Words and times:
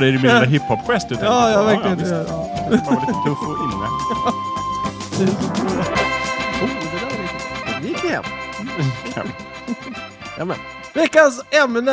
det 0.00 0.06
är 0.08 0.12
min 0.12 0.20
lilla 0.22 0.44
hiphop-gest 0.44 1.06
Ja, 1.10 1.16
på. 1.16 1.24
ja, 1.24 1.62
verkligen. 1.62 1.98
visst. 1.98 2.10
Ja, 2.10 2.48
Man 2.70 2.70
var 2.70 3.00
lite 3.00 3.12
tuff 3.26 3.42
och 3.48 3.56
inne. 3.64 3.86
Oh, 6.62 7.80
det 7.82 7.88
gick 7.88 8.04
hem. 8.04 8.24
Ja, 10.38 10.44
men. 10.44 10.56
Veckans 10.94 11.44
ämne 11.64 11.92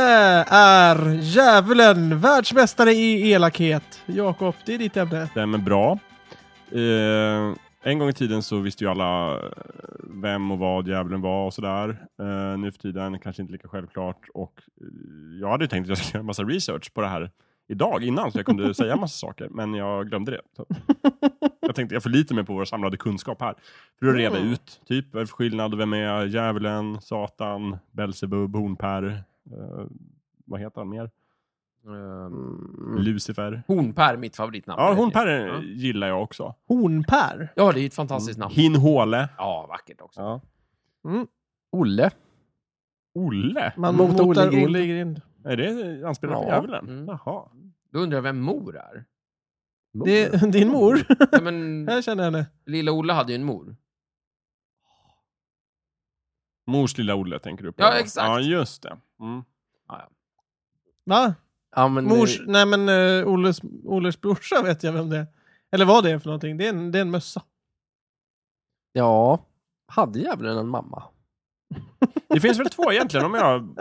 är 0.50 1.10
Djävulen, 1.22 2.20
världsmästare 2.20 2.92
i 2.92 3.32
elakhet. 3.32 4.02
Jakob, 4.06 4.56
det 4.66 4.74
är 4.74 4.78
ditt 4.78 4.98
ämne. 4.98 5.28
Stämmer 5.28 5.58
bra. 5.58 6.00
Eh, 6.72 7.54
en 7.84 8.00
gång 8.00 8.10
i 8.10 8.14
tiden 8.14 8.44
så 8.44 8.60
visste 8.60 8.84
ju 8.84 8.90
alla 8.90 9.34
eh, 9.36 9.40
vem 10.22 10.52
och 10.52 10.58
vad 10.60 10.88
djävulen 10.88 11.22
var 11.22 11.46
och 11.46 11.54
sådär. 11.54 11.90
Eh, 12.20 12.58
nu 12.58 12.72
för 12.72 12.80
tiden 12.80 13.20
kanske 13.20 13.42
inte 13.42 13.52
lika 13.54 13.68
självklart. 13.68 14.22
Och 14.34 14.54
jag 15.42 15.50
hade 15.50 15.64
ju 15.64 15.68
tänkt 15.68 15.86
att 15.86 15.90
jag 15.90 15.98
skulle 15.98 16.12
göra 16.14 16.20
en 16.20 16.26
massa 16.26 16.44
research 16.44 16.94
på 16.94 17.02
det 17.02 17.08
här 17.08 17.32
idag 17.68 18.04
innan 18.04 18.32
så 18.32 18.38
jag 18.40 18.46
kunde 18.46 18.74
säga 18.74 18.94
en 18.94 19.00
massa 19.00 19.28
saker. 19.28 19.48
Men 19.52 19.74
jag 19.74 20.08
glömde 20.10 20.32
det. 20.32 20.42
Så. 20.56 20.66
Jag 21.60 21.76
tänkte 21.76 21.96
jag 21.96 22.04
förlitar 22.04 22.36
mig 22.36 22.46
på 22.46 22.54
vår 22.54 22.66
samlade 22.66 22.98
kunskap 22.98 23.42
här. 23.42 23.56
För 24.00 24.08
att 24.08 24.16
reda 24.16 24.38
Mm. 24.38 24.52
ut 24.52 24.82
typ 24.86 25.14
vad 25.14 25.22
är 25.22 25.26
för 25.26 25.34
skillnad, 25.36 25.76
vem 25.78 25.94
är 25.94 26.26
djävulen, 26.26 27.02
Satan, 27.02 27.78
Belsebub, 27.92 28.56
Hornpär. 28.56 29.04
Eh, 29.52 29.86
vad 30.46 30.60
heter 30.60 30.82
han 30.82 30.90
mer? 30.90 31.10
Mm. 31.86 32.96
Lucifer. 32.98 33.64
Hornpär, 33.68 34.18
mitt 34.18 34.36
favoritnamn. 34.36 34.82
Ja, 34.82 34.94
Hornpär 34.94 35.28
Ja. 35.28 35.62
gillar 35.62 36.08
jag 36.08 36.24
också. 36.24 36.56
Hornpär. 36.68 37.54
Ja, 37.56 37.72
det 37.72 37.82
är 37.82 37.86
ett 37.88 37.94
fantastiskt 37.94 38.40
namn. 38.40 38.54
Hinhåle. 38.54 39.30
Ja, 39.38 39.66
vackert 39.70 40.02
också. 40.02 40.22
Ja. 40.22 40.42
Mm. 41.10 41.28
Olle. 41.72 42.10
Olle? 43.16 43.74
Man 43.78 43.96
Mot 43.96 44.12
motar 44.12 44.24
Olle 44.26 44.52
grind. 44.52 44.66
Olle 44.66 44.86
grind. 44.88 45.22
Är 45.48 45.58
det 45.58 46.08
anspelat 46.08 46.36
på 46.36 46.44
Ja. 46.44 46.54
djävulen? 46.56 46.90
Mm. 46.90 47.08
Jaha. 47.08 47.50
Då 47.92 48.00
undrar 48.00 48.18
jag 48.18 48.24
vem 48.24 48.40
mor 48.42 48.78
är. 48.78 49.06
Det 50.06 50.24
är 50.24 50.48
din 50.52 50.68
mor. 50.70 51.00
Ja, 51.32 51.42
men 51.42 51.86
Jag 51.90 52.04
känner 52.04 52.24
henne. 52.24 52.46
lilla 52.66 52.92
Olle 52.92 53.14
hade 53.14 53.32
ju 53.32 53.36
en 53.36 53.44
mor. 53.44 53.76
Mors 56.68 56.98
lilla 56.98 57.16
Olle 57.16 57.40
tänker 57.40 57.64
du 57.64 57.72
på? 57.72 57.82
Ja, 57.84 57.94
exakt. 58.00 58.26
Ja, 58.28 58.40
just 58.40 58.84
det. 58.84 58.98
Mm. 59.20 59.44
Va? 61.06 61.36
Ja, 61.76 61.88
men, 61.88 62.06
Mors, 62.06 62.40
eh, 62.40 62.46
nej 62.48 62.66
men 62.66 62.90
uh, 62.90 63.28
Olles, 63.28 63.62
Olles 63.84 64.22
brorsa 64.22 64.62
vet 64.64 64.84
jag 64.84 64.94
vem 64.94 65.10
det 65.10 65.18
är. 65.18 65.28
Eller 65.72 65.86
vad 65.86 66.04
det 66.04 66.12
är 66.12 66.20
för 66.20 66.28
någonting. 66.28 66.58
Det 66.58 66.66
är 66.66 66.70
en, 66.70 66.92
det 66.92 66.98
är 66.98 67.02
en 67.02 67.12
mössa. 67.12 67.42
Ja. 68.94 69.46
Hade 69.88 70.20
djävulen 70.20 70.58
en 70.58 70.68
mamma? 70.68 71.04
Det 72.30 72.40
finns 72.40 72.60
väl 72.60 72.70
två 72.70 72.92
egentligen 72.92 73.26
om 73.26 73.34
jag... 73.34 73.78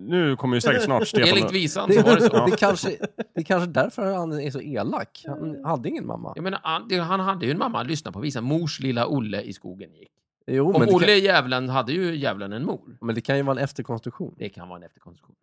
Nu 0.00 0.36
kommer 0.36 0.54
ju 0.54 0.60
säkert 0.60 0.82
snart 0.82 1.08
Stefan... 1.08 1.28
Enligt 1.28 1.52
visan 1.52 1.88
Det, 1.88 1.94
så 1.94 2.02
var 2.02 2.16
det 2.16 2.28
det, 2.28 2.50
så. 2.50 2.56
kanske, 2.58 2.88
det 3.34 3.40
är 3.40 3.44
kanske 3.44 3.70
därför 3.70 4.14
han 4.14 4.32
är 4.40 4.50
så 4.50 4.60
elak. 4.60 5.22
Han 5.26 5.64
hade 5.64 5.88
ingen 5.88 6.06
mamma. 6.06 6.32
Jag 6.34 6.42
menar, 6.44 6.60
han, 6.62 6.88
det- 6.88 6.98
han 6.98 7.20
hade 7.20 7.46
ju 7.46 7.52
en 7.52 7.58
mamma, 7.58 7.82
lyssna 7.82 8.12
på 8.12 8.20
visan. 8.20 8.44
Mors 8.44 8.80
lilla 8.80 9.06
Olle 9.06 9.40
i 9.42 9.52
skogen 9.52 9.94
gick. 9.94 10.08
Jo, 10.46 10.72
det, 10.72 10.92
Olle 10.92 11.06
kan, 11.06 11.18
djävulen 11.18 11.68
hade 11.68 11.92
ju 11.92 12.16
djävulen 12.16 12.52
en 12.52 12.64
mor. 12.64 12.98
men 13.00 13.14
det 13.14 13.20
kan 13.20 13.36
ju 13.36 13.42
vara 13.42 13.58
en 13.58 13.64
efterkonstruktion. 13.64 14.34
Det 14.38 14.48
kan 14.48 14.68
vara 14.68 14.76
en 14.78 14.82
efterkonstruktion. 14.84 15.36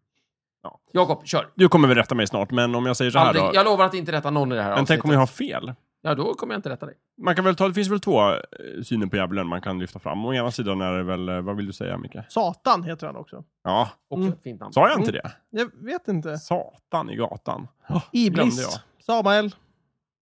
Ja. 0.63 0.79
Jakob, 0.91 1.25
kör. 1.27 1.47
Du 1.55 1.69
kommer 1.69 1.87
väl 1.87 1.97
rätta 1.97 2.15
mig 2.15 2.27
snart, 2.27 2.51
men 2.51 2.75
om 2.75 2.85
jag 2.85 2.97
säger 2.97 3.11
så 3.11 3.19
här 3.19 3.25
Aldrig, 3.25 3.43
då. 3.45 3.51
jag 3.53 3.65
lovar 3.65 3.85
att 3.85 3.93
inte 3.93 4.11
rätta 4.11 4.29
någon 4.29 4.51
i 4.51 4.55
det 4.55 4.61
här 4.61 4.75
Men 4.75 4.85
tänk 4.85 5.05
om 5.05 5.17
avsnittet. 5.17 5.49
jag 5.49 5.59
har 5.59 5.61
fel? 5.61 5.73
Ja, 6.07 6.15
då 6.15 6.33
kommer 6.33 6.53
jag 6.53 6.57
inte 6.59 6.69
rätta 6.69 6.85
dig. 6.85 6.95
Man 7.21 7.35
kan 7.35 7.45
väl 7.45 7.55
ta, 7.55 7.67
det 7.67 7.73
finns 7.73 7.89
väl 7.89 7.99
två 7.99 8.21
eh, 8.31 8.37
syner 8.83 9.07
på 9.07 9.15
djävulen 9.15 9.47
man 9.47 9.61
kan 9.61 9.79
lyfta 9.79 9.99
fram. 9.99 10.25
Å 10.25 10.33
ena 10.33 10.51
sidan 10.51 10.81
är 10.81 10.93
det 10.93 11.03
väl, 11.03 11.29
eh, 11.29 11.41
vad 11.41 11.55
vill 11.55 11.65
du 11.65 11.73
säga 11.73 11.97
Micke? 11.97 12.15
Satan 12.29 12.83
heter 12.83 13.07
han 13.07 13.15
också. 13.15 13.43
Ja, 13.63 13.89
Också 14.07 14.21
Mm. 14.21 14.33
ett 14.33 14.43
fint 14.43 14.59
namn. 14.59 14.73
sa 14.73 14.89
jag 14.89 14.99
inte 14.99 15.11
det? 15.11 15.31
Jag 15.49 15.69
vet 15.75 16.07
inte. 16.07 16.37
Satan 16.37 17.09
i 17.09 17.15
gatan. 17.15 17.67
glömde 17.87 18.01
jag. 18.11 18.11
Iblis. 18.27 18.79
Samael. 19.05 19.55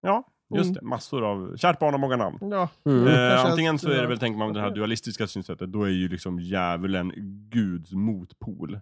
Ja, 0.01 0.23
just 0.55 0.63
Mm. 0.69 0.73
det. 0.73 0.81
Massor 0.81 1.23
av... 1.31 1.57
Kärt 1.57 1.79
barn 1.79 1.93
har 1.93 1.99
många 1.99 2.15
namn. 2.17 2.37
Ja. 2.41 2.69
Mm. 2.85 3.07
Eh, 3.07 3.13
kanske 3.29 3.47
antingen 3.49 3.79
så 3.79 3.89
är 3.89 4.01
det 4.01 4.07
väl, 4.07 4.19
tänker 4.19 4.37
man 4.39 4.53
det 4.53 4.61
här 4.61 4.71
dualistiska 4.71 5.27
synsättet, 5.27 5.71
då 5.71 5.83
är 5.83 5.89
ju 5.89 6.07
liksom 6.07 6.39
djävulen 6.39 7.11
Guds 7.49 7.91
motpol. 7.91 8.79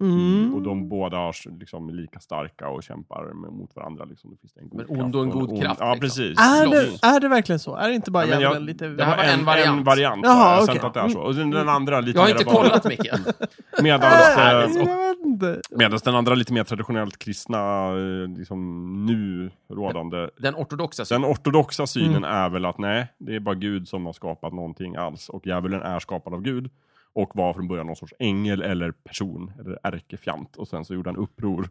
Mm. 0.00 0.54
Och 0.54 0.62
de 0.62 0.88
båda 0.88 1.18
är 1.18 1.58
liksom 1.58 1.90
lika 1.90 2.20
starka 2.20 2.68
och 2.68 2.82
kämpar 2.82 3.50
mot 3.50 3.76
varandra. 3.76 4.04
Liksom. 4.04 4.30
Det 4.30 4.36
finns 4.36 4.56
en 4.56 4.68
god 4.68 4.76
Men 4.78 4.86
kraft 4.86 5.00
ond 5.02 5.16
och 5.16 5.22
en 5.22 5.30
en 5.30 5.38
god 5.38 5.50
ond- 5.50 5.62
kraft, 5.62 5.80
Ja, 5.80 5.94
liksom. 5.94 6.00
precis. 6.00 6.38
Är 6.38 6.66
det, 6.66 7.06
är 7.06 7.20
det 7.20 7.28
verkligen 7.28 7.58
så? 7.58 7.76
Är 7.76 7.88
det 7.88 7.94
inte 7.94 8.10
bara 8.10 8.26
Ja, 8.26 8.40
jag- 8.40 8.62
lite... 8.62 8.88
Det 8.88 9.04
här 9.04 9.16
var 9.16 9.24
en, 9.24 9.38
en 9.38 9.44
variant. 9.44 9.78
En 9.78 9.84
variant 9.84 10.20
Jaha, 10.24 10.50
jag. 10.54 10.58
Sa 10.58 10.62
okej. 10.64 10.74
inte 10.74 10.86
att 10.86 10.94
det 10.94 11.00
är 11.00 11.08
så. 11.08 11.20
Och 11.20 11.34
den 11.34 11.68
andra 11.68 12.00
lite 12.00 12.18
Jag 12.18 12.22
har 12.22 12.28
mer 12.28 12.32
inte 12.34 12.44
bara- 12.44 12.54
kollat, 12.62 12.84
Micke. 12.84 13.10
Medans, 13.82 14.76
eh, 14.76 15.54
medans 15.70 16.02
den 16.02 16.14
andra 16.14 16.34
lite 16.34 16.52
mer 16.52 16.64
traditionellt 16.64 17.18
kristna, 17.18 17.86
eh, 17.88 18.38
liksom 18.38 19.06
nu 19.06 19.50
rådande. 19.74 20.28
Den 20.38 20.54
ortodoxa 20.54 21.00
Den 21.02 21.06
synen. 21.06 21.24
ortodoxa 21.30 21.86
synen 21.86 22.16
Mm. 22.16 22.30
är 22.30 22.48
väl 22.48 22.64
att 22.64 22.78
nej, 22.78 23.06
det 23.18 23.34
är 23.34 23.40
bara 23.40 23.54
Gud 23.54 23.88
som 23.88 24.06
har 24.06 24.12
skapat 24.12 24.52
någonting 24.52 24.96
alls. 24.96 25.28
Och 25.28 25.46
djävulen 25.46 25.82
är 25.82 25.98
skapad 25.98 26.34
av 26.34 26.40
Gud. 26.42 26.70
Och 27.14 27.30
var 27.36 27.52
från 27.54 27.68
början 27.68 27.86
någon 27.86 27.96
sorts 27.96 28.14
ängel 28.18 28.62
eller 28.62 28.90
person, 28.92 29.52
eller 29.60 29.78
ärkefjant. 29.82 30.56
Och 30.56 30.68
sen 30.68 30.84
så 30.84 30.94
gjorde 30.94 31.10
han 31.10 31.16
uppror 31.16 31.68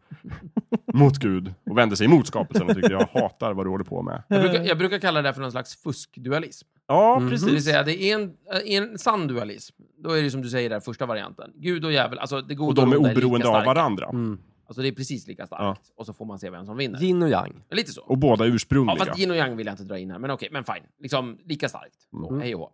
mot 0.94 1.18
Gud 1.18 1.54
och 1.66 1.78
vände 1.78 1.96
sig 1.98 2.06
emot 2.06 2.28
skapelsen 2.28 2.68
och 2.70 2.76
tyckte 2.76 2.92
jag 2.92 3.22
hatar 3.22 3.54
vad 3.54 3.66
du 3.66 3.70
håller 3.70 3.84
på 3.86 4.02
med. 4.02 4.24
Jag 4.28 4.42
brukar, 4.42 4.64
jag 4.64 4.78
brukar 4.78 5.00
kalla 5.00 5.22
det 5.22 5.34
för 5.34 5.42
någon 5.42 5.52
slags 5.52 5.76
fuskdualism. 5.84 6.68
Ja, 6.88 7.20
Mhm. 7.20 7.30
precis. 7.30 7.48
Det 7.48 7.54
vill 7.54 7.64
säga, 7.64 7.84
det 7.84 8.04
är 8.04 8.16
en, 8.20 8.34
en 8.66 8.98
sann 8.98 9.28
dualism. 9.28 9.76
Då 9.98 10.10
är 10.12 10.22
det 10.24 10.32
som 10.32 10.42
du 10.42 10.50
säger 10.50 10.70
där, 10.70 10.80
första 10.80 11.06
varianten. 11.06 11.52
Gud 11.56 11.86
och 11.86 11.92
djävul, 11.92 12.20
alltså 12.20 12.42
det 12.42 12.56
goda 12.56 12.82
Och 12.82 12.90
de 12.90 12.94
är 12.94 12.98
oberoende 13.12 13.38
lika 13.38 13.50
av 13.50 13.66
varandra. 13.66 14.06
Mm. 14.10 14.40
Alltså 14.66 14.82
det 14.82 14.88
är 14.88 14.92
precis 14.92 15.28
lika 15.28 15.48
starkt. 15.48 15.82
Och 15.96 16.06
så 16.06 16.14
får 16.14 16.26
man 16.26 16.40
se 16.40 16.50
vem 16.50 16.66
som 16.66 16.78
vinner. 16.78 17.04
Yin 17.04 17.24
och 17.24 17.30
yang. 17.30 17.64
Lite 17.72 17.92
så. 17.92 18.02
Och 18.02 18.18
båda 18.18 18.46
Ja, 18.48 18.54
ursprungliga. 18.54 19.06
fast 19.06 19.20
yin 19.20 19.32
och 19.32 19.38
yang 19.38 19.58
vill 19.58 19.66
jag 19.66 19.74
inte 19.74 19.84
dra 19.84 20.00
in 20.00 20.12
här, 20.12 20.20
men 20.20 20.32
okej, 20.32 20.50
men 20.52 20.64
fine. 20.64 20.84
Liksom 21.00 21.38
lika 21.46 21.70
starkt. 21.70 21.96
Mm. 22.30 22.42
hej 22.42 22.56
och. 22.56 22.62
Eh, 22.62 22.68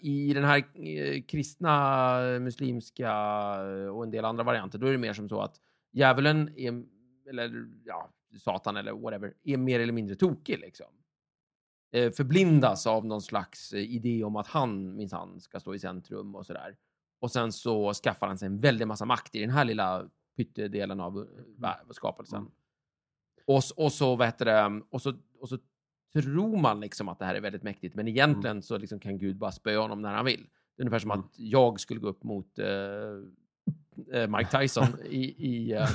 I 0.00 0.32
den 0.34 0.44
här 0.44 0.64
eh, 0.74 1.22
kristna, 1.22 2.20
muslimska 2.40 3.12
eh, 3.62 3.96
och 3.96 4.04
en 4.04 4.10
del 4.10 4.24
andra 4.24 4.44
varianter, 4.44 4.78
då 4.78 4.86
är 4.86 4.92
det 4.92 4.98
mer 4.98 5.12
som 5.12 5.28
så 5.28 5.40
att 5.40 5.60
djävulen 5.92 6.50
är, 6.56 6.84
eller 7.30 7.68
ja, 7.84 8.10
Satan 8.38 8.76
eller 8.76 8.92
whatever, 8.92 9.34
är 9.44 9.56
mer 9.56 9.80
eller 9.80 9.92
mindre 9.92 10.16
tokig 10.16 10.58
liksom. 10.58 10.86
Eh, 11.92 12.12
förblindas 12.12 12.86
av 12.86 13.06
någon 13.06 13.22
slags 13.22 13.72
eh, 13.72 13.80
idé 13.80 14.24
om 14.24 14.36
att 14.36 14.46
han 14.46 14.96
minsann 14.96 15.40
ska 15.40 15.60
stå 15.60 15.74
i 15.74 15.78
centrum 15.78 16.34
och 16.34 16.46
sådär. 16.46 16.76
Och 17.20 17.30
sen 17.32 17.52
så 17.52 17.94
skaffar 17.94 18.26
han 18.26 18.38
sig 18.38 18.46
en 18.46 18.60
väldig 18.60 18.86
massa 18.86 19.04
makt 19.04 19.34
i 19.34 19.40
den 19.40 19.50
här 19.50 19.64
lilla 19.64 20.08
pyttedelen 20.36 21.00
av 21.00 21.28
eh, 21.64 21.90
skapelsen. 21.90 22.38
Mm. 22.38 22.52
Och, 23.46 23.62
och 23.76 23.92
så, 23.92 24.16
vad 24.16 24.26
heter 24.26 24.44
det, 24.44 24.82
och 24.90 25.02
så, 25.02 25.14
och 25.40 25.48
så 25.48 25.58
tror 26.14 26.56
man 26.60 26.80
liksom 26.80 27.08
att 27.08 27.18
det 27.18 27.24
här 27.24 27.34
är 27.34 27.40
väldigt 27.40 27.62
mäktigt, 27.62 27.94
men 27.94 28.08
egentligen 28.08 28.62
så 28.62 28.78
liksom 28.78 29.00
kan 29.00 29.18
Gud 29.18 29.36
bara 29.38 29.52
spöa 29.52 29.80
honom 29.80 30.02
när 30.02 30.14
han 30.14 30.24
vill. 30.24 30.46
Det 30.76 30.82
är 30.82 30.84
ungefär 30.84 30.98
som 30.98 31.10
Mm. 31.10 31.20
att 31.24 31.30
jag 31.36 31.80
skulle 31.80 32.00
gå 32.00 32.08
upp 32.08 32.24
mot 32.24 32.58
eh, 32.58 34.20
eh, 34.20 34.26
Mike 34.28 34.58
Tyson 34.60 34.86
i, 35.10 35.24
i, 35.48 35.72
eh, 35.72 35.88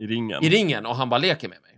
I 0.00 0.06
ringen. 0.06 0.44
i 0.44 0.48
ringen 0.48 0.86
och 0.86 0.96
han 0.96 1.08
bara 1.08 1.18
leker 1.18 1.48
med 1.48 1.58
mig. 1.62 1.72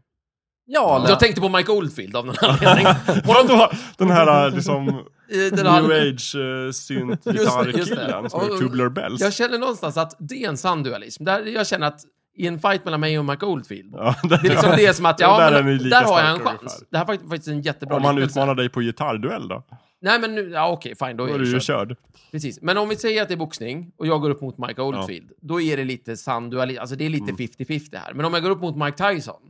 Ja, 0.71 1.05
Jag 1.09 1.21
tänkte 1.21 1.41
på 1.41 1.49
Mike 1.49 1.73
Oldfield 1.73 2.17
av 2.17 2.27
någon 2.27 2.35
anledning. 2.43 2.87
Vadå? 3.25 3.71
Den 3.99 4.11
här 4.11 4.51
liksom 4.51 4.89
Eh, 5.31 5.37
den 5.37 5.51
new 5.57 5.67
här- 5.67 6.09
age 6.13 6.35
uh, 6.35 6.71
synt 6.73 7.25
gitarrkillen 7.25 8.31
som 8.31 8.41
är 8.41 8.59
Tubular 8.59 8.89
Bells. 8.89 9.21
Jag 9.21 9.33
känner 9.33 9.59
någonstans 9.59 9.97
att 9.97 10.17
det 10.19 10.45
är 10.45 10.49
en 10.49 10.57
sann 10.57 10.83
dualism. 10.83 11.25
Där 11.25 11.43
jag 11.47 11.67
känner 11.67 11.87
att 11.87 12.01
i 12.39 12.47
en 12.47 12.59
fight 12.59 12.85
mellan 12.85 13.01
mig 13.01 13.19
och 13.19 13.25
Mike 13.25 13.47
Oldfield, 13.47 13.95
Ja, 13.97 14.15
det 14.29 14.35
är 14.35 14.43
liksom 14.43 14.71
det 14.77 14.95
som 14.97 15.07
att, 15.07 15.21
Ja, 15.21 15.43
ja, 15.45 15.51
där 15.51 15.59
är 15.59 15.63
men, 15.63 15.91
där 15.91 16.03
har 16.05 16.21
jag 16.21 16.31
en 16.31 16.39
chans. 16.39 16.61
ungefär. 16.61 16.81
Det 16.91 16.99
här 16.99 17.05
var 17.05 17.15
faktiskt 17.15 17.49
en 17.49 17.63
jättebra 17.63 17.97
Om 17.97 18.03
man 18.03 18.15
liknelse. 18.15 18.33
utmanar 18.41 18.55
dig 18.55 18.69
på 18.69 18.81
gitarrduell 18.81 19.49
då? 19.49 19.63
Nej, 20.01 20.19
men 20.21 20.35
nu, 20.35 20.51
ja 20.51 20.69
okej, 20.71 20.95
fine, 20.99 21.17
då 21.17 21.27
Då 21.27 21.31
är 21.33 21.35
är 21.35 21.39
det 21.39 21.45
du 21.45 21.51
ju 21.51 21.61
körd. 21.61 21.97
Precis. 22.33 22.59
Men 22.63 22.79
om 22.79 22.89
vi 22.89 22.97
säger 22.97 23.23
att 23.23 23.29
det 23.29 23.35
är 23.35 23.39
boxning 23.39 23.93
och 23.97 24.07
jag 24.07 24.21
går 24.21 24.31
upp 24.31 24.41
mot 24.41 24.59
Mike 24.59 24.83
Oldfield, 24.83 25.31
då 25.41 25.61
är 25.61 25.77
det 25.77 25.85
lite 25.85 26.17
sann. 26.17 26.61
Alltså 26.61 26.97
det 26.97 27.05
är 27.07 27.11
lite 27.11 27.25
Mm. 27.25 27.37
50-50 27.37 27.97
här. 28.05 28.15
Men 28.15 28.25
om 28.25 28.35
jag 28.35 28.43
går 28.43 28.51
upp 28.51 28.61
mot 28.61 28.77
Mike 28.77 29.09
Tyson, 29.15 29.41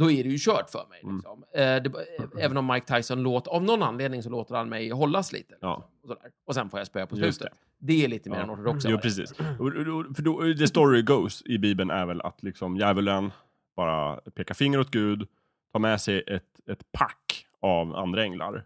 då 0.00 0.10
är 0.10 0.24
det 0.24 0.30
ju 0.30 0.38
kört 0.38 0.70
för 0.70 0.86
mig. 0.88 1.00
Mm. 1.02 1.16
Liksom. 1.16 1.44
Eh, 1.54 1.60
det, 1.60 1.92
även 2.40 2.56
om 2.56 2.66
Mike 2.66 2.96
Tyson 2.96 3.22
låter, 3.22 3.50
av 3.50 3.62
någon 3.64 3.82
anledning 3.82 4.22
så 4.22 4.30
låter 4.30 4.54
han 4.54 4.68
mig 4.68 4.90
hållas 4.90 5.32
lite. 5.32 5.54
Ja. 5.60 5.76
liksom, 5.76 6.00
och, 6.02 6.08
sådär. 6.08 6.32
och 6.46 6.54
sen 6.54 6.70
får 6.70 6.80
jag 6.80 6.86
spöa 6.86 7.06
på 7.06 7.16
slutet. 7.16 7.48
Det. 7.78 8.04
är 8.04 8.08
lite 8.08 8.30
mer 8.30 8.36
Ja. 8.36 8.42
än 8.42 8.50
ortodoxa 8.50 8.88
Jo, 8.90 8.98
precis. 8.98 9.32
För 9.36 10.22
då, 10.22 10.54
the 10.58 10.66
story 10.66 11.02
goes 11.02 11.42
i 11.46 11.58
Bibeln 11.58 11.90
är 11.90 12.06
väl 12.06 12.20
att 12.20 12.42
liksom 12.42 12.76
djävulen 12.76 13.30
bara 13.76 14.16
pekar 14.16 14.54
finger 14.54 14.80
åt 14.80 14.90
Gud, 14.90 15.28
tar 15.72 15.80
med 15.80 16.00
sig 16.00 16.24
ett, 16.26 16.60
ett 16.70 16.92
pack 16.92 17.46
av 17.60 17.94
andra 17.96 18.22
änglar. 18.22 18.64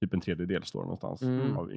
Typ 0.00 0.14
en 0.14 0.20
tredjedel 0.20 0.62
står 0.64 0.80
det 0.80 0.84
någonstans 0.84 1.22
Mm. 1.22 1.56
av 1.56 1.70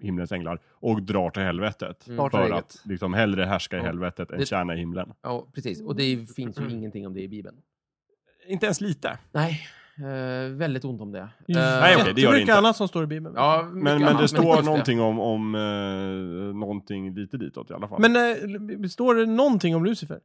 himlens 0.00 0.32
änglar. 0.32 0.60
Och 0.70 1.02
drar 1.02 1.30
till 1.30 1.42
helvetet. 1.42 2.06
Mm. 2.08 2.30
För 2.30 2.50
att 2.52 2.82
liksom 2.84 3.14
hellre 3.14 3.44
härska 3.44 3.76
i 3.78 3.80
helvetet 3.80 4.30
än 4.30 4.38
Det- 4.38 4.46
tjäna 4.46 4.74
i 4.74 4.78
himlen. 4.78 5.12
Ja, 5.22 5.46
precis. 5.54 5.82
Och 5.82 5.96
det 5.96 6.34
finns 6.34 6.60
ju 6.60 6.70
ingenting 6.70 7.06
om 7.06 7.14
det 7.14 7.20
i 7.22 7.28
Bibeln. 7.28 7.56
Inte 8.50 8.66
ens 8.66 8.80
lite. 8.80 9.18
Nej, 9.32 9.60
eh, 9.98 10.50
väldigt 10.56 10.84
ont 10.84 11.00
om 11.00 11.12
det. 11.12 11.18
Eh, 11.18 11.28
Nej, 11.48 11.96
okej, 12.00 12.12
det 12.14 12.20
gör 12.20 12.32
det 12.32 12.40
inte. 12.40 12.54
annat 12.54 12.76
som 12.76 12.88
står 12.88 13.04
i 13.04 13.06
Bibeln. 13.06 13.34
Ja, 13.38 13.68
Men, 13.72 13.82
men 13.82 14.02
annat, 14.08 14.22
det 14.22 14.28
står 14.28 14.56
just 14.56 14.64
någonting 14.64 15.00
om, 15.00 15.20
om 15.20 15.54
eh, 15.54 15.60
någonting 16.58 17.14
lite 17.14 17.36
ditåt 17.36 17.70
i 17.70 17.74
alla 17.74 17.88
fall. 17.88 18.00
Men 18.00 18.16
eh, 18.16 18.88
står 18.88 19.14
det 19.14 19.26
någonting 19.26 19.76
om 19.76 19.84
Lucifer? 19.84 20.18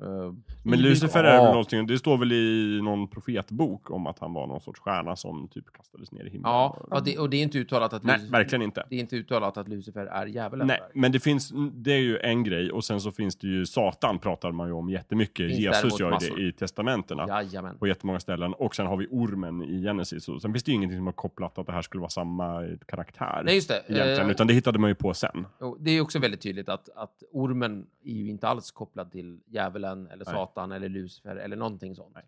Eh, 0.00 0.32
Men 0.62 0.78
Lucifer 0.82 1.24
är 1.24 1.42
väl 1.42 1.50
någonting, 1.50 1.86
det 1.86 1.98
står 1.98 2.18
väl 2.18 2.32
i 2.32 2.80
någon 2.82 3.08
profetbok 3.08 3.90
om 3.90 4.06
att 4.06 4.18
han 4.18 4.32
var 4.32 4.46
någon 4.46 4.60
sorts 4.60 4.80
stjärna 4.80 5.16
som 5.16 5.48
typ 5.48 5.72
kastades 5.72 6.12
ner 6.12 6.20
i 6.24 6.30
himlen. 6.30 6.50
ja, 6.52 6.76
och 6.90 7.04
det, 7.04 7.18
och 7.18 7.30
det 7.30 7.36
är 7.36 7.42
inte 7.42 7.58
uttalat 7.58 7.92
att 7.92 8.02
Nej, 8.04 8.16
Lucifer- 8.18 8.30
verkligen 8.32 8.62
inte. 8.62 8.86
Det 8.90 8.96
är 8.96 9.00
inte 9.00 9.16
uttalat 9.16 9.56
att 9.56 9.68
Lucifer 9.68 10.06
är 10.06 10.26
djävulen. 10.26 10.66
Nej, 10.66 10.78
där. 10.80 11.00
men 11.00 11.12
det 11.12 11.20
finns, 11.20 11.52
det 11.72 11.92
är 11.92 11.98
ju 11.98 12.18
en 12.18 12.44
grej 12.44 12.70
och 12.72 12.84
sen 12.84 13.00
så 13.00 13.10
finns 13.12 13.36
det 13.36 13.46
ju 13.46 13.66
Satan 13.66 14.18
pratar 14.18 14.52
man 14.52 14.66
ju 14.66 14.72
om 14.72 14.90
jättemycket. 14.90 15.48
Finns 15.48 15.58
Jesus 15.60 16.00
gör 16.00 16.06
ju 16.06 16.12
massor. 16.14 16.36
det 16.36 16.42
i 16.42 16.52
testamenterna. 16.52 17.26
Jajamän. 17.28 17.78
På 17.78 17.86
jättemånga 17.86 18.20
ställen. 18.20 18.54
Och 18.54 18.74
sen 18.76 18.86
har 18.86 18.96
vi 18.96 19.06
ormen 19.10 19.62
i 19.62 19.82
Genesis. 19.82 20.28
Och 20.28 20.42
sen 20.42 20.52
finns 20.52 20.64
det 20.64 20.70
ju 20.70 20.74
ingenting 20.76 20.98
som 20.98 21.06
har 21.06 21.12
kopplat 21.12 21.58
att 21.58 21.66
det 21.66 21.72
här 21.72 21.82
skulle 21.82 22.00
vara 22.00 22.10
samma 22.10 22.62
karaktär. 22.86 23.42
Nej, 23.44 23.54
just 23.54 23.68
det. 23.68 23.82
Egentligen, 23.88 24.20
Eh, 24.26 24.30
utan 24.30 24.46
det 24.46 24.54
hittade 24.54 24.78
man 24.78 24.90
ju 24.90 24.94
på 24.94 25.14
sen. 25.14 25.46
det 25.78 25.90
är 25.90 26.00
också 26.00 26.18
väldigt 26.18 26.40
tydligt 26.40 26.68
att, 26.68 26.88
att 26.96 27.22
ormen 27.32 27.86
är 28.04 28.12
ju 28.14 28.28
inte 28.28 28.48
alls 28.48 28.70
kopplad 28.70 29.12
till 29.12 29.40
djävulen 29.46 29.85
eller 29.92 30.24
Nej. 30.24 30.34
Satan 30.34 30.72
eller 30.72 30.88
Lucifer 30.88 31.36
eller 31.36 31.56
någonting 31.56 31.94
sånt. 31.94 32.14
Nej. 32.14 32.24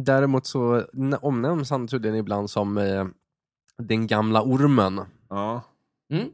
Däremot 0.00 0.46
så 0.46 0.84
omnämns 1.20 1.70
han 1.70 1.88
tydligen 1.88 2.16
ibland 2.16 2.50
som 2.50 2.78
eh, 2.78 3.06
den 3.78 4.06
gamla 4.06 4.42
ormen. 4.42 5.00
Ja. 5.28 5.62
Mm? 6.12 6.28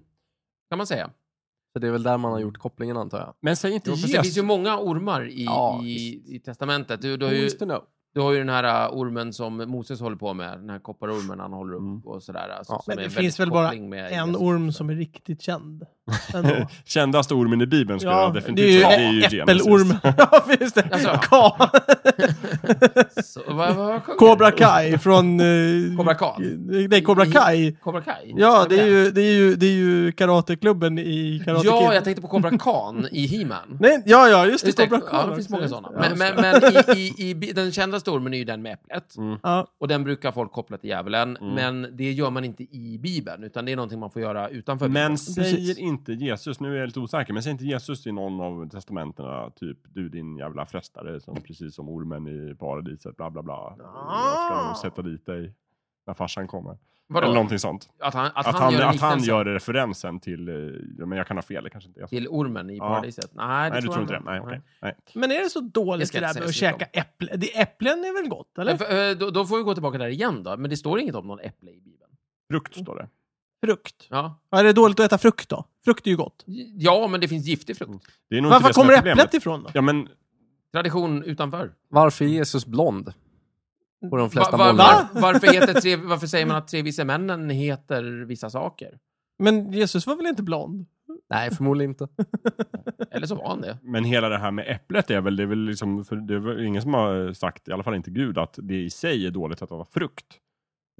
Kan 0.70 0.78
man 0.78 0.86
säga. 0.86 1.10
Så 1.72 1.78
det 1.78 1.86
är 1.86 1.90
väl 1.92 2.02
där 2.02 2.18
man 2.18 2.32
har 2.32 2.38
gjort 2.40 2.58
kopplingen 2.58 2.96
antar 2.96 3.18
jag. 3.18 3.34
Men 3.40 3.56
säg 3.56 3.72
inte 3.72 3.90
Jo, 3.90 3.96
fast 3.96 4.02
det 4.02 4.08
Jesus. 4.08 4.22
finns 4.26 4.38
ju 4.38 4.42
många 4.42 4.78
ormar 4.78 5.28
i, 5.28 5.44
Ja, 5.44 5.82
i, 5.82 6.22
i 6.36 6.40
testamentet. 6.40 7.02
Du, 7.02 7.16
du, 7.16 7.24
har 7.26 7.32
Who 7.32 7.38
ju, 7.38 7.46
is 7.46 7.58
to 7.58 7.64
know? 7.64 7.84
Du 8.14 8.20
har 8.20 8.32
ju 8.32 8.38
den 8.38 8.48
här 8.48 8.88
uh, 8.88 8.96
ormen 8.98 9.32
som 9.32 9.56
Moses 9.56 10.00
håller 10.00 10.16
på 10.16 10.34
med, 10.34 10.58
den 10.58 10.70
här 10.70 10.78
kopparormen 10.78 11.40
han 11.40 11.52
håller 11.52 11.74
upp 11.74 11.80
Mm. 11.80 12.00
och 12.04 12.22
sådär. 12.22 12.48
Alltså, 12.58 12.72
Ja. 12.72 12.82
som 12.84 12.94
Men 12.94 13.04
det 13.04 13.10
finns 13.10 13.40
väl 13.40 13.50
bara 13.50 13.72
En 13.72 13.92
Jesus. 13.92 14.36
orm 14.42 14.72
som 14.72 14.90
är 14.90 14.94
riktigt 14.94 15.42
känd. 15.42 15.82
Kändaste 16.84 17.34
ormen 17.34 17.60
i 17.60 17.66
Bibeln 17.66 18.00
skulle 18.00 18.12
Ja, 18.14 18.22
jag 18.22 18.34
det 18.34 18.40
definitivt 18.40 18.66
är 18.66 18.70
ju 18.72 18.80
säga. 18.82 18.88
Det 18.98 19.04
är 19.04 19.12
ju 19.12 19.20
Genesis. 19.20 19.40
äppelorm. 19.40 19.94
ja, 20.18 20.44
finns 20.58 20.72
det. 20.72 20.88
Alltså, 20.92 21.18
ja. 21.30 21.70
Så, 23.24 23.40
vad, 23.48 23.74
vad 23.76 24.04
Cobra? 24.04 24.50
Kai 24.50 24.98
från... 24.98 25.40
eh, 25.40 25.96
Cobra 25.96 26.14
Khan? 26.14 26.66
Nej, 26.90 27.02
Cobra 27.02 27.26
Kai. 27.26 27.72
Cobra 27.72 28.00
Kai? 28.00 28.34
Ja, 28.36 28.66
det 28.68 28.80
är 28.80 28.86
ju, 28.86 29.10
det 29.10 29.20
är 29.22 29.32
ju, 29.34 29.54
det 29.54 29.66
är 29.66 29.70
ju 29.72 30.12
karateklubben 30.12 30.98
i 30.98 31.42
Karate 31.44 31.66
Ja, 31.66 31.78
Kid. 31.88 31.96
jag 31.96 32.04
tänkte 32.04 32.22
på 32.22 32.28
Cobra 32.28 32.58
Khan 32.58 33.08
i 33.12 33.26
He-Man. 33.26 33.78
Nej, 33.80 34.02
ja, 34.06 34.28
ja, 34.28 34.46
just 34.46 34.64
det. 34.64 34.68
Just 34.68 34.78
det, 34.78 34.86
Cobra 34.86 35.00
ja, 35.12 35.20
Kai. 35.20 35.30
det 35.30 35.36
finns 35.36 35.48
många 35.48 35.68
sådana. 35.68 35.88
Ja, 35.94 36.00
Men, 36.00 36.18
men, 36.18 36.34
men 36.62 36.96
i, 36.96 37.14
i, 37.18 37.30
i, 37.30 37.52
den 37.52 37.72
kändaste 38.04 38.10
ormen 38.10 38.34
är 38.34 38.38
ju 38.38 38.44
den 38.44 38.62
med 38.62 38.72
äpplet. 38.72 39.16
Mm. 39.16 39.38
Och 39.78 39.88
den 39.88 40.04
brukar 40.04 40.32
folk 40.32 40.52
koppla 40.52 40.78
till 40.78 40.90
djävulen. 40.90 41.36
Mm. 41.36 41.54
Men 41.54 41.96
det 41.96 42.12
gör 42.12 42.30
man 42.30 42.44
inte 42.44 42.62
i 42.62 42.98
Bibeln, 42.98 43.44
utan 43.44 43.64
det 43.64 43.72
är 43.72 43.76
någonting 43.76 43.98
man 43.98 44.10
får 44.10 44.22
göra 44.22 44.48
utanför 44.48 44.88
Men 44.88 44.92
Bibeln. 44.92 45.18
säger 45.18 45.56
Precis. 45.56 45.78
inte 45.78 46.12
Jesus, 46.12 46.60
nu 46.60 46.74
är 46.74 46.78
jag 46.80 46.86
lite 46.86 47.00
osäker, 47.00 47.32
men 47.32 47.42
säger 47.42 47.52
inte 47.52 47.64
Jesus 47.64 48.06
i 48.06 48.12
någon 48.12 48.40
av 48.40 48.68
testamenterna 48.68 49.50
typ 49.50 49.78
du 49.94 50.08
din 50.08 50.36
jävla 50.36 50.66
frestare 50.66 51.20
som 51.20 51.34
precis 51.34 51.74
som 51.74 51.88
ormen 51.88 52.26
i 52.26 52.54
paradiset 52.54 53.16
bla 53.16 53.30
bla 53.30 53.42
bla. 53.42 53.74
Jag 53.78 54.76
ska 54.76 54.88
sätta 54.88 55.02
dit 55.02 55.26
dig 55.26 55.54
när 56.06 56.14
farsan 56.14 56.46
kommer. 56.46 56.78
Vadå? 57.06 57.24
Eller 57.24 57.34
någonting 57.34 57.58
sånt. 57.58 57.88
Att 58.00 58.14
han, 58.14 58.26
att 58.26 58.32
Att, 58.36 58.46
han, 58.46 58.54
han, 58.62 58.72
gör 58.72 58.82
att 58.82 59.00
han 59.00 59.22
gör 59.22 59.44
referensen 59.44 60.20
till, 60.20 60.48
eh, 60.48 61.06
men 61.06 61.18
jag 61.18 61.26
kan 61.26 61.36
ha 61.36 61.42
fel, 61.42 61.64
det 61.64 61.70
kanske 61.70 61.88
inte 61.88 62.00
är 62.00 62.04
så. 62.06 62.08
till 62.08 62.28
ormen 62.28 62.70
i 62.70 62.76
Ja. 62.76 62.88
paradiset. 62.88 63.30
Nej, 63.34 63.70
det 63.70 63.74
Nej, 63.74 63.82
du 63.82 63.88
tror 63.88 64.00
inte 64.00 64.12
det? 64.14 64.20
Nej, 64.24 64.40
okej. 64.40 64.60
Nej. 64.82 64.96
Men 65.14 65.32
är 65.32 65.40
det 65.40 65.50
så 65.50 65.60
dåligt 65.60 66.12
det 66.12 66.20
där 66.20 66.34
med 66.34 66.42
att 66.44 66.54
käka 66.54 66.84
äpple? 66.84 67.36
Det, 67.36 67.60
äpplen 67.60 68.04
är 68.04 68.20
väl 68.22 68.28
gott, 68.30 68.58
eller? 68.58 68.76
För- 68.76 69.10
eh, 69.10 69.16
Då, 69.16 69.30
då 69.30 69.46
får 69.46 69.56
vi 69.56 69.62
gå 69.62 69.74
tillbaka 69.74 69.98
där 69.98 70.08
igen 70.08 70.42
då. 70.42 70.56
Men 70.56 70.70
det 70.70 70.76
står 70.76 71.00
inget 71.00 71.14
om 71.14 71.26
någon 71.26 71.40
äpple 71.40 71.70
i 71.70 71.80
Bibeln. 71.80 72.10
Frukt 72.50 72.74
står 72.74 72.96
det. 72.96 73.08
Frukt. 73.66 74.06
Ja, 74.10 74.40
Ja, 74.50 74.58
är 74.58 74.64
det 74.64 74.72
dåligt 74.72 75.00
att 75.00 75.06
äta 75.06 75.18
frukt 75.18 75.48
då? 75.48 75.64
Frukt 75.84 76.06
är 76.06 76.10
ju 76.10 76.16
gott. 76.16 76.44
ja 76.78 77.06
men 77.10 77.20
det 77.20 77.28
finns 77.28 77.46
giftig 77.46 77.76
frukt. 77.76 78.06
Det 78.30 78.36
är 78.36 78.40
nog 78.40 78.50
Varför 78.50 78.72
kommer 78.72 78.92
äpplet 78.92 79.34
ifrån 79.34 79.62
då? 79.62 79.70
Ja, 79.74 79.80
men 79.80 80.08
Tradition 80.72 81.22
utanför. 81.22 81.72
Varför 81.88 82.24
är 82.24 82.28
Jesus 82.28 82.66
blond? 82.66 83.12
På 84.10 84.16
de 84.16 84.30
flesta 84.30 84.56
Va- 84.56 84.72
va- 84.72 85.08
var, 85.12 85.20
varför, 85.20 85.46
heter 85.46 85.80
tre, 85.80 85.96
varför 85.96 86.26
säger 86.26 86.46
man 86.46 86.56
att 86.56 86.68
tre 86.68 86.82
vise 86.82 87.04
männen 87.04 87.50
heter 87.50 88.24
vissa 88.24 88.50
saker? 88.50 88.98
Men 89.38 89.72
Jesus 89.72 90.06
var 90.06 90.16
väl 90.16 90.26
inte 90.26 90.42
blond? 90.42 90.86
Nej, 91.30 91.50
förmodligen 91.50 91.90
inte. 91.90 92.08
Eller 93.10 93.26
så 93.26 93.34
var 93.34 93.48
han 93.48 93.60
det. 93.60 93.78
Men 93.82 94.04
hela 94.04 94.28
det 94.28 94.38
här 94.38 94.50
med 94.50 94.64
äpplet 94.68 95.10
är 95.10 95.20
väl, 95.20 95.36
det 95.36 95.42
är 95.42 95.46
väl 95.46 95.58
liksom, 95.64 96.04
för 96.04 96.16
det 96.16 96.34
är 96.34 96.38
väl 96.38 96.64
ingen 96.64 96.82
som 96.82 96.94
har 96.94 97.32
sagt, 97.32 97.68
i 97.68 97.72
alla 97.72 97.82
fall 97.82 97.94
inte 97.94 98.10
Gud, 98.10 98.38
att 98.38 98.58
det 98.62 98.82
i 98.82 98.90
sig 98.90 99.26
är 99.26 99.30
dåligt 99.30 99.62
att 99.62 99.70
äta 99.72 99.84
frukt. 99.84 100.26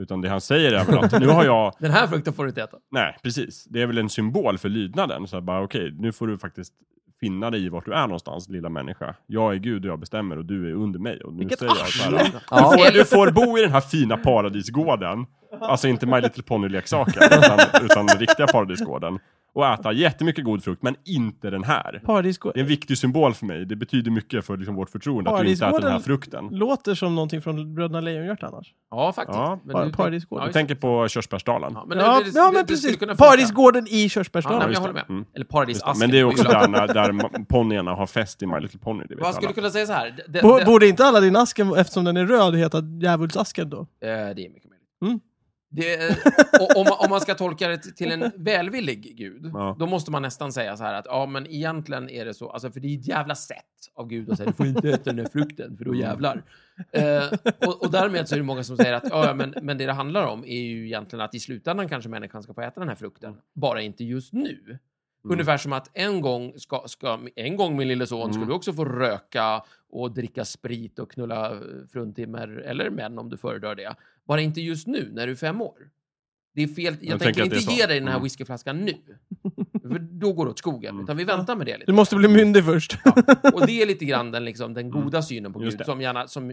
Utan 0.03 0.21
det 0.21 0.29
han 0.29 0.41
säger 0.41 0.73
är 0.73 0.85
väl 0.85 0.99
att 0.99 1.21
nu 1.21 1.27
har 1.29 1.45
jag, 1.45 1.73
Den 1.81 1.91
här 1.91 2.07
frukten 2.07 2.33
får 2.33 2.43
du 2.45 2.49
inte 2.49 2.63
äta. 2.63 2.77
nej 2.91 3.17
precis, 3.23 3.65
det 3.65 3.83
är 3.83 3.87
väl 3.87 3.99
en 3.99 4.09
symbol 4.09 4.59
för 4.59 4.69
lydnaden. 4.69 5.27
Så 5.29 5.37
här 5.37 5.41
bara 5.41 5.63
okej, 5.63 5.95
nu 5.99 6.13
får 6.13 6.27
du 6.27 6.39
faktiskt 6.39 6.75
finna 7.25 7.51
dig 7.51 7.65
i 7.65 7.69
vart 7.69 7.85
du 7.85 7.93
är 7.93 8.07
någonstans, 8.07 8.49
lilla 8.49 8.69
människa. 8.69 9.15
Jag 9.27 9.55
är 9.55 9.59
Gud 9.59 9.85
och 9.85 9.91
jag 9.91 10.01
bestämmer 10.01 10.39
och 10.39 10.45
du 10.45 10.71
är 10.71 10.75
under 10.75 10.99
mig. 10.99 11.21
Och 11.21 11.33
nu 11.33 11.39
Vilket 11.39 11.59
säger 11.59 11.73
jag 11.79 11.89
så 11.89 12.03
här, 12.03 12.11
du, 12.21 12.25
får, 12.31 12.93
du 12.99 13.05
får 13.05 13.31
bo 13.31 13.59
i 13.59 13.61
den 13.61 13.71
här 13.71 13.81
fina 13.81 14.17
paradisgården. 14.17 15.27
Alltså 15.61 15.89
inte 15.89 16.07
My 16.07 16.21
Little 16.21 16.43
Pony-leksaken, 16.43 17.23
utan, 17.23 17.59
utan 17.85 18.07
den 18.07 18.19
riktiga 18.19 18.47
paradisgården. 18.47 19.19
Och 19.57 19.67
äta 19.67 19.93
jättemycket 19.93 20.45
god 20.45 20.65
frukt, 20.65 20.83
men 20.83 20.97
inte 21.05 21.51
den 21.51 21.65
här. 21.65 22.01
Paradisgården 22.05 22.53
Det 22.55 22.61
är 22.61 22.63
en 22.63 22.69
viktig 22.69 22.99
symbol 22.99 23.35
för 23.35 23.47
mig. 23.47 23.65
Det 23.67 23.77
betyder 23.77 24.11
mycket 24.11 24.45
för 24.47 24.57
liksom 24.57 24.75
vårt 24.75 24.91
förtroende 24.91 25.31
att 25.31 25.41
du 25.41 25.51
inte 25.51 25.67
äter 25.67 25.81
den 25.81 25.93
här 25.93 25.99
frukten. 25.99 26.49
låter 26.51 26.95
som 26.95 27.15
någonting 27.15 27.43
från 27.43 27.75
Bröderna 27.75 28.01
Lejonhjärta 28.01 28.47
annars. 28.47 28.73
Ja, 28.91 29.13
faktiskt. 29.13 29.37
Ja, 29.39 29.61
Men 29.65 29.73
par- 29.73 29.85
du- 29.87 29.93
paradisgården. 29.93 30.45
Jag 30.45 30.53
tänker 30.53 30.75
på 30.75 31.09
körsbärsdalen. 31.09 31.73
Ja, 31.75 31.85
men 31.89 31.99
ja, 31.99 32.05
det- 32.19 32.25
det- 32.31 32.39
ja, 32.39 32.45
men 32.45 32.53
det 32.55 32.59
skulle 32.59 32.67
precis. 32.67 32.97
kunna 32.97 33.13
funka. 33.13 33.25
Paradisgården 33.25 33.87
i 33.89 34.03
Ja, 34.03 34.09
körsbärsdalen. 34.09 34.59
nej, 34.59 34.67
men 34.67 34.75
jag 34.75 34.81
håller 34.81 34.95
det. 34.95 35.01
med. 35.09 35.11
Mm. 35.11 35.25
Eller 35.35 35.39
Just 35.41 35.49
det. 35.49 35.53
paradisasken. 35.53 35.99
Men 35.99 36.11
det 36.11 36.19
är 36.19 36.25
också 36.25 36.43
där, 36.49 36.69
när, 36.69 36.87
där 36.87 37.13
ma- 37.13 37.45
ponnyerna 37.49 37.95
har 37.95 38.07
fest 38.07 38.43
i 38.43 38.47
My 38.47 38.61
Little 38.61 38.79
Pony. 38.81 39.05
Det 39.09 39.15
vet 39.15 39.25
Vad 39.25 39.35
skulle 39.35 39.47
alla. 39.49 39.55
du 39.55 39.61
kunna 39.61 39.71
säga 39.71 39.87
så 39.87 39.93
här? 39.93 40.17
Det, 40.29 40.43
Bo- 40.43 40.59
det, 40.59 40.65
Borde 40.65 40.87
inte 40.89 41.05
alla 41.05 41.21
din 41.21 41.37
asken, 41.37 41.75
eftersom 41.75 42.05
den 42.05 42.17
är 42.17 42.27
röd, 42.27 42.55
heta 42.57 42.79
djävulsasken 43.03 43.71
då? 43.71 43.79
Eh, 43.81 43.87
det 44.01 44.11
är 44.11 44.35
mycket 44.35 44.71
möjligt. 44.71 44.89
Mm. 45.03 45.21
Det, 45.77 45.97
om, 46.77 46.85
man- 46.85 46.99
om 47.05 47.11
man 47.11 47.21
ska 47.21 47.35
tolka 47.35 47.69
det 47.69 47.79
till 47.79 48.13
en 48.13 48.31
välvillig 48.37 49.17
gud, 49.17 49.51
Ja. 49.55 49.77
då 49.79 49.87
måste 49.87 50.11
man 50.11 50.23
nästan 50.23 50.53
säga 50.53 50.77
så 50.77 50.85
här 50.85 50.95
att 50.95 51.07
ja, 51.09 51.27
men 51.27 51.47
egentligen 51.47 52.11
är 52.11 52.25
det 52.25 52.35
så, 52.35 52.51
alltså, 52.51 52.71
för 52.71 52.81
det 52.81 52.89
är 52.95 52.99
ett 52.99 53.09
jävla 53.09 53.35
sätt 53.35 53.59
av 53.95 54.09
Gud 54.09 54.31
att 54.31 54.37
säga 54.37 54.47
du 54.51 54.57
får 54.57 54.67
inte 54.67 54.89
äta 54.91 55.03
den 55.05 55.17
där 55.17 55.27
frukten, 55.33 55.77
för 55.77 55.85
då 55.85 55.95
jävlar. 55.95 56.43
Eh, 56.93 57.33
och, 57.67 57.83
och 57.83 57.91
därmed 57.91 58.29
så 58.29 58.35
är 58.35 58.39
det 58.39 58.45
många 58.45 58.65
som 58.65 58.77
säger 58.77 58.93
att 58.93 59.05
ja, 59.11 59.35
men, 59.35 59.55
men 59.63 59.79
det 59.79 59.87
det 59.87 59.93
handlar 59.93 60.27
om 60.27 60.45
är 60.45 60.61
ju 60.61 60.87
egentligen 60.87 61.25
att 61.25 61.35
i 61.35 61.41
slutändan 61.41 61.89
kanske 61.89 62.09
människan 62.11 62.43
ska 62.43 62.55
få 62.55 62.61
äta 62.61 62.81
den 62.81 62.89
här 62.89 62.97
frukten, 62.97 63.37
bara 63.55 63.81
inte 63.83 64.05
just 64.05 64.33
nu. 64.33 64.79
Ungefär 65.33 65.57
som 65.59 65.73
att 65.73 65.91
en 65.95 66.21
gång, 66.21 66.53
ska, 66.57 66.83
ska, 66.87 67.19
en 67.37 67.57
gång 67.57 67.77
min 67.77 67.89
lille 67.89 68.07
son 68.07 68.33
skulle 68.33 68.47
du 68.47 68.53
också 68.53 68.73
få 68.73 68.85
röka 68.85 69.63
och 69.91 70.15
dricka 70.15 70.45
sprit 70.45 70.99
och 70.99 71.11
knulla 71.11 71.53
eh, 71.53 71.59
fruntimmer, 71.93 72.49
eller 72.49 72.91
män 72.91 73.19
om 73.19 73.31
du 73.31 73.37
föredrar 73.37 73.75
det. 73.75 73.95
Bara 74.27 74.41
inte 74.41 74.61
just 74.61 74.87
nu, 74.87 75.11
när 75.13 75.27
du 75.27 75.33
är 75.33 75.37
fem 75.37 75.61
år. 75.61 75.91
Det 76.55 76.63
är 76.63 76.67
fel. 76.69 76.97
Jag, 77.01 77.13
Jag 77.15 77.21
tänker 77.21 77.45
inte 77.45 77.57
ge 77.57 77.87
dig 77.87 77.99
den 77.99 78.09
här 78.09 78.15
Mm. 78.15 78.23
whiskyflaskan 78.25 78.81
nu. 78.81 78.93
För 79.83 79.99
då 79.99 80.33
går 80.33 80.45
det 80.45 80.51
åt 80.51 80.59
skogen. 80.59 81.01
Utan 81.01 81.17
vi 81.17 81.25
väntar 81.25 81.57
med 81.57 81.67
det 81.67 81.73
lite. 81.79 81.91
Du 81.91 81.93
måste 81.97 82.17
bli 82.17 82.29
myndig 82.29 82.65
först. 82.65 82.99
Och 83.55 83.67
det 83.67 83.83
är 83.83 83.87
lite 83.93 84.05
grann 84.05 84.31
den, 84.31 84.45
liksom, 84.45 84.75
den 84.75 84.91
goda 84.91 85.23
synen 85.23 85.53
på 85.53 85.59
Mm. 85.59 85.71
Gud 85.71 85.87
som, 85.87 86.01
gärna, 86.01 86.29
som 86.29 86.53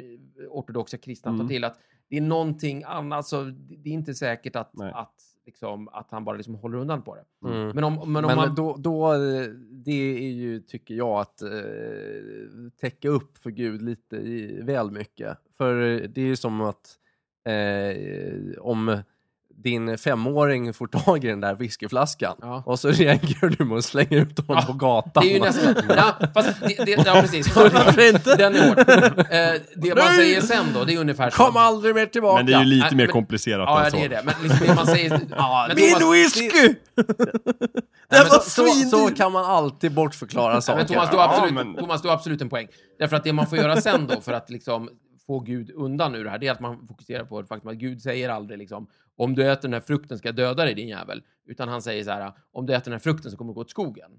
ortodoxa 0.49 0.97
kristna 0.97 1.31
tar 1.31 1.35
Mm. 1.35 1.47
till. 1.47 1.63
Att 1.63 1.79
det 2.11 2.17
är 2.17 2.21
någonting 2.21 2.83
annat, 2.83 3.27
så 3.27 3.43
det 3.43 3.89
är 3.89 3.93
inte 3.93 4.13
säkert 4.13 4.55
att, 4.55 4.73
Nej. 4.73 4.91
att, 4.95 5.15
liksom, 5.45 5.87
att 5.87 6.11
han 6.11 6.25
bara 6.25 6.37
liksom 6.37 6.55
håller 6.55 6.77
undan 6.77 7.01
på 7.01 7.15
det. 7.15 7.47
Mm. 7.47 7.69
Men 7.69 7.83
om, 7.83 8.13
men 8.13 8.25
om 8.25 8.29
Men 8.29 8.37
man... 8.37 8.55
då, 8.55 8.75
då, 8.79 9.13
eh, 9.13 9.43
det 9.71 10.17
är 10.17 10.31
ju, 10.31 10.59
tycker 10.59 10.93
jag, 10.95 11.19
att 11.19 11.41
eh, 11.41 11.49
täcka 12.81 13.09
upp 13.09 13.37
för 13.37 13.49
Gud 13.49 13.81
lite 13.81 14.15
i, 14.15 14.61
väl 14.61 14.91
mycket. 14.91 15.37
För 15.57 15.81
eh, 15.81 16.09
det 16.09 16.21
är 16.21 16.25
ju 16.25 16.35
som 16.35 16.61
att 16.61 16.97
eh, 17.47 18.59
om 18.59 19.01
din 19.63 19.97
femåring 19.97 20.73
får 20.73 20.87
tag 20.87 21.23
i 21.23 21.27
den 21.27 21.41
där 21.41 21.55
whiskyflaskan 21.55 22.35
Ja. 22.41 22.63
och 22.65 22.79
så 22.79 22.89
reagerar 22.91 23.49
du 23.57 23.65
med 23.65 23.77
att 23.77 23.85
slänga 23.85 24.17
ut 24.17 24.39
honom 24.47 24.63
Ja, 24.67 24.73
på 24.73 24.77
gatan. 24.77 25.23
Det 25.23 25.29
är 25.31 25.33
ju 25.33 25.39
nästan... 25.39 25.75
Ja, 25.89 26.15
fast 26.33 26.49
det, 26.61 26.85
det, 26.85 27.03
ja, 27.05 27.13
precis. 27.21 27.55
Varför 27.55 28.09
inte? 28.09 28.35
Den 28.35 28.55
är 28.55 28.67
hård. 28.67 28.79
Eh, 28.79 29.61
det 29.75 29.95
man 29.95 30.15
säger 30.15 30.41
sen 30.41 30.65
då, 30.73 30.83
det 30.83 30.93
är 30.93 30.99
ungefär 30.99 31.29
som... 31.29 31.45
Kom 31.45 31.57
aldrig 31.57 31.95
mer 31.95 32.05
tillbaka! 32.05 32.37
Men 32.37 32.45
det 32.45 32.53
är 32.53 32.59
ju 32.59 32.65
lite 32.65 32.85
Nej, 32.87 32.95
mer 32.95 33.05
men- 33.05 33.13
komplicerat 33.13 33.65
Ja, 33.67 33.77
än 33.79 33.85
det 33.85 33.91
så. 33.91 33.97
är 33.97 34.09
det. 34.09 34.21
Men 34.25 34.33
liksom 34.43 34.67
det 34.67 34.75
man 34.75 34.85
säger... 34.87 35.19
Ja, 35.29 35.65
Men 35.67 35.75
Min 35.75 35.95
Thomas- 35.95 36.11
whisky! 36.13 36.75
Den 38.09 38.19
var 38.29 38.39
så, 38.39 38.49
så, 38.49 38.65
så 38.65 38.73
svindyr! 38.73 39.15
kan 39.15 39.31
man 39.31 39.45
alltid 39.45 39.93
bortförklara 39.93 40.53
Ja, 40.53 40.61
saker. 40.61 40.77
men 40.77 40.87
Thomas, 40.87 41.09
du 41.11 41.17
har 41.17 41.23
Ja, 41.23 41.29
absolut, 41.33 41.53
men- 41.53 41.75
Thomas, 41.75 42.01
du 42.01 42.07
har 42.07 42.15
absolut 42.15 42.41
en 42.41 42.49
poäng. 42.49 42.67
Därför 42.99 43.15
att 43.15 43.23
det 43.23 43.33
man 43.33 43.47
får 43.47 43.57
göra 43.57 43.81
sen 43.81 44.07
då 44.07 44.21
för 44.21 44.33
att 44.33 44.49
liksom 44.49 44.89
få 45.27 45.39
Gud 45.39 45.71
undan 45.75 46.15
ur 46.15 46.23
det 46.23 46.29
här, 46.29 46.37
det 46.37 46.47
är 46.47 46.51
att 46.51 46.59
man 46.59 46.87
fokuserar 46.87 47.23
på 47.23 47.41
det 47.41 47.47
faktum 47.47 47.71
att 47.71 47.77
Gud 47.77 48.01
säger 48.01 48.29
aldrig 48.29 48.59
liksom 48.59 48.87
om 49.15 49.35
du 49.35 49.51
äter 49.51 49.61
den 49.61 49.73
här 49.73 49.79
frukten 49.81 50.17
ska 50.17 50.27
jag 50.27 50.35
döda 50.35 50.65
dig 50.65 50.73
din 50.73 50.87
jävel. 50.87 51.23
Utan 51.45 51.67
han 51.67 51.81
säger 51.81 52.03
så 52.03 52.11
här, 52.11 52.31
om 52.51 52.65
du 52.65 52.73
äter 52.75 52.83
den 52.85 52.93
här 52.93 52.99
frukten 52.99 53.31
så 53.31 53.37
kommer 53.37 53.51
du 53.51 53.55
gå 53.55 53.61
åt 53.61 53.69
skogen. 53.69 54.11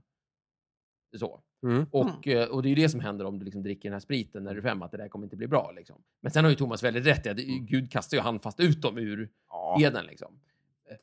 Så. 1.19 1.41
Mm. 1.63 1.87
Och, 1.91 2.29
eh, 2.29 2.49
och 2.49 2.63
det 2.63 2.69
är 2.69 2.71
ju 2.71 2.75
det 2.83 2.89
som 2.89 3.01
händer 3.01 3.25
om 3.25 3.39
du 3.39 3.45
liksom 3.45 3.63
dricker 3.63 3.89
den 3.89 3.93
här 3.93 4.01
spriten 4.01 4.45
när 4.45 4.53
du 4.55 4.59
är 4.59 4.63
fem, 4.63 4.83
att 4.83 4.91
det 4.91 4.97
där 4.97 5.09
kommer 5.09 5.27
inte 5.27 5.37
bli 5.37 5.47
bra. 5.49 5.73
Liksom. 5.77 6.03
Men 6.21 6.33
sen 6.33 6.45
har 6.45 6.51
ju 6.51 6.57
Thomas 6.57 6.83
väldigt 6.83 7.07
rätt 7.07 7.27
i 7.27 7.29
att 7.29 7.37
det- 7.37 7.43
Gud 7.45 7.91
kastar 7.93 8.17
ju 8.17 8.21
handfast 8.23 8.61
ut 8.61 8.83
dem 8.83 8.99
ur 8.99 9.29
Ja. 9.49 9.77
eden. 9.81 10.05
Liksom. 10.07 10.41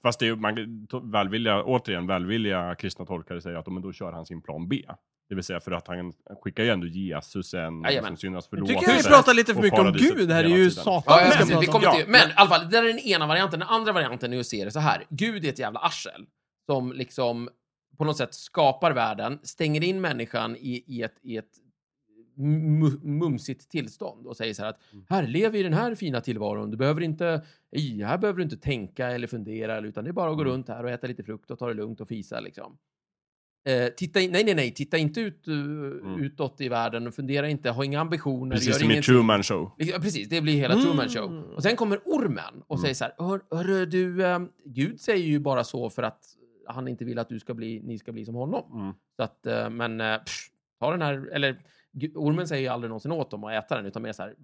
Fast 0.01 0.19
det 0.19 0.25
är, 0.25 0.27
ju- 0.27 0.35
man, 0.35 0.87
välvilliga, 1.11 1.63
återigen, 1.63 2.07
välvilliga 2.07 2.75
kristna 2.75 3.05
tolkare 3.05 3.41
säger 3.41 3.57
att 3.57 3.67
men 3.67 3.81
då 3.81 3.91
kör 3.93 4.11
han 4.11 4.25
sin 4.25 4.41
plan 4.41 4.67
B. 4.67 4.85
Det 5.29 5.35
vill 5.35 5.43
säga 5.43 5.59
för 5.59 5.71
att 5.71 5.87
han 5.87 6.13
skickar 6.41 6.63
ju 6.63 6.69
ändå 6.69 6.87
Jesus 6.87 7.53
en 7.53 7.81
Jajamän. 7.83 8.17
syndernas 8.17 8.45
Jag 8.45 8.49
förlåtelse. 8.49 8.79
tycker 8.79 8.97
vi 8.97 9.03
pratar 9.03 9.33
lite 9.33 9.53
för 9.53 9.61
mycket 9.61 9.79
om 9.79 9.93
Gud. 9.93 10.27
Det 10.27 10.33
här 10.33 10.43
är 10.43 10.47
ju. 10.47 10.71
Satan 10.71 11.03
Ja, 11.07 11.21
vi 11.25 11.31
ska 11.31 11.39
precis, 11.39 11.61
vi 11.61 11.65
kommer 11.65 11.85
Ja, 11.85 11.93
till, 11.95 12.07
men 12.07 12.29
i 12.29 12.33
alla 12.35 12.49
fall, 12.49 12.61
det 12.61 12.69
där 12.77 12.83
är 12.83 12.87
den 12.87 12.99
ena 12.99 13.27
varianten. 13.27 13.59
Den 13.59 13.69
andra 13.69 13.91
varianten 13.91 14.33
är 14.33 14.39
att 14.39 14.45
se 14.45 14.65
det 14.65 14.71
så 14.71 14.79
här. 14.79 15.05
Gud 15.09 15.45
är 15.45 15.49
ett 15.49 15.59
jävla 15.59 15.79
arsel 15.79 16.25
som 16.65 16.93
liksom 16.93 17.49
på 17.97 18.03
något 18.05 18.17
sätt 18.17 18.33
skapar 18.33 18.91
världen, 18.91 19.39
stänger 19.43 19.83
in 19.83 20.01
människan 20.01 20.55
i, 20.55 20.83
i 20.87 21.03
ett, 21.03 21.15
i 21.21 21.37
ett 21.37 21.49
mu- 22.37 23.03
mumsigt 23.03 23.69
tillstånd 23.71 24.27
och 24.27 24.37
säger 24.37 24.53
så 24.53 24.61
här 24.63 24.69
att 24.69 24.79
här 25.09 25.27
lever 25.27 25.59
i 25.59 25.63
den 25.63 25.73
här 25.73 25.95
fina 25.95 26.21
tillvaron. 26.21 26.71
Du 26.71 26.77
behöver 26.77 27.01
inte, 27.01 27.41
i, 27.71 28.03
här 28.03 28.17
behöver 28.17 28.37
du 28.37 28.43
inte 28.43 28.57
tänka 28.57 29.07
eller 29.07 29.27
fundera, 29.27 29.79
utan 29.79 30.03
det 30.03 30.09
är 30.09 30.13
bara 30.13 30.31
att 30.31 30.37
gå 30.37 30.43
runt 30.43 30.67
här 30.67 30.83
och 30.83 30.89
äta 30.89 31.07
lite 31.07 31.23
frukt 31.23 31.51
och 31.51 31.59
ta 31.59 31.67
det 31.67 31.73
lugnt 31.73 32.01
och 32.01 32.07
fisa 32.07 32.39
liksom. 32.39 32.77
Eh, 33.65 33.87
titta 33.87 34.19
in, 34.19 34.31
nej, 34.31 34.43
nej, 34.43 34.55
nej, 34.55 34.73
titta 34.73 34.97
inte 34.97 35.21
ut, 35.21 35.47
uh, 35.47 36.19
utåt 36.19 36.61
i 36.61 36.69
världen 36.69 37.07
och 37.07 37.13
fundera 37.13 37.49
inte, 37.49 37.69
ha 37.69 37.83
inga 37.85 37.99
ambitioner, 37.99 38.55
Precis 38.55 38.77
som 38.77 38.83
i 38.83 38.85
ingenting. 38.93 39.13
Truman 39.13 39.43
Show. 39.43 39.71
Ja, 39.77 39.97
precis, 40.01 40.29
det 40.29 40.41
blir 40.41 40.53
hela 40.53 40.73
Mm. 40.73 40.85
Truman 40.85 41.09
Show. 41.09 41.53
Och 41.55 41.63
sen 41.63 41.75
kommer 41.75 41.97
ormen 42.05 42.63
och 42.67 42.79
säger 42.79 42.93
så 42.93 43.03
här, 43.03 43.13
Hör, 43.17 43.41
hörru 43.51 43.85
du, 43.85 44.25
eh, 44.25 44.39
Gud 44.65 45.01
säger 45.01 45.25
ju 45.25 45.39
bara 45.39 45.63
så 45.63 45.89
för 45.89 46.03
att 46.03 46.23
han 46.67 46.87
inte 46.87 47.05
vill 47.05 47.19
att 47.19 47.29
du 47.29 47.39
ska 47.39 47.53
bli, 47.53 47.81
ni 47.83 47.99
ska 47.99 48.11
bli 48.11 48.25
som 48.25 48.35
honom. 48.35 48.81
Mm. 48.81 48.93
Så 49.15 49.23
att, 49.23 49.45
eh, 49.45 49.69
men 49.69 50.01
eh, 50.01 50.17
pff, 50.17 50.49
ta 50.79 50.91
den 50.91 51.01
här, 51.01 51.29
eller 51.33 51.59
ormen 52.15 52.47
säger 52.47 52.61
ju 52.61 52.67
aldrig 52.67 52.89
någonsin 52.89 53.11
åt 53.11 53.31
dem 53.31 53.43
att 53.43 53.65
äta 53.65 53.75
den, 53.75 53.85
utan 53.85 54.01
mer 54.01 54.13
så 54.13 54.23
här, 54.23 54.35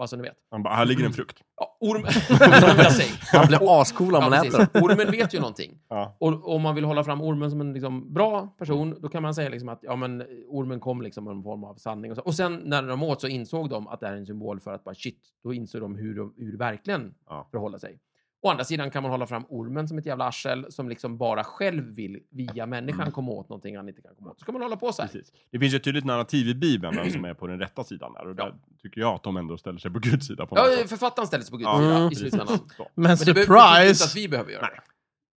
bara 0.00 0.08
så 0.08 0.16
ni 0.16 0.22
vet. 0.22 0.36
Han 0.50 0.62
bara, 0.62 0.74
här 0.74 0.84
ligger 0.84 1.04
en 1.04 1.12
frukt. 1.12 1.42
Ja, 1.56 1.76
orm... 1.80 2.04
Han 3.32 3.46
blir 3.46 3.80
ascool 3.80 4.14
om 4.14 4.24
man 4.24 4.32
äter 4.32 4.58
den. 4.58 4.82
Ormen 4.84 5.10
vet 5.10 5.34
ju 5.34 5.38
någonting. 5.40 5.78
Ja. 5.88 6.16
Och 6.20 6.54
om 6.54 6.62
man 6.62 6.74
vill 6.74 6.84
hålla 6.84 7.04
fram 7.04 7.20
ormen 7.22 7.50
som 7.50 7.60
en 7.60 7.72
liksom, 7.72 8.12
bra 8.12 8.46
person, 8.58 8.96
då 9.00 9.08
kan 9.08 9.22
man 9.22 9.34
säga 9.34 9.48
liksom 9.48 9.68
att 9.68 9.78
ja, 9.82 9.96
men, 9.96 10.22
ormen 10.48 10.80
kom 10.80 11.02
liksom 11.02 11.24
med 11.24 11.30
en 11.30 11.42
form 11.42 11.64
av 11.64 11.74
sanning. 11.74 12.10
Och, 12.10 12.16
så. 12.16 12.22
och 12.22 12.34
sen 12.34 12.60
när 12.64 12.82
de 12.82 13.02
åt 13.02 13.20
så 13.20 13.28
insåg 13.28 13.70
de 13.70 13.88
att 13.88 14.00
det 14.00 14.06
är 14.06 14.16
en 14.16 14.26
symbol 14.26 14.60
för 14.60 14.74
att 14.74 14.84
bara 14.84 14.94
shit, 14.94 15.20
då 15.44 15.54
insåg 15.54 15.80
de 15.80 15.94
hur, 15.94 16.14
de, 16.16 16.34
hur 16.36 16.58
verkligen 16.58 17.14
Ja. 17.28 17.48
förhåller 17.50 17.78
sig. 17.78 17.98
Å 18.42 18.48
andra 18.50 18.64
sidan 18.64 18.90
kan 18.90 19.02
man 19.02 19.10
hålla 19.12 19.26
fram 19.26 19.44
ormen 19.48 19.88
som 19.88 19.98
ett 19.98 20.06
jävla 20.06 20.24
arsel 20.28 20.66
som 20.72 20.88
liksom 20.88 21.18
bara 21.18 21.44
själv 21.44 21.84
vill 21.94 22.20
via 22.30 22.66
människan 22.66 23.00
Mm. 23.00 23.12
komma 23.12 23.32
åt 23.32 23.48
någonting 23.48 23.76
han 23.76 23.88
inte 23.88 24.02
kan 24.02 24.14
komma 24.14 24.30
åt. 24.30 24.38
Så 24.38 24.42
ska 24.42 24.52
man 24.52 24.62
hålla 24.62 24.76
på 24.76 24.92
så 24.92 25.02
här. 25.02 25.08
Precis. 25.08 25.32
Det 25.50 25.58
finns 25.58 25.72
ju 25.72 25.76
ett 25.76 25.84
tydligt 25.84 26.04
narrativ 26.04 26.48
i 26.48 26.54
Bibeln 26.54 26.96
vem 26.96 27.10
som 27.10 27.24
är 27.24 27.34
på 27.34 27.46
den 27.46 27.58
rätta 27.58 27.84
sidan 27.84 28.12
där. 28.12 28.26
Och 28.28 28.34
där 28.36 28.54
tycker 28.82 29.00
jag 29.00 29.14
att 29.14 29.22
de 29.22 29.36
ändå 29.36 29.56
ställer 29.56 29.78
sig 29.78 29.90
på 29.90 29.98
Guds 30.02 30.26
sida 30.26 30.46
på 30.46 30.54
något 30.54 30.64
Ja, 30.70 30.76
sätt. 30.76 30.88
författaren 30.88 31.26
ställer 31.26 31.44
sig 31.44 31.50
på 31.50 31.56
Guds 31.56 31.68
Ja, 31.68 31.78
sida 31.78 32.06
i 32.06 32.08
precis. 32.08 32.18
slutändan. 32.30 32.58
Men 32.78 32.86
Men 32.94 33.16
det 33.16 33.34
behöver 33.34 33.46
betyder 33.46 33.80
inte 33.82 33.90
att 33.90 33.96
surprise! 33.96 34.18
vi 34.20 34.28
behöver 34.28 34.52
göra 34.52 34.66
det. 34.66 34.80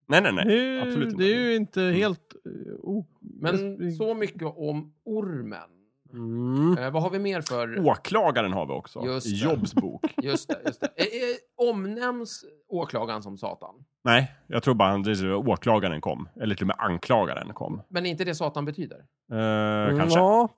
Nej, 0.08 0.20
nej, 0.22 0.32
nej. 0.32 0.44
Det 0.44 0.52
är, 0.54 0.72
ju- 0.72 0.80
Absolut 0.80 1.08
inte. 1.12 1.22
det 1.22 1.32
är 1.34 1.38
ju 1.40 1.54
inte 1.54 1.80
helt... 1.82 2.34
eh, 2.46 2.72
o- 2.82 3.06
Men 3.20 3.92
så 3.96 4.14
mycket 4.14 4.42
om 4.56 4.92
ormen. 5.04 5.60
Mm. 6.12 6.78
Eh, 6.78 6.90
vad 6.90 7.02
har 7.02 7.10
vi 7.10 7.18
mer 7.18 7.40
för... 7.40 7.86
Åklagaren 7.86 8.52
har 8.52 8.66
vi 8.66 8.72
också. 8.72 9.04
Just 9.04 9.26
I 9.26 9.30
det. 9.30 9.36
Jobs 9.36 9.74
bok. 9.74 10.04
Just 10.22 10.48
det, 10.48 10.58
just 10.66 10.80
det. 10.80 10.86
Eh, 10.96 11.04
eh, 11.06 11.68
omnämns 11.70 12.44
åklagaren 12.68 13.22
som 13.22 13.38
Satan? 13.38 13.74
nej, 14.04 14.32
jag 14.46 14.62
tror 14.62 14.74
bara 14.74 14.94
att 14.94 15.48
åklagaren 15.48 16.00
kom. 16.00 16.28
Eller 16.40 16.54
till 16.54 16.64
och 16.64 16.66
med 16.66 16.76
anklagaren 16.78 17.54
kom. 17.54 17.82
Men 17.88 18.06
är 18.06 18.10
inte 18.10 18.24
det 18.24 18.34
Satan 18.34 18.64
betyder? 18.64 18.96
Eh, 19.32 19.98
kanske. 19.98 20.18
Ja, 20.18 20.48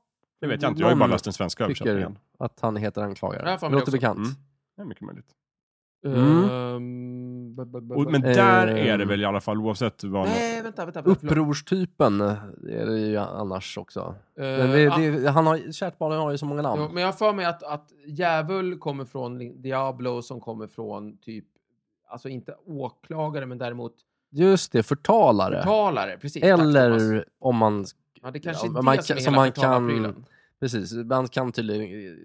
Det 0.40 0.46
vet 0.46 0.62
jag 0.62 0.70
inte. 0.70 0.80
Jag 0.80 0.87
har 0.87 0.92
ju 0.94 0.99
bara 0.99 1.06
läst 1.06 1.25
den 1.25 1.32
svenska 1.32 1.66
tycker 1.66 1.87
översättningen. 1.87 2.18
att 2.38 2.58
han 2.61 2.76
heter 2.76 3.00
Ja, 3.00 3.06
anklagare. 3.06 3.50
jag 3.50 3.61
får 3.61 3.66
Det 3.68 3.73
låter 3.73 3.82
också. 3.82 3.92
bekant. 3.92 4.18
Mm. 4.18 4.30
Det 4.76 4.82
är 4.82 4.87
mycket 4.87 5.02
möjligt. 5.04 5.26
Mm. 6.04 6.44
Ehm, 6.50 7.58
Och, 7.96 8.11
men 8.12 8.25
Eh, 8.25 8.34
där 8.34 8.66
är 8.66 8.99
det 8.99 9.04
väl 9.04 9.20
i 9.20 9.25
alla 9.25 9.40
fall 9.40 9.58
oavsett 9.61 10.04
vad... 10.04 10.28
Nej, 10.28 10.62
vänta, 10.62 10.84
vänta. 10.84 11.02
vänta. 11.02 11.26
Upprorstypen 11.26 12.20
är 12.20 12.87
det 12.87 12.99
ju 12.99 13.16
annars 13.16 13.78
också. 13.78 14.00
Eh, 14.38 14.42
Men 14.44 14.70
det, 14.70 15.20
det, 15.20 15.30
han 15.30 15.46
har, 15.46 15.73
kärt 15.73 15.99
barn 15.99 16.12
har 16.12 16.30
ju 16.30 16.38
så 16.38 16.46
många 16.46 16.62
namn. 16.62 16.88
men 16.92 17.00
jag 17.02 17.08
har 17.08 17.12
för 17.12 17.32
mig 17.32 17.44
att, 17.46 17.62
att 17.62 17.88
djävul 18.06 18.78
kommer 18.78 19.04
från 19.04 19.62
Diablo 19.62 20.23
som 20.23 20.40
kommer 20.40 20.66
från 20.66 21.16
typ, 21.18 21.44
alltså 22.08 22.28
inte 22.28 22.54
åklagare 22.66 23.46
men 23.46 23.58
däremot 23.58 23.92
Just 24.30 24.73
det, 24.73 24.82
förtalare. 24.82 25.56
förtalare. 25.56 26.18
Precis. 26.20 26.42
tack. 26.42 26.50
Eller 26.50 27.25
om 27.40 27.56
man... 27.56 27.84
Ja, 28.23 28.30
det 28.30 28.38
kanske 28.40 28.66
Ja, 28.66 28.73
är 28.73 28.76
det 28.76 28.82
man 28.82 29.02
som 29.02 29.16
är 29.16 29.20
hela 29.20 29.37
man 29.37 29.52
kan-. 29.52 30.25
Precis, 30.61 30.92
man 30.94 31.28
kan 31.28 31.52
tydligen 31.52 32.18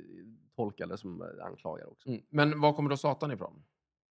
tolka 0.63 0.85
det 0.87 0.97
som 0.97 1.21
eh, 1.21 1.45
anklagare 1.45 1.87
också. 1.87 2.09
Mm. 2.09 2.21
Men 2.29 2.61
var 2.61 2.73
kommer 2.73 2.89
då 2.89 2.97
Satan 2.97 3.31
ifrån? 3.31 3.63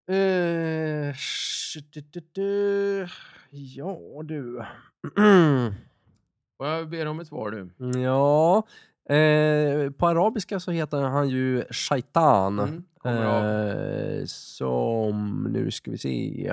Du- 0.06 2.02
du- 2.12 2.22
du. 2.32 3.08
ja, 3.52 3.98
du. 4.24 4.58
Och 6.58 6.66
jag 6.68 6.90
ber 6.90 7.06
om 7.06 7.20
ett 7.20 7.28
svar 7.28 7.52
nu. 7.52 8.00
ja, 8.00 8.58
eh, 9.16 9.92
på 9.92 10.08
arabiska 10.08 10.60
så 10.60 10.72
heter 10.72 11.02
han 11.02 11.30
ju 11.30 11.64
Shaitan. 11.70 12.60
Mm. 12.60 12.84
Eh, 13.06 14.26
som, 14.26 15.44
nu 15.52 15.72
ska 15.72 15.92
vi 15.92 15.98
se. 15.98 16.48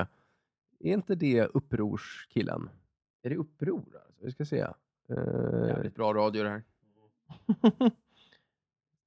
Är 0.81 0.93
inte 0.95 1.15
det 1.15 1.45
upprorskillen? 1.47 2.71
Är 3.23 3.31
det 3.31 3.37
uppror? 3.37 3.85
Alltså? 4.07 4.25
Vi 4.25 4.31
ska 4.33 4.45
se. 4.45 4.59
Eh, 4.61 5.67
Jävligt 5.69 5.95
bra 5.95 6.15
radio 6.15 6.43
det 6.43 6.49
här. 6.51 6.63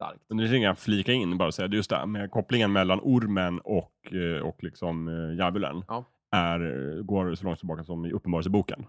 Starkt. 0.03 0.23
Men 0.27 0.37
det 0.37 0.43
är 0.43 0.53
inga 0.53 0.75
flika 0.75 1.11
in 1.11 1.37
bara 1.37 1.47
och 1.47 1.53
säga, 1.53 1.67
just 1.67 1.89
det 1.89 1.95
här 1.95 2.05
med 2.05 2.31
kopplingen 2.31 2.71
mellan 2.71 2.99
ormen 3.03 3.59
och, 3.59 4.13
eh, 4.13 4.41
och 4.41 4.63
liksom 4.63 5.07
eh, 5.07 5.37
djävulen. 5.37 5.83
Ja. 5.87 6.05
Är, 6.31 7.01
går 7.01 7.35
så 7.35 7.45
långt 7.45 7.59
tillbaka 7.59 7.83
som 7.83 8.05
i 8.05 8.11
Uppenbarelseboken. 8.11 8.85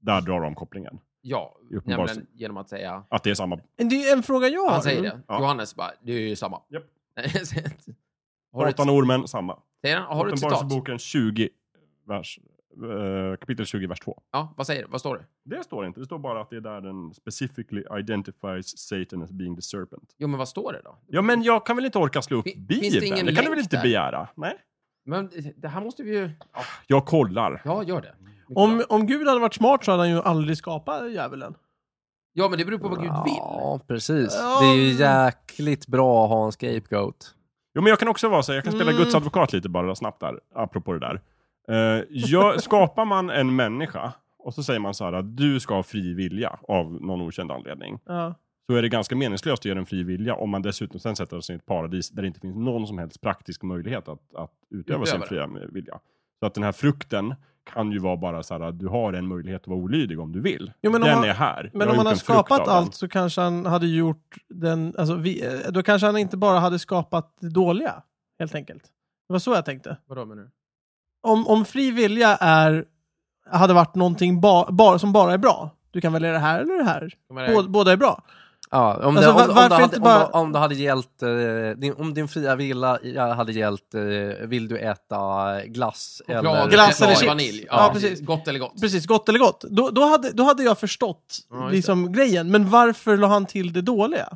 Där 0.00 0.20
drar 0.20 0.40
de 0.40 0.54
kopplingen. 0.54 0.98
Ja, 1.20 1.56
nämligen 1.84 2.26
genom 2.32 2.56
att 2.56 2.68
säga... 2.68 3.04
Att 3.08 3.22
det 3.22 3.30
är 3.30 3.34
samma. 3.34 3.60
Det 3.76 4.08
är 4.08 4.16
en 4.16 4.22
fråga 4.22 4.48
jag 4.48 4.62
har. 4.62 4.70
Han 4.70 4.82
säger 4.82 5.02
det. 5.02 5.20
Ja. 5.28 5.40
Johannes 5.40 5.76
bara, 5.76 5.90
det 6.02 6.12
är 6.12 6.20
ju 6.20 6.36
samma. 6.36 6.62
Japp. 6.68 6.84
har 8.52 8.64
du 8.64 8.70
ett, 8.70 8.76
Satan 8.76 8.88
och 8.90 8.96
ormen, 8.96 9.28
samma. 9.28 9.58
säger 9.80 9.96
han, 9.96 10.16
har 10.16 10.24
du 10.24 10.32
ett 10.32 10.38
citat? 10.38 10.52
Uppenbarelseboken 10.52 10.98
20, 10.98 11.48
vers, 12.06 12.40
eh, 12.84 13.36
kapitel 13.36 13.66
20, 13.66 13.86
vers 13.86 14.00
2. 14.00 14.22
Ja, 14.32 14.54
vad 14.56 14.66
säger? 14.66 14.86
Vad 14.88 15.00
står 15.00 15.16
det? 15.16 15.56
Det 15.56 15.64
står 15.64 15.86
inte, 15.86 16.00
det 16.00 16.06
står 16.06 16.18
bara 16.18 16.40
att 16.40 16.50
det 16.50 16.56
är 16.56 16.60
där 16.60 16.80
den 16.80 17.14
specifically 17.14 17.84
identifies 18.00 18.78
Satan 18.78 19.22
as 19.22 19.30
being 19.32 19.56
the 19.56 19.62
serpent. 19.62 20.14
Jo, 20.18 20.28
men 20.28 20.38
vad 20.38 20.48
står 20.48 20.72
det 20.72 20.80
då? 20.84 20.98
Ja, 21.06 21.22
men 21.22 21.42
jag 21.42 21.66
kan 21.66 21.76
väl 21.76 21.84
inte 21.84 21.98
orka 21.98 22.22
slå 22.22 22.36
upp 22.38 22.44
Fin- 22.44 22.54
finns 22.54 22.68
Bibeln? 22.68 22.92
det 22.92 23.00
Det, 23.00 23.06
ingen 23.06 23.34
kan 23.34 23.44
du 23.44 23.50
väl 23.50 23.58
länk 23.58 23.64
inte 23.66 23.76
där? 23.76 23.82
begära? 23.82 24.28
Nej. 24.36 24.56
Men 25.04 25.30
det 25.56 25.68
här 25.68 25.80
måste 25.80 26.02
vi 26.02 26.16
ju... 26.18 26.30
Ja, 26.54 26.60
Jag 26.86 27.06
kollar. 27.06 27.62
ja 27.64 27.82
gör 27.82 28.00
det. 28.00 28.14
Mycket 28.20 28.56
Om, 28.56 28.76
bra. 28.76 28.86
om 28.88 29.06
Gud 29.06 29.28
hade 29.28 29.40
varit 29.40 29.54
smart 29.54 29.84
så 29.84 29.90
hade 29.90 30.02
han 30.02 30.10
ju 30.10 30.20
aldrig 30.22 30.56
skapat 30.56 31.12
djävulen. 31.12 31.54
Ja, 32.32 32.48
men 32.48 32.58
det 32.58 32.64
beror 32.64 32.78
på 32.78 32.88
vad 32.88 32.98
Gud 33.02 33.12
vill. 33.24 33.34
Ja, 33.36 33.80
precis. 33.88 34.36
Ja. 34.40 34.60
Det 34.60 34.66
är 34.66 34.74
ju 34.74 34.90
jäkligt 34.92 35.86
bra 35.86 36.24
att 36.24 36.30
ha 36.30 36.46
en 36.46 36.52
scapegoat. 36.52 37.34
Jo, 37.74 37.82
men 37.82 37.90
jag 37.90 37.98
kan 37.98 38.08
också 38.08 38.28
vara 38.28 38.42
så 38.42 38.52
här, 38.52 38.56
jag 38.56 38.64
kan 38.64 38.72
spela 38.72 38.90
Mm. 38.90 39.02
Guds 39.02 39.14
advokat 39.14 39.52
lite 39.52 39.68
bara 39.68 39.94
snabbt 39.94 40.20
där, 40.20 40.40
apropå 40.54 40.92
det 40.92 40.98
där. 40.98 41.20
Uh, 41.70 42.02
jag, 42.10 42.62
skapar 42.62 43.04
man 43.04 43.30
en 43.30 43.56
människa 43.56 44.12
och 44.38 44.54
så 44.54 44.62
säger 44.62 44.80
man 44.80 44.94
så 44.94 45.04
här 45.04 45.12
att 45.12 45.36
du 45.36 45.60
ska 45.60 45.74
ha 45.74 45.82
fri 45.82 46.14
vilja 46.14 46.58
av 46.68 46.92
någon 46.92 47.20
okänd 47.20 47.52
anledning. 47.52 47.98
Ja. 48.06 48.34
Så 48.70 48.76
är 48.76 48.82
det 48.82 48.88
ganska 48.88 49.16
meningslöst 49.16 49.60
att 49.60 49.64
göra 49.64 49.78
en 49.78 49.86
fri 49.86 50.02
vilja 50.02 50.34
om 50.34 50.50
man 50.50 50.62
dessutom 50.62 51.00
sen 51.00 51.16
sätter 51.16 51.40
sig 51.40 51.54
i 51.54 51.56
ett 51.56 51.66
paradis 51.66 52.10
där 52.10 52.22
det 52.22 52.28
inte 52.28 52.40
finns 52.40 52.56
någon 52.56 52.86
som 52.86 52.98
helst 52.98 53.20
praktisk 53.20 53.62
möjlighet 53.62 54.08
att, 54.08 54.34
att 54.34 54.52
utöva 54.70 55.06
sin 55.06 55.22
fria 55.22 55.46
vilja. 55.72 56.00
Så 56.40 56.46
att 56.46 56.54
den 56.54 56.64
här 56.64 56.72
frukten 56.72 57.34
kan 57.64 57.92
ju 57.92 57.98
vara 57.98 58.16
bara 58.16 58.42
så 58.42 58.54
här 58.54 58.60
att 58.60 58.78
du 58.78 58.86
har 58.86 59.12
en 59.12 59.26
möjlighet 59.26 59.60
att 59.62 59.68
vara 59.68 59.78
olydig 59.78 60.20
om 60.20 60.32
du 60.32 60.40
vill. 60.40 60.72
Jo, 60.82 60.92
men 60.92 61.02
om 61.02 61.08
den 61.08 61.16
han- 61.16 61.28
är 61.28 61.32
här. 61.32 61.70
Men 61.74 61.88
om 61.88 61.96
han 61.96 62.06
har 62.06 62.12
frukt 62.12 62.24
skapat 62.24 62.64
den. 62.64 62.74
allt 62.74 62.94
så 62.94 63.08
kanske 63.08 63.40
han 63.40 63.66
hade 63.66 63.86
gjort 63.86 64.36
den... 64.48 64.94
Alltså, 64.98 65.14
vi, 65.14 65.46
eh, 65.46 65.72
då 65.72 65.82
kanske 65.82 66.06
han 66.06 66.16
inte 66.16 66.36
bara 66.36 66.58
hade 66.58 66.78
skapat 66.78 67.36
det 67.40 67.48
dåliga, 67.48 68.02
helt 68.38 68.54
enkelt. 68.54 68.82
Det 69.28 69.32
var 69.32 69.38
så 69.38 69.54
jag 69.54 69.64
tänkte. 69.64 69.96
Vadå 70.06 70.24
menar 70.24 70.42
du? 70.42 70.50
Om, 71.22 71.46
om 71.48 71.64
fri 71.64 71.90
vilja 71.90 72.36
är, 72.36 72.84
hade 73.50 73.74
varit 73.74 73.94
någonting 73.94 74.40
ba, 74.40 74.66
bara, 74.72 74.98
som 74.98 75.12
bara 75.12 75.32
är 75.32 75.38
bra, 75.38 75.70
du 75.90 76.00
kan 76.00 76.12
välja 76.12 76.32
det 76.32 76.38
här 76.38 76.60
eller 76.60 76.74
det 76.78 76.84
här. 76.84 77.12
Menar- 77.34 77.54
Båda, 77.54 77.68
båda 77.68 77.92
är 77.92 77.96
bra. 77.96 78.22
Ja, 78.72 79.06
om, 79.06 79.16
Alltså, 79.16 79.32
det, 79.32 79.36
va- 79.38 79.44
om, 79.44 79.50
om, 79.50 79.54
varför 79.56 79.68
det 79.68 79.74
hade, 79.74 79.84
inte 79.84 79.96
om, 79.96 80.02
bara- 80.02 80.18
det, 80.18 80.24
om 80.32 80.52
det 80.52 80.58
hade 80.58 80.74
gällt, 80.74 81.22
eh, 81.22 81.28
din, 81.76 81.94
om 81.98 82.14
din 82.14 82.28
fria 82.28 82.56
vilja 82.56 82.98
hade 83.34 83.52
gällt, 83.52 83.94
eh, 83.94 84.00
vill 84.46 84.68
du 84.68 84.78
äta 84.78 85.60
glass 85.66 86.22
Choklad, 86.26 86.46
eller... 86.46 86.68
Glass 86.70 87.02
eller 87.02 87.14
chips. 87.14 87.28
vanilj. 87.28 87.66
Ja, 87.70 87.86
Ja, 87.86 87.92
precis. 87.92 88.20
Gott 88.20 88.48
eller 88.48 88.58
gott. 88.58 88.80
Precis, 88.80 89.06
gott 89.06 89.28
eller 89.28 89.38
gott. 89.38 89.64
Då, 89.70 89.90
då, 89.90 90.02
hade, 90.04 90.30
då 90.32 90.42
hade 90.42 90.62
jag 90.62 90.78
förstått 90.78 91.38
Ja, 91.50 91.68
liksom, 91.68 92.12
grejen. 92.12 92.50
Men 92.50 92.70
varför 92.70 93.16
la 93.16 93.26
han 93.28 93.46
till 93.46 93.72
det 93.72 93.82
dåliga? 93.82 94.28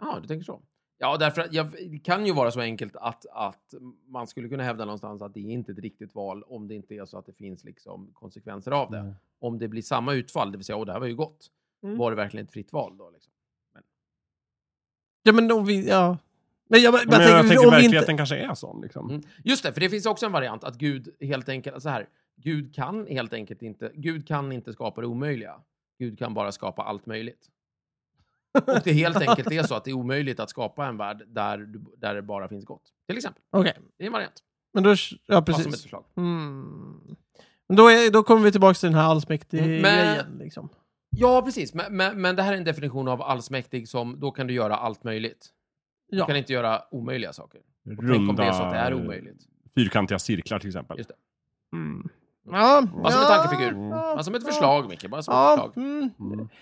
Ja, 0.00 0.18
du 0.22 0.28
tänker 0.28 0.44
så. 0.44 0.60
Ja, 1.00 1.16
därför 1.16 1.40
att 1.42 1.52
jag, 1.52 1.66
det 1.90 1.98
kan 1.98 2.26
ju 2.26 2.32
vara 2.32 2.50
så 2.50 2.60
enkelt 2.60 2.96
att, 2.96 3.26
att 3.32 3.74
man 4.06 4.26
skulle 4.26 4.48
kunna 4.48 4.62
hävda 4.62 4.84
någonstans 4.84 5.22
att 5.22 5.34
det 5.34 5.40
är 5.40 5.50
inte 5.50 5.72
ett 5.72 5.78
riktigt 5.78 6.14
val 6.14 6.42
om 6.42 6.68
det 6.68 6.74
inte 6.74 6.94
är 6.94 7.04
så 7.04 7.18
att 7.18 7.26
det 7.26 7.32
finns 7.32 7.64
liksom 7.64 8.10
konsekvenser 8.12 8.70
av 8.70 8.90
det. 8.90 8.98
Om 9.40 9.58
det 9.58 9.68
blir 9.68 9.82
samma 9.82 10.12
utfall, 10.14 10.52
det 10.52 10.58
vill 10.58 10.64
säga, 10.64 10.76
åh, 10.76 10.86
det 10.86 10.92
här 10.92 11.00
var 11.00 11.06
ju 11.06 11.14
gott. 11.14 11.50
Mm. 11.82 11.98
var 11.98 12.10
det 12.10 12.16
verkligen 12.16 12.46
ett 12.46 12.52
fritt 12.52 12.72
val 12.72 12.96
då? 12.96 13.10
Liksom? 13.10 13.32
Ja, 15.22 15.32
men 15.32 15.52
om 15.52 15.64
vi... 15.66 15.88
Ja. 15.88 16.18
Men 16.68 16.80
jag, 16.82 16.92
bara- 16.92 17.02
Men 17.02 17.10
bara 17.10 17.22
jag, 17.22 17.30
tänker, 17.32 17.48
tänker 17.48 17.64
om 17.66 17.70
verkligheten 17.70 18.10
inte... 18.10 18.16
kanske 18.20 18.36
är 18.36 18.54
sån. 18.54 18.80
Liksom. 18.80 19.10
Mm. 19.10 19.22
Just 19.44 19.62
det, 19.62 19.72
för 19.72 19.80
det 19.80 19.90
finns 19.90 20.06
också 20.06 20.26
en 20.26 20.32
variant 20.32 20.64
att 20.64 20.78
Gud 20.78 21.14
helt 21.20 21.48
enkelt, 21.48 21.82
så 21.82 21.88
här, 21.88 22.08
Gud 22.36 22.74
kan 22.74 23.06
helt 23.06 23.32
enkelt 23.32 23.62
inte, 23.62 23.90
Gud 23.94 24.28
kan 24.28 24.52
inte 24.52 24.72
skapa 24.72 25.00
det 25.00 25.06
omöjliga. 25.06 25.60
Gud 25.98 26.18
kan 26.18 26.34
bara 26.34 26.52
skapa 26.52 26.82
allt 26.82 27.06
möjligt. 27.06 27.50
Och 28.66 28.80
det 28.84 28.92
helt 28.92 29.16
enkelt 29.16 29.52
är 29.52 29.62
så 29.62 29.74
att 29.74 29.84
det 29.84 29.90
är 29.90 29.94
omöjligt 29.94 30.40
att 30.40 30.50
skapa 30.50 30.86
en 30.86 30.96
värld 30.96 31.22
där, 31.26 31.58
du- 31.58 31.84
där 31.96 32.14
det 32.14 32.22
bara 32.22 32.48
finns 32.48 32.64
gott. 32.64 32.82
Till 33.08 33.16
exempel. 33.16 33.42
Okej, 33.50 33.76
Det 33.98 34.04
är 34.04 34.06
en 34.06 34.12
variant. 34.12 34.42
men 34.74 34.82
då... 34.82 34.90
Ja, 34.90 35.40
Bara 35.40 35.44
som 35.44 35.60
ett 35.60 35.66
precis. 35.66 35.82
förslag. 35.82 36.04
Mm. 36.16 37.00
Men 37.68 37.76
då, 37.76 37.88
är, 37.88 38.10
då 38.10 38.22
kommer 38.22 38.42
vi 38.44 38.52
tillbaka 38.52 38.74
till 38.74 38.86
den 38.88 38.98
här 38.98 39.04
allsmäktige 39.10 39.60
Mm, 39.64 39.82
men- 39.82 40.06
grejen. 40.06 40.38
Liksom. 40.38 40.68
Ja, 41.10 41.42
precis. 41.42 41.74
Men, 41.74 41.96
men, 41.96 42.20
men 42.20 42.36
det 42.36 42.42
här 42.42 42.52
är 42.52 42.56
en 42.56 42.64
definition 42.64 43.08
av 43.08 43.22
allsmäktig 43.22 43.88
som 43.88 44.20
då 44.20 44.30
kan 44.30 44.46
du 44.46 44.54
göra 44.54 44.76
allt 44.76 45.04
möjligt. 45.04 45.46
Du 46.10 46.16
Ja. 46.18 46.26
kan 46.26 46.36
inte 46.36 46.52
göra 46.52 46.82
omöjliga 46.90 47.32
saker. 47.32 47.60
Och 47.60 47.96
tänk 48.10 48.30
om 48.30 48.36
det 48.36 48.42
är 48.44 48.52
så 48.52 48.62
att 48.62 48.72
det 48.72 48.78
är 48.78 48.94
omöjligt. 48.94 49.42
fyrkantiga 49.74 50.18
cirklar 50.18 50.58
till 50.58 50.68
exempel. 50.68 50.98
Just 50.98 51.08
det. 51.10 51.14
Mm. 51.76 52.08
Ja, 52.52 52.82
Bara 53.02 53.12
som 53.12 53.20
en 53.22 53.26
tankefigur. 53.28 53.72
Ja, 53.90 54.12
Bara 54.14 54.22
som 54.22 54.34
ett 54.34 54.42
ja. 54.46 54.52
förslag, 54.52 54.88
Micke. 54.88 55.08
Bara 55.10 55.22
som 55.22 55.34
ett 55.34 55.50
förslag. 55.50 55.72
mm. 55.76 56.10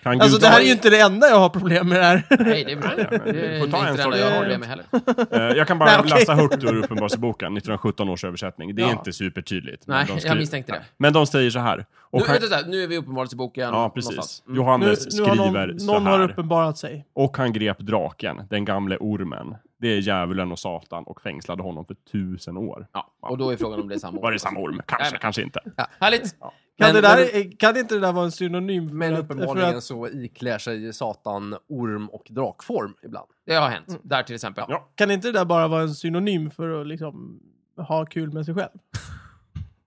Kan 0.03 0.21
Alltså 0.21 0.35
Gud 0.37 0.41
det 0.41 0.47
här 0.47 0.55
ta- 0.55 0.61
är 0.61 0.65
ju 0.65 0.71
inte 0.71 0.89
det 0.89 0.99
enda 0.99 1.27
jag 1.29 1.39
har 1.39 1.49
problem 1.49 1.89
med 1.89 1.97
det 1.99 2.03
här. 2.05 2.23
Nej, 2.29 2.63
det 2.65 2.71
är 2.71 2.75
bra. 2.75 2.89
Det 3.25 3.57
får 3.59 3.65
inte 3.67 3.71
ta 3.77 3.85
en 3.87 3.95
det 3.95 4.03
sak 4.03 4.05
enda 4.13 4.17
i 4.17 4.21
jag 4.21 4.27
har 4.27 4.35
taget. 4.35 4.39
problem 4.41 4.59
med 4.59 4.69
heller. 4.69 5.49
Eh, 5.51 5.57
Jag 5.57 5.67
kan 5.67 5.79
bara 5.79 5.85
Nej, 5.89 5.99
okej. 5.99 6.11
läsa 6.19 6.33
högt 6.35 6.63
ur 6.63 6.75
Uppenbarelseboken, 6.83 7.47
1917 7.57 8.09
års 8.09 8.23
översättning. 8.25 8.75
Det 8.75 8.81
är 8.81 8.85
Ja. 8.85 8.91
inte 8.91 9.13
supertydligt. 9.13 9.87
men 9.87 9.95
Nej, 9.97 10.05
de 10.21 10.27
jag 10.27 10.37
misstänkte 10.37 10.71
det. 10.71 10.81
Men 10.97 11.13
de 11.13 11.27
säger 11.27 11.49
så 11.49 11.59
här. 11.59 11.85
Och 12.09 12.19
Nu, 12.21 12.25
han, 12.27 12.37
vänta, 12.41 12.69
nu 12.69 12.83
är 12.83 12.87
vi 12.87 12.95
i 12.95 12.97
Uppenbarelseboken. 12.97 13.69
ja, 13.73 13.89
precis. 13.95 14.11
någonstans. 14.11 14.43
Mm. 14.45 14.53
Nu, 14.55 14.61
Johannes 14.61 15.15
nu 15.17 15.23
har 15.23 15.29
skriver 15.35 15.67
någon, 15.67 15.79
så 15.79 15.85
någon 15.93 16.05
har 16.05 16.19
här. 16.19 16.29
uppenbarat 16.31 16.77
sig. 16.77 17.05
Och 17.13 17.37
han 17.37 17.53
grep 17.53 17.79
draken, 17.79 18.41
den 18.49 18.65
gamle 18.65 18.97
ormen. 18.99 19.55
Det 19.79 19.87
är 19.87 19.97
djävulen 19.99 20.51
och 20.51 20.59
Satan 20.59 21.03
och 21.03 21.21
fängslade 21.21 21.63
honom 21.63 21.85
för 21.85 21.93
tusen 22.11 22.57
år. 22.57 22.87
Ja, 22.93 23.13
och 23.21 23.37
då 23.37 23.49
är 23.49 23.57
frågan 23.57 23.81
om 23.81 23.87
det 23.87 23.95
är 23.95 23.99
samma 23.99 24.21
Var 24.21 24.31
det 24.31 24.39
samma 24.39 24.59
orm? 24.59 24.81
Kanske, 24.85 25.03
Jajamän. 25.03 25.19
kanske 25.21 25.41
inte. 25.41 25.59
Härligt! 25.99 26.39
Kan, 26.39 26.51
Men- 26.77 26.95
det 26.95 27.01
där, 27.01 27.57
kan 27.59 27.77
inte 27.77 27.95
det 27.95 28.01
där 28.01 28.11
vara 28.13 28.25
en 28.25 28.31
synonym? 28.31 28.89
för 28.89 28.95
Men 28.95 29.13
att- 29.13 29.19
uppenbarligen 29.19 29.71
för 29.71 29.77
att, 29.77 29.83
så 29.83 30.07
iklär 30.07 30.57
sig 30.57 30.93
Satan 30.93 31.55
orm 31.69 32.07
och 32.09 32.23
drakform 32.29 32.93
ibland. 33.03 33.27
Det 33.45 33.53
har 33.55 33.69
hänt. 33.69 33.87
Mm. 33.89 34.01
Där 34.03 34.23
till 34.23 34.35
exempel. 34.35 34.65
Ja. 34.67 34.89
Kan 34.95 35.11
inte 35.11 35.27
det 35.27 35.31
där 35.31 35.45
bara 35.45 35.67
vara 35.67 35.81
en 35.81 35.93
synonym 35.95 36.49
för 36.49 36.81
att 36.81 36.87
liksom 36.87 37.39
ha 37.77 38.05
kul 38.05 38.33
med 38.33 38.45
sig 38.45 38.53
själv? 38.55 38.69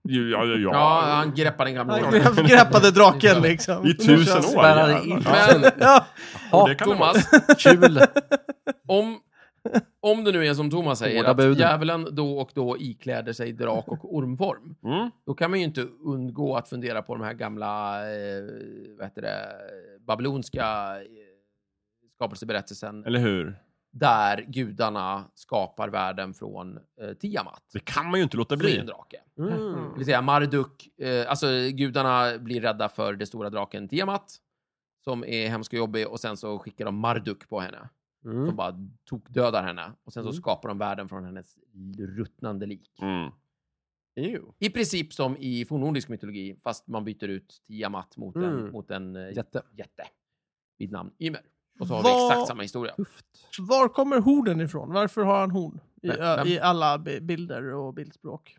Ja, 0.03 0.21
ja, 0.21 0.45
ja. 0.45 0.57
Ja, 0.73 1.01
han 1.15 1.35
greppade 1.35 1.67
den 1.69 1.75
gamla 1.75 1.93
Han 1.93 2.13
grepp- 2.13 2.47
greppade 2.47 2.91
draken 2.91 3.41
liksom. 3.41 3.85
I 3.87 3.93
tusen 3.93 4.37
år. 4.57 4.65
Ja. 4.65 5.01
Men 5.03 5.71
Ja, 5.79 6.05
Och 6.51 6.69
det 6.69 6.75
kan 6.75 6.89
det 6.89 6.95
vara. 6.95 7.13
Thomas, 7.13 7.63
Kul! 7.63 7.99
om, 8.87 9.19
om 9.99 10.23
det 10.23 10.31
nu 10.31 10.45
är 10.47 10.53
som 10.53 10.69
Thomas 10.69 10.99
säger, 10.99 11.17
Hårda 11.17 11.31
att 11.31 11.37
bud. 11.37 11.59
djävulen 11.59 12.07
då 12.11 12.37
och 12.39 12.51
då 12.55 12.77
ikläder 12.79 13.33
sig 13.33 13.53
drak 13.53 13.87
och 13.87 14.15
ormform, 14.15 14.75
Mm. 14.83 15.09
då 15.25 15.33
kan 15.33 15.49
man 15.51 15.59
ju 15.59 15.65
inte 15.65 15.81
undgå 16.05 16.55
att 16.55 16.67
fundera 16.69 17.01
på 17.01 17.15
de 17.15 17.23
här 17.23 17.33
gamla, 17.33 17.99
eh, 18.13 18.43
vad 18.97 19.05
heter 19.07 19.21
det, 19.21 19.55
babylonska 19.99 20.61
eh, 21.01 21.07
skapelseberättelsen, 22.15 23.05
Eller 23.05 23.19
hur? 23.19 23.55
där 23.93 24.45
gudarna 24.47 25.23
skapar 25.35 25.89
världen 25.89 26.33
från 26.33 26.77
eh, 27.01 27.13
Tiamat. 27.19 27.61
Det 27.73 27.79
kan 27.85 28.05
man 28.05 28.15
ju 28.19 28.23
inte 28.23 28.37
låta 28.37 28.57
Som 28.57 28.65
är 28.65 28.69
en 28.69 28.75
bli. 28.85 28.85
drake. 28.93 29.17
Mm. 29.37 29.73
Det 29.91 29.97
vill 29.97 30.05
säga 30.05 30.21
Marduk, 30.21 30.87
eh, 31.01 31.29
alltså 31.29 31.47
gudarna 31.71 32.37
blir 32.37 32.61
rädda 32.61 32.89
för 32.89 33.13
den 33.13 33.27
stora 33.27 33.49
draken 33.49 33.87
Tiamat, 33.87 34.35
som 35.03 35.23
är 35.23 35.49
hemsk 35.49 35.73
och 35.73 35.77
jobbig, 35.79 36.07
och 36.07 36.19
sen 36.19 36.37
så 36.37 36.59
skickar 36.59 36.85
de 36.85 36.95
Marduk 36.95 37.49
på 37.49 37.59
henne, 37.59 37.89
som 38.21 38.31
Mm. 38.43 38.55
bara 38.55 38.75
tokdödar 39.05 39.63
henne. 39.63 39.91
Och 40.03 40.13
sen 40.13 40.23
så 40.23 40.29
Mm. 40.29 40.41
skapar 40.41 40.69
de 40.69 40.77
världen 40.77 41.09
från 41.09 41.25
hennes 41.25 41.57
ruttnande 41.97 42.65
lik. 42.65 42.89
Mm. 43.01 43.31
Ew. 44.15 44.41
I 44.59 44.69
princip 44.69 45.13
som 45.13 45.37
i 45.37 45.65
fornnordisk 45.65 46.09
mytologi, 46.09 46.55
fast 46.63 46.87
man 46.87 47.03
byter 47.05 47.27
ut 47.27 47.61
Tiamat 47.67 48.17
mot 48.17 48.35
en, 48.35 48.43
Mm. 48.43 48.71
mot 48.71 48.91
en 48.91 49.15
eh, 49.15 49.31
Jätte. 49.35 49.61
jätte 49.77 50.03
vid 50.77 50.91
namn 50.91 51.11
Ymer. 51.19 51.41
Och 51.79 51.87
så 51.87 51.93
har 51.93 52.03
vi 52.03 52.09
Vad- 52.09 52.31
exakt 52.31 52.47
samma 52.47 52.61
historia. 52.61 52.93
Tufft. 52.95 53.25
var 53.59 53.87
kommer 53.87 54.19
hornen 54.19 54.61
ifrån? 54.61 54.93
Varför 54.93 55.21
har 55.23 55.39
han 55.39 55.51
horn? 55.51 55.79
I, 56.01 56.07
vem? 56.07 56.47
i 56.47 56.59
alla 56.59 56.97
bi- 56.97 57.21
bilder 57.21 57.73
och 57.73 57.93
bildspråk. 57.93 58.57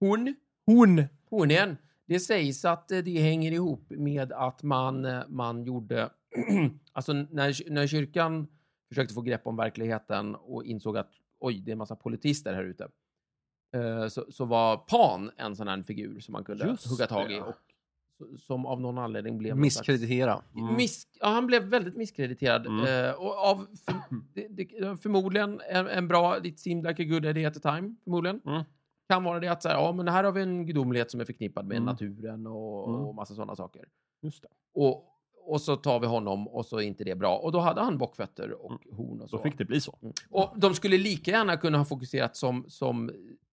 Horn, 0.00 0.34
Horn! 0.66 1.04
hornen. 1.30 1.76
Det 2.06 2.20
sägs 2.20 2.64
att 2.64 2.90
eh, 2.92 2.98
det 2.98 3.20
hänger 3.20 3.52
ihop 3.52 3.90
med 3.90 4.32
att 4.32 4.62
man, 4.62 5.04
eh, 5.04 5.22
man 5.28 5.64
gjorde... 5.64 6.10
alltså 6.92 7.12
när, 7.12 7.70
när 7.70 7.86
kyrkan 7.86 8.46
försökte 8.90 9.14
få 9.14 9.20
grepp 9.22 9.46
om 9.46 9.56
verkligheten 9.56 10.34
och 10.34 10.64
insåg 10.64 10.96
att 10.98 11.10
oj, 11.38 11.60
det 11.60 11.70
är 11.70 11.72
en 11.72 11.78
massa 11.78 11.96
politister 11.96 12.54
här 12.54 12.64
ute. 12.64 12.88
eh, 13.76 14.08
Så, 14.08 14.24
så 14.32 14.44
var 14.44 14.76
Pan 14.76 15.30
en 15.36 15.56
sån 15.56 15.68
här 15.68 15.82
figur 15.82 16.20
som 16.20 16.32
man 16.32 16.44
kunde 16.44 16.66
Just 16.66 16.90
hugga 16.90 17.06
tag 17.06 17.32
i. 17.32 17.40
Och 17.40 17.54
som 18.38 18.66
av 18.66 18.80
någon 18.80 18.98
anledning 18.98 19.38
blev... 19.38 19.56
Misskreditera. 19.56 20.42
Mm. 20.56 20.74
Miss, 20.76 21.08
ja, 21.20 21.26
han 21.28 21.46
blev 21.46 21.62
väldigt 21.62 21.96
misskrediterad. 21.96 22.66
Mm. 22.66 23.04
eh, 23.08 23.12
och 23.14 23.36
av 23.38 23.66
för, 23.84 23.94
det, 24.34 24.46
det, 24.50 24.96
förmodligen 25.02 25.60
en, 25.70 25.86
en 25.88 26.08
bra, 26.08 26.44
it 26.46 26.60
seemed 26.60 26.84
like 26.86 27.02
a 27.02 27.06
good 27.08 27.24
idea 27.26 27.48
at 27.48 27.54
the 27.54 27.60
time, 27.60 27.94
förmodligen. 28.04 28.40
Mm. 28.46 28.62
Kan 29.08 29.24
vara 29.24 29.40
det 29.40 29.48
att 29.48 29.62
så 29.62 29.68
här, 29.68 29.76
ja, 29.76 29.92
men 29.92 30.08
här 30.08 30.24
har 30.24 30.32
vi 30.32 30.42
en 30.42 30.66
gudomlighet 30.66 31.10
som 31.10 31.20
är 31.20 31.24
förknippad 31.24 31.66
med 31.66 31.76
Mm. 31.76 31.86
naturen 31.86 32.46
och, 32.46 32.88
Mm. 32.88 33.00
och 33.00 33.14
massa 33.14 33.34
sådana 33.34 33.56
saker. 33.56 33.84
Just 34.22 34.42
det. 34.42 34.48
Och, 34.74 35.06
och 35.42 35.60
så 35.60 35.76
tar 35.76 36.00
vi 36.00 36.06
honom 36.06 36.48
och 36.48 36.66
så 36.66 36.76
är 36.76 36.82
inte 36.82 37.04
det 37.04 37.14
bra. 37.14 37.36
Och 37.36 37.52
då 37.52 37.58
hade 37.60 37.80
han 37.80 37.98
bockfötter 37.98 38.52
och 38.64 38.80
horn 38.92 39.20
och 39.20 39.30
så. 39.30 39.36
Då 39.36 39.42
fick 39.42 39.58
det 39.58 39.64
bli 39.64 39.80
så. 39.80 39.98
Mm. 40.02 40.12
Och 40.30 40.50
de 40.56 40.74
skulle 40.74 40.98
lika 40.98 41.30
gärna 41.30 41.56
kunna 41.56 41.78
ha 41.78 41.84
fokuserat 41.84 42.36
som, 42.36 42.64
som 42.68 43.10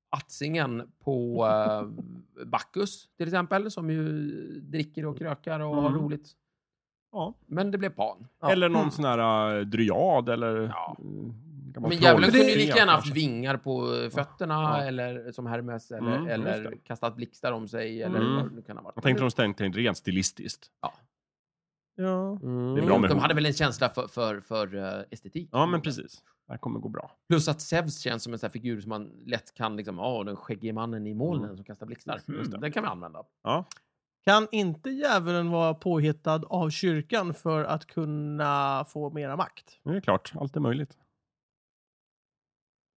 Atsingen 0.10 0.91
på 1.04 1.45
uh, 1.45 2.45
Bacchus 2.45 3.08
till 3.17 3.28
exempel, 3.28 3.71
som 3.71 3.89
ju 3.89 4.30
dricker 4.62 5.06
och 5.06 5.17
krökar 5.17 5.60
och 5.60 5.76
har 5.76 5.89
Mm. 5.89 6.02
roligt. 6.02 6.32
Ja. 7.12 7.34
Men 7.45 7.71
det 7.71 7.78
blev 7.78 7.89
Pan. 7.89 8.28
Ja. 8.41 8.52
Eller 8.52 8.69
någon 8.69 8.82
Mm. 8.82 8.91
sån 8.91 9.06
här 9.06 9.56
uh, 9.60 9.65
dryad 9.65 10.30
eller... 10.30 10.56
Ja. 10.76 10.95
mm, 11.00 11.34
gammal 11.73 11.89
Men 11.89 11.97
djävulen 12.00 12.32
kunde 12.32 12.52
ju 12.52 12.58
lika 12.58 12.78
gärna 12.78 12.91
haft 12.91 13.15
vingar 13.15 13.58
på 13.58 13.95
eh, 14.04 14.10
fötterna, 14.10 14.54
Ja. 14.54 14.84
eller 14.84 15.32
som 15.32 15.45
Hermes, 15.45 15.91
eller, 15.91 16.15
Mm, 16.15 16.28
eller 16.28 16.78
kastat 16.84 17.15
blixtar 17.15 17.52
om 17.52 17.67
sig, 17.67 18.04
eller 18.04 18.19
Mm. 18.19 18.36
vad 18.36 18.50
det 18.50 18.56
nu 18.56 18.62
kan 18.62 18.78
ha 18.78 18.84
varit. 18.84 18.95
Jag 18.95 19.04
tänkte 19.04 19.23
de 19.23 19.54
tänkte 19.54 19.80
rent 19.80 19.97
stilistiskt. 19.97 20.71
Ja. 20.82 20.93
Mm. 21.99 22.75
Det 22.75 22.81
är 22.81 22.86
bra 22.86 22.97
med 22.97 23.10
de 23.10 23.19
hade 23.19 23.33
väl 23.33 23.45
en 23.45 23.53
känsla 23.53 23.89
för, 23.89 24.07
för, 24.07 24.39
för 24.41 24.75
eh, 24.75 25.03
estetik. 25.12 25.49
Ja, 25.51 25.65
men 25.65 25.81
precis. 25.81 26.23
Det 26.47 26.53
här 26.53 26.57
kommer 26.57 26.79
gå 26.79 26.89
bra. 26.89 27.12
Plus 27.29 27.47
att 27.47 27.62
Zeus 27.62 27.99
känns 27.99 28.23
som 28.23 28.33
en 28.33 28.39
sån 28.39 28.47
här 28.47 28.51
figur 28.51 28.81
som 28.81 28.89
man 28.89 29.12
lätt 29.25 29.53
kan, 29.53 29.75
liksom, 29.75 29.99
åh, 29.99 30.25
den 30.25 30.36
skäggige 30.36 30.73
mannen 30.73 31.07
i 31.07 31.13
molnen 31.13 31.43
Mm. 31.45 31.55
som 31.57 31.63
kastar 31.65 31.86
blixtar. 31.86 32.21
Det. 32.25 32.57
Den 32.57 32.71
kan 32.71 32.83
vi 32.83 32.89
använda. 32.89 33.23
Ja. 33.43 33.65
Kan 34.25 34.47
inte 34.51 34.89
djävulen 34.89 35.49
vara 35.51 35.73
påhittad 35.73 36.41
av 36.49 36.69
kyrkan 36.69 37.33
för 37.33 37.63
att 37.63 37.86
kunna 37.86 38.86
få 38.89 39.10
mera 39.10 39.36
makt? 39.36 39.79
Det 39.83 39.89
är 39.89 40.01
klart. 40.01 40.31
Allt 40.36 40.55
är 40.55 40.60
möjligt. 40.60 40.97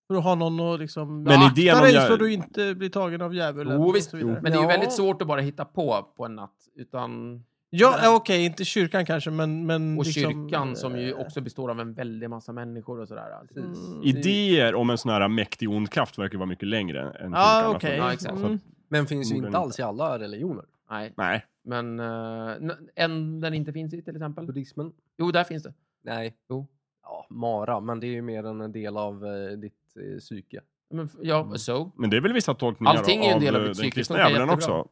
För 0.08 0.14
att 0.18 0.24
ha 0.24 0.34
någon 0.34 0.60
att 0.74 0.80
liksom... 0.80 1.22
Men 1.22 1.42
akta 1.42 1.60
idén 1.60 1.76
om 1.76 1.82
dig 1.82 1.94
djä- 1.94 2.06
så 2.08 2.16
du 2.16 2.32
inte 2.32 2.74
blir 2.74 2.88
tagen 2.88 3.22
av 3.22 3.34
djävulen. 3.34 3.76
Jo, 3.80 3.88
och 3.88 3.96
visst. 3.96 4.12
Men 4.12 4.42
det 4.42 4.48
är 4.50 4.54
ju 4.54 4.60
Ja. 4.62 4.66
väldigt 4.66 4.92
svårt 4.92 5.22
att 5.22 5.28
bara 5.28 5.40
hitta 5.40 5.64
på 5.64 6.12
på 6.16 6.24
en 6.24 6.34
natt. 6.36 6.68
Utan, 6.74 7.42
Ja, 7.72 7.98
ja, 8.02 8.16
okej, 8.16 8.44
inte 8.44 8.64
kyrkan 8.64 9.06
kanske, 9.06 9.30
men... 9.30 9.66
men 9.66 9.98
och 9.98 10.04
liksom, 10.04 10.22
kyrkan 10.22 10.76
som 10.76 10.98
ju 10.98 11.10
eh, 11.10 11.18
också 11.18 11.40
består 11.40 11.70
av 11.70 11.80
en 11.80 11.94
väldig 11.94 12.30
massa 12.30 12.52
människor 12.52 13.00
och 13.00 13.08
sådär. 13.08 13.30
Alltså, 13.30 13.54
Precis. 13.54 13.88
Mm. 13.88 14.02
Idéer 14.02 14.74
om 14.74 14.90
en 14.90 14.98
sån 14.98 15.12
här 15.12 15.28
mäktig 15.28 15.70
ond 15.70 15.90
kraft 15.90 16.18
verkar 16.18 16.38
vara 16.38 16.46
mycket 16.48 16.68
längre 16.68 17.00
än 17.10 17.32
kyrkan 17.32 17.64
har 17.64 17.74
okej. 17.74 17.80
funnits. 17.80 17.98
Ja, 18.04 18.12
exakt. 18.12 18.34
Att- 18.34 18.40
Mm. 18.40 18.58
Men 18.92 19.06
finns 19.06 19.32
ju 19.32 19.36
inte 19.36 19.58
alls 19.58 19.78
i 19.78 19.82
alla 19.82 20.18
religioner. 20.18 20.64
Nej, 20.90 21.12
Nej. 21.16 21.46
men 21.64 22.00
uh, 22.00 22.72
en 22.94 23.40
den 23.40 23.54
inte 23.54 23.72
finns 23.72 23.94
i 23.94 24.02
till 24.02 24.16
exempel. 24.16 24.46
Buddhismen? 24.46 24.92
Jo, 25.18 25.30
där 25.30 25.44
finns 25.44 25.62
det. 25.62 25.74
Nej. 26.02 26.36
Jo. 26.48 26.66
Ja, 27.02 27.26
Mara, 27.30 27.80
men 27.80 28.00
det 28.00 28.06
är 28.06 28.10
ju 28.10 28.22
mer 28.22 28.44
än 28.46 28.60
en 28.60 28.72
del 28.72 28.96
av 28.96 29.26
eh, 29.26 29.58
ditt 29.58 29.74
eh, 29.96 30.18
psyke. 30.18 30.60
Men, 30.90 31.08
ja, 31.22 31.40
Mm. 31.42 31.58
so. 31.58 31.92
Men 31.96 32.10
det 32.10 32.16
är 32.16 32.20
väl 32.20 32.32
vissa 32.32 32.54
tolkningar 32.54 32.94
Allting 32.94 33.24
är 33.24 33.28
en 33.28 33.34
av 33.34 33.40
del 33.40 33.56
av 33.56 33.62
eh, 33.62 33.68
ditt 33.68 33.78
den 33.78 33.90
kristna 33.90 34.18
djävulen 34.18 34.50
också. 34.50 34.88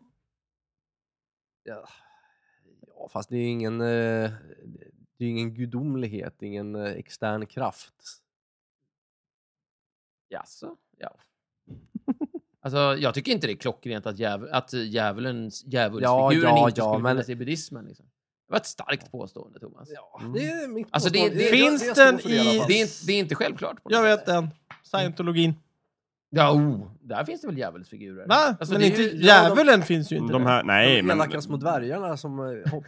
Ja, 1.64 1.84
ja 2.98 3.08
fast 3.08 3.28
det 3.28 3.36
är 3.36 3.40
ju 3.40 3.48
ingen, 3.48 3.80
eh, 3.80 4.30
det 5.18 5.24
är 5.24 5.28
ingen 5.28 5.54
gudomlighet, 5.54 6.42
ingen 6.42 6.74
eh, 6.74 6.92
extern 6.92 7.46
kraft. 7.46 7.94
Jaså? 10.28 10.76
Ja. 10.98 11.16
Alltså, 12.60 12.78
jag 12.78 13.14
tycker 13.14 13.32
inte 13.32 13.46
det 13.46 13.52
är 13.52 13.56
klockrent 13.56 14.06
att, 14.06 14.18
djäv 14.18 14.48
att 14.52 14.72
djävulens, 14.72 15.64
djävulsfiguren 15.66 16.42
Ja, 16.42 16.58
ja, 16.58 16.68
inte 16.68 16.80
ja, 16.80 16.92
skulle 16.92 17.02
men- 17.02 17.16
finnas 17.16 17.28
i 17.28 17.34
buddhismen. 17.36 17.84
Liksom. 17.86 18.06
Det 18.46 18.52
var 18.52 18.56
ett 18.56 18.66
starkt 18.66 19.10
påstående, 19.10 19.60
Thomas. 19.60 19.88
Ja, 19.94 20.18
Mm. 20.20 20.32
det 20.32 20.44
är 20.50 20.68
mitt 20.68 20.88
Alltså, 20.90 21.10
det- 21.10 21.50
finns 21.50 21.94
den 21.94 22.20
i 22.20 22.36
är, 22.36 22.54
inte, 22.54 23.06
det 23.06 23.12
är 23.12 23.18
inte 23.18 23.34
självklart. 23.34 23.76
Jag 23.84 24.02
vet 24.02 24.26
den. 24.26 24.48
Scientologin. 24.82 25.54
Ja, 26.30 26.52
oh, 26.52 26.86
där 27.02 27.24
finns 27.24 27.40
det 27.40 27.46
väl 27.46 27.58
djävulsfigurer? 27.58 28.26
Va? 28.28 28.56
Alltså, 28.60 28.72
men 28.74 28.82
inte, 28.82 29.02
ju- 29.02 29.16
djävulen 29.24 29.82
finns 29.82 30.12
ju 30.12 30.16
inte 30.16 30.32
De 30.32 30.46
här, 30.46 30.62
nej, 30.62 30.96
de 30.96 31.02
men 31.02 31.16
elaka 31.16 31.40
små 31.40 31.56
dvärgarna 31.56 32.16
som... 32.16 32.38
eh, 32.40 32.70
Hopp. 32.70 32.84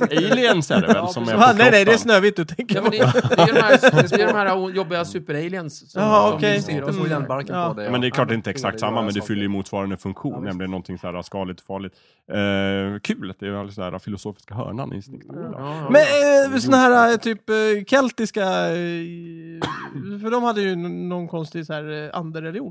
aliens 0.32 0.70
är 0.70 0.80
det 0.80 0.86
väl 0.86 0.96
Ja, 0.96 1.06
som 1.06 1.22
är 1.28 1.32
på? 1.32 1.38
Nej, 1.38 1.68
nej, 1.70 1.84
det 1.84 1.92
är. 1.92 1.96
Snövit 1.96 2.36
du 2.36 2.44
tänker 2.44 2.74
Ja, 2.76 2.80
på. 2.82 2.90
men 2.90 2.98
det, 2.98 3.36
det, 3.36 3.42
är 3.42 3.46
de 3.54 3.60
här, 3.60 4.08
det 4.16 4.22
är 4.22 4.26
de 4.26 4.32
här 4.32 4.70
jobbiga 4.70 5.04
superaliens 5.04 5.78
som, 5.78 6.02
som 6.02 6.02
Och 6.02 6.88
oss 6.88 6.94
så 6.96 7.00
Mm. 7.00 7.10
järnbarken 7.10 7.56
Ja. 7.56 7.68
på 7.68 7.74
det. 7.80 7.84
Ja, 7.84 7.90
men 7.90 8.00
det 8.00 8.06
är 8.06 8.10
klart 8.10 8.28
det 8.28 8.34
är 8.34 8.36
inte 8.36 8.50
Ja, 8.50 8.54
exakt 8.54 8.80
samma, 8.80 9.02
men 9.02 9.14
det 9.14 9.22
fyller 9.22 9.42
ju 9.42 9.48
motsvarande 9.48 9.96
funktion, 9.96 10.32
Ja, 10.34 10.40
nämligen 10.40 10.70
någonting 10.70 10.98
så 10.98 11.06
här 11.12 11.22
skadligt 11.22 11.60
och 11.60 11.66
farligt. 11.66 11.92
Eh, 12.32 13.00
kul 13.00 13.30
att 13.30 13.40
det 13.40 13.46
är 13.46 13.50
väl 13.50 13.72
så 13.72 13.82
här 13.82 13.98
filosofiska 13.98 14.54
hörnan 14.54 14.92
i 14.92 15.02
snickaren. 15.02 15.52
Ja, 15.52 15.74
ja. 15.82 15.90
Men 15.90 16.52
eh, 16.54 16.58
såna 16.58 16.76
här 16.76 17.16
typ 17.16 17.42
keltiska... 17.88 18.44
För 20.22 20.30
de 20.30 20.42
hade 20.42 20.60
ju 20.60 20.76
någon 20.76 21.28
konstig 21.28 21.66
så 21.66 21.72
här 21.72 22.10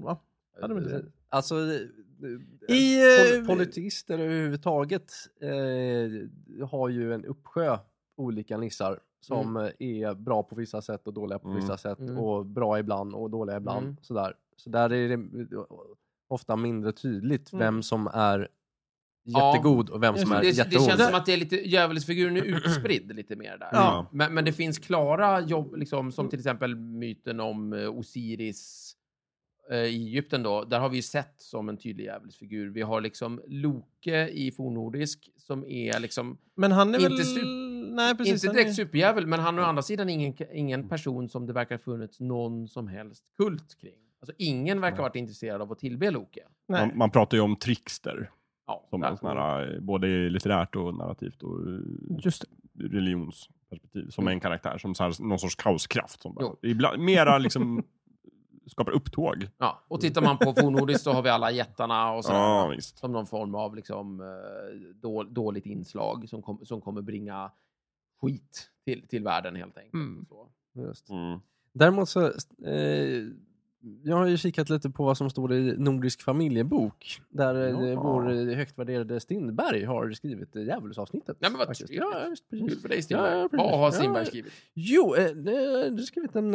eh, 0.06 0.10
andereligion 0.10 0.16
va? 0.16 0.18
Hade 0.62 0.74
de 0.74 0.78
inte 0.80 0.98
det? 0.98 1.06
Alltså, 1.30 1.56
eh, 1.56 2.76
I, 2.76 2.98
pol- 2.98 3.40
eh, 3.42 3.46
politister 3.48 4.20
överhuvudtaget 4.20 5.12
eh, 5.42 6.68
har 6.68 6.90
ju 6.90 7.14
en 7.14 7.26
uppsjö 7.26 7.78
olika 8.18 8.58
nissar 8.58 9.00
som 9.22 9.58
eh, 9.58 9.70
är 9.80 10.14
bra 10.16 10.44
på 10.44 10.56
vissa 10.56 10.82
sätt 10.82 11.08
och 11.08 11.14
dåliga 11.14 11.40
på 11.40 11.48
Mm. 11.48 11.62
vissa 11.62 11.78
sätt 11.78 12.00
Mm. 12.00 12.18
och 12.18 12.46
bra 12.46 12.80
ibland 12.80 13.14
och 13.14 13.30
dåliga 13.30 13.58
ibland. 13.58 13.84
Mm. 13.86 13.98
Sådär. 14.02 14.34
Så 14.56 14.70
där 14.70 14.94
är 14.94 15.08
det 15.08 15.14
eh, 15.56 15.64
ofta 16.28 16.56
mindre 16.56 16.92
tydligt 16.92 17.54
Mm. 17.54 17.66
vem 17.66 17.84
som 17.84 18.08
är 18.14 18.48
Ja. 19.30 19.54
jättegod 19.56 19.90
och 19.90 20.04
vem 20.04 20.18
som 20.18 20.30
det, 20.30 20.36
är 20.36 20.42
det, 20.42 20.48
det 20.48 20.58
jätteond. 20.58 20.86
känns 20.88 21.06
som 21.06 21.16
att 21.16 21.26
det 21.26 21.34
är 21.34 21.38
lite, 21.38 21.56
djävulsfiguren 21.70 22.38
är 22.38 22.42
utspridd 22.42 23.16
lite 23.16 23.36
mer 23.36 23.58
där. 23.58 23.70
Ja. 23.72 24.08
Men, 24.12 24.34
men 24.34 24.46
det 24.46 24.54
finns 24.54 24.80
klara 24.80 25.42
jobb, 25.42 25.76
liksom, 25.76 26.12
som 26.12 26.30
till 26.30 26.40
exempel 26.40 26.76
myten 26.76 27.40
om 27.40 27.74
eh, 27.74 27.90
Osiris 27.90 28.94
eh, 29.72 29.78
i 29.78 30.08
Egypten 30.08 30.44
då. 30.44 30.64
Där 30.64 30.80
har 30.80 30.90
vi 30.90 30.96
ju 30.96 31.02
sett 31.02 31.34
som 31.38 31.70
en 31.70 31.78
tydlig 31.78 32.06
djävulsfigur. 32.06 32.70
Vi 32.70 32.82
har 32.82 33.02
liksom 33.02 33.42
Loke 33.48 34.28
i 34.30 34.52
fornnordisk 34.52 35.30
som 35.38 35.66
är 35.66 36.00
liksom, 36.00 36.38
Men 36.56 36.72
han 36.72 36.90
är 36.96 37.00
Inte 37.00 37.10
väl... 37.10 37.18
sup- 37.18 37.68
Nej, 37.96 38.18
precis. 38.18 38.44
inte 38.44 38.56
direkt 38.56 38.70
är- 38.70 38.74
superdjävul, 38.74 39.28
men 39.28 39.40
han 39.40 39.58
är 39.58 39.62
å 39.62 39.66
andra 39.66 39.82
sidan 39.82 40.10
ingen, 40.10 40.34
ingen 40.54 40.90
person 40.90 41.30
som 41.30 41.46
det 41.46 41.54
verkar 41.54 41.76
ha 41.76 41.80
funnits 41.80 42.20
någon 42.20 42.68
som 42.68 42.88
helst 42.88 43.24
kult 43.38 43.78
kring. 43.82 43.94
Alltså 44.22 44.34
ingen 44.38 44.82
verkar 44.82 44.98
ha 44.98 45.04
varit 45.04 45.16
intresserad 45.16 45.62
av 45.62 45.72
att 45.72 45.80
tillbe 45.80 46.12
Loke. 46.12 46.42
Nej. 46.68 46.88
Man, 46.88 46.98
man 46.98 47.10
pratar 47.12 47.38
ju 47.38 47.44
om 47.44 47.56
trickster, 47.56 48.30
Ja, 48.68 48.86
som 48.90 49.04
en 49.04 49.18
sån 49.18 49.38
här, 49.38 49.74
eh, 49.76 49.80
både 49.82 50.08
litterärt 50.30 50.76
och 50.76 50.94
narrativt 50.96 51.44
och 51.44 51.68
eh, 51.68 51.80
Just 52.20 52.46
religionsperspektiv, 52.80 54.10
som 54.10 54.28
en 54.28 54.40
karaktär, 54.40 54.78
som 54.78 54.96
så 54.96 55.04
här, 55.04 55.24
någon 55.24 55.40
sorts 55.40 55.56
kaoskraft. 55.56 56.22
Som 56.22 56.34
bara, 56.34 56.56
ibland, 56.62 57.02
mera 57.04 57.38
liksom 57.38 57.84
skapar 58.70 58.92
upptåg. 58.92 59.48
Ja, 59.58 59.84
och 59.88 60.02
tittar 60.02 60.22
man 60.22 60.38
på 60.38 60.54
fornnordiskt 60.54 61.04
så 61.04 61.12
har 61.12 61.22
vi 61.22 61.30
alla 61.30 61.52
jättarna 61.52 62.12
och 62.12 62.26
sådär. 62.26 62.40
Ja, 62.40 62.68
visst. 62.68 62.98
som 62.98 63.12
någon 63.12 63.28
form 63.28 63.56
av 63.56 63.76
liksom, 63.76 64.22
eh, 64.22 64.92
då, 64.96 65.24
dåligt 65.24 65.66
inslag 65.66 66.30
som, 66.30 66.42
kom, 66.42 66.66
som 66.66 66.82
kommer 66.82 67.02
bringa 67.02 67.52
skit 68.22 68.70
till, 68.86 69.08
till 69.08 69.24
världen 69.24 69.56
helt 69.56 69.78
enkelt. 69.78 69.94
Mm. 69.94 70.26
Så. 70.30 70.50
Just. 70.74 71.10
Mm. 71.10 71.40
Däremot 71.74 72.10
så, 72.10 72.26
eh, 72.26 72.34
jag 74.04 74.16
har 74.18 74.26
ju 74.28 74.38
kikat 74.38 74.70
lite 74.70 74.90
på 74.90 75.06
vad 75.06 75.18
som 75.18 75.30
står 75.30 75.54
i 75.54 75.76
Nordisk 75.78 76.22
familjebok. 76.22 77.22
Där 77.30 77.56
eh, 77.56 77.90
Ja. 77.90 78.02
vår 78.02 78.32
eh, 78.32 78.56
högt 78.56 78.78
värderade 78.80 79.20
Strindberg 79.20 79.84
har 79.84 80.12
skrivit 80.12 80.56
eh, 80.56 80.64
djävulsavsnittet. 80.64 81.38
Nej, 81.40 81.52
men 81.52 81.58
vad 81.60 81.76
trevligt. 81.78 81.98
Ja, 82.00 82.28
just 82.30 82.50
precis. 82.50 82.70
Kul 82.70 82.80
för 82.80 82.90
dig 82.90 83.02
Strindberg. 83.02 83.40
ja. 83.42 83.48
Vad 83.52 83.80
har 83.80 83.92
Strindberg 83.92 84.26
skrivit? 84.26 84.54
Jo, 84.74 85.16
eh, 85.16 85.32
du 85.32 85.52
har 85.92 86.02
skrivit 86.02 86.36
en 86.36 86.54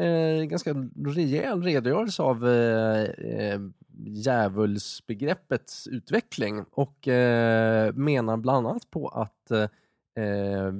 eh, 0.00 0.44
ganska 0.44 0.74
rejäl 1.06 1.62
redogörelse 1.62 2.22
av 2.22 2.48
eh, 2.48 3.60
djävulsbegreppets 4.06 5.86
utveckling 5.86 6.64
och 6.70 7.08
eh, 7.08 7.92
menar 7.94 8.36
bland 8.36 8.66
annat 8.66 8.90
på 8.90 9.08
att 9.08 9.50
eh, 9.50 10.72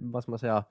vad 0.00 0.22
ska 0.22 0.32
man 0.32 0.38
säga, 0.38 0.64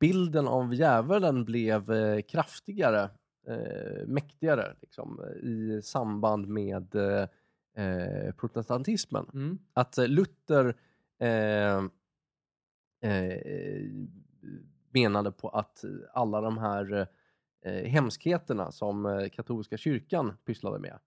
bilden 0.00 0.48
av 0.48 0.74
djävulen 0.74 1.44
blev 1.44 1.92
eh, 1.92 2.20
kraftigare, 2.22 3.10
eh, 3.48 4.06
mäktigare 4.06 4.74
liksom, 4.80 5.20
i 5.42 5.80
samband 5.82 6.48
med 6.48 6.94
eh, 6.94 8.32
protestantismen 8.36 9.26
Mm. 9.34 9.58
att 9.72 9.98
eh, 9.98 10.08
Luther 10.08 10.74
eh, 11.18 11.76
eh, 13.00 13.84
menade 14.90 15.32
på 15.32 15.48
att 15.48 15.84
alla 16.12 16.40
de 16.40 16.58
här 16.58 17.06
eh, 17.64 17.84
hemskheterna 17.84 18.72
som 18.72 19.06
eh, 19.06 19.28
katolska 19.28 19.76
kyrkan 19.76 20.36
pysslade 20.44 20.78
med 20.78 20.98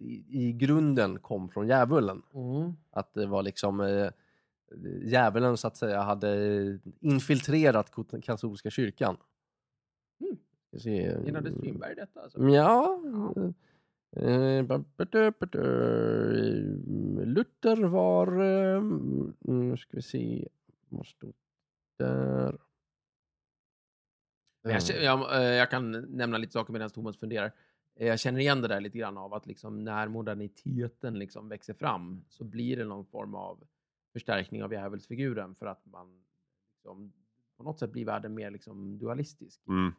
i, 0.00 0.24
i 0.28 0.52
grunden 0.52 1.18
kom 1.18 1.48
från 1.48 1.68
djävulen. 1.68 2.22
Mm. 2.34 2.72
Att 2.90 3.14
det 3.14 3.26
var 3.26 3.42
liksom 3.42 4.10
djävulen 5.02 5.56
så 5.56 5.66
att 5.66 5.76
säga 5.76 6.00
hade 6.02 6.78
infiltrerat 7.00 7.92
katolska 8.22 8.70
kyrkan. 8.70 9.16
Mm. 10.72 11.24
Gillade 11.24 11.52
Strindberg 11.52 11.94
detta? 11.94 12.20
Alltså? 12.20 12.42
Ja. 12.48 13.00
Eh. 14.16 14.64
Luther 17.26 17.84
var... 17.84 18.26
eh, 18.40 18.82
Nu 19.38 19.76
ska 19.76 19.96
vi 19.96 20.02
se. 20.02 20.48
Var 20.88 21.04
stod 21.04 21.34
där? 21.98 22.58
Jag, 24.62 24.82
jag, 25.02 25.36
eh, 25.36 25.48
jag 25.48 25.70
kan 25.70 25.90
nämna 25.90 26.38
lite 26.38 26.52
saker 26.52 26.72
medan 26.72 26.90
Thomas 26.90 27.16
funderar. 27.18 27.52
Jag 27.94 28.20
känner 28.20 28.40
igen 28.40 28.62
det 28.62 28.68
där 28.68 28.80
lite 28.80 28.98
grann 28.98 29.18
av 29.18 29.34
att 29.34 29.46
liksom 29.46 29.84
när 29.84 30.08
moderniteten 30.08 31.18
liksom 31.18 31.48
växer 31.48 31.74
fram 31.74 32.24
så 32.28 32.44
blir 32.44 32.76
det 32.76 32.84
någon 32.84 33.06
form 33.06 33.34
av 33.34 33.64
förstärkning 34.12 34.64
av 34.64 34.72
djävulsfiguren 34.72 35.54
för 35.54 35.66
att 35.66 35.86
man 35.86 36.24
liksom, 36.74 37.12
på 37.56 37.62
något 37.62 37.78
sätt 37.78 37.92
blir 37.92 38.04
världen 38.04 38.34
mer 38.34 38.50
liksom 38.50 38.98
dualistisk. 38.98 39.60
Mm. 39.68 39.92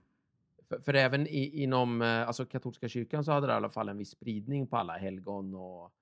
För, 0.69 0.79
för 0.79 0.93
även 0.93 1.27
i, 1.27 1.63
inom 1.63 2.01
eh, 2.01 2.27
alltså 2.27 2.45
katolska 2.45 2.89
kyrkan 2.89 3.23
så 3.23 3.31
hade 3.31 3.47
det 3.47 3.53
i 3.53 3.55
alla 3.55 3.69
fall 3.69 3.89
en 3.89 3.97
viss 3.97 4.09
spridning 4.11 4.67
på 4.67 4.77
alla 4.77 4.93
helgon 4.97 5.55
och 5.55 5.93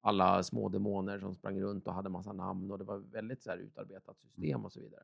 alla 0.00 0.42
små 0.42 0.68
demoner 0.68 1.18
som 1.18 1.34
sprang 1.34 1.60
runt 1.60 1.86
och 1.86 1.94
hade 1.94 2.08
massa 2.08 2.32
namn 2.32 2.70
och 2.70 2.78
det 2.78 2.84
var 2.84 2.98
väldigt 2.98 3.42
så 3.42 3.50
här 3.50 3.58
utarbetat 3.58 4.18
system 4.20 4.64
och 4.64 4.72
så 4.72 4.80
vidare. 4.80 5.02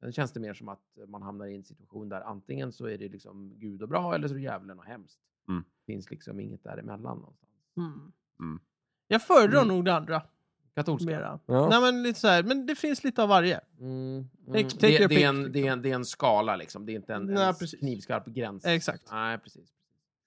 Sen 0.00 0.12
känns 0.12 0.32
det 0.32 0.40
mer 0.40 0.54
som 0.54 0.68
att 0.68 0.98
man 1.08 1.22
hamnar 1.22 1.46
i 1.46 1.54
en 1.56 1.64
situation 1.64 2.08
där 2.08 2.20
antingen 2.20 2.72
så 2.72 2.86
är 2.86 2.98
det 2.98 3.08
liksom 3.08 3.52
Gud 3.58 3.82
och 3.82 3.88
bra 3.88 4.14
eller 4.14 4.28
så 4.28 4.34
är 4.34 4.38
det 4.38 4.42
djävulen 4.42 4.78
och 4.78 4.84
hemskt. 4.84 5.18
Mm. 5.48 5.64
Det 5.86 5.92
finns 5.92 6.10
liksom 6.10 6.40
inget 6.40 6.64
däremellan 6.64 7.18
någonstans. 7.18 7.52
Mm. 7.76 8.12
Mm. 8.40 8.60
Jag 9.08 9.22
föredrar 9.22 9.62
Mm. 9.62 9.74
nog 9.76 9.84
det 9.84 9.94
andra. 9.94 10.22
Katolska. 10.76 11.06
Mera. 11.10 11.38
Ja. 11.46 11.68
Nej, 11.68 11.80
men 11.80 12.02
lite 12.02 12.20
så 12.20 12.28
här, 12.28 12.42
men 12.42 12.66
det 12.66 12.74
finns 12.74 13.04
lite 13.04 13.22
av 13.22 13.28
varje. 13.28 13.60
Mm, 13.80 14.28
mm. 14.48 14.68
take 14.68 14.76
Det, 14.80 14.96
är 14.96 15.02
en, 15.02 15.08
pick, 15.44 15.52
det, 15.52 15.66
är 15.66 15.72
en, 15.72 15.82
det 15.82 15.90
är 15.90 15.94
en 15.94 16.04
skala 16.04 16.56
liksom. 16.56 16.86
Det 16.86 16.92
är 16.92 16.96
inte 16.96 17.14
en, 17.14 17.24
Nej, 17.26 17.54
en 17.60 17.66
knivskarp 17.78 18.26
gräns. 18.26 18.64
Exakt. 18.64 19.02
Nej, 19.12 19.38
precis. 19.38 19.68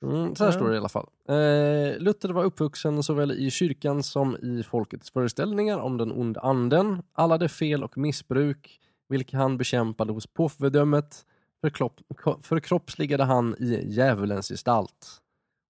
Mm, 0.03 0.35
så 0.35 0.43
här 0.43 0.51
står 0.51 0.67
det 0.69 0.75
i 0.75 0.77
alla 0.77 0.89
fall. 0.89 1.07
Eh, 1.29 1.99
Luther 1.99 2.29
var 2.29 2.43
uppvuxen 2.43 3.03
såväl 3.03 3.31
i 3.31 3.51
kyrkan 3.51 4.03
som 4.03 4.37
i 4.37 4.63
folkets 4.63 5.11
föreställningar 5.11 5.77
om 5.77 5.97
den 5.97 6.11
onda 6.11 6.41
anden, 6.41 7.01
alla 7.13 7.37
de 7.37 7.49
fel 7.49 7.83
och 7.83 7.97
missbruk 7.97 8.79
vilka 9.09 9.37
han 9.37 9.57
bekämpade 9.57 10.13
hos 10.13 10.27
ko- 12.17 12.39
förkroppsligade 12.41 13.23
han 13.23 13.55
i 13.59 13.93
djävulens 13.93 14.47
gestalt. 14.49 15.21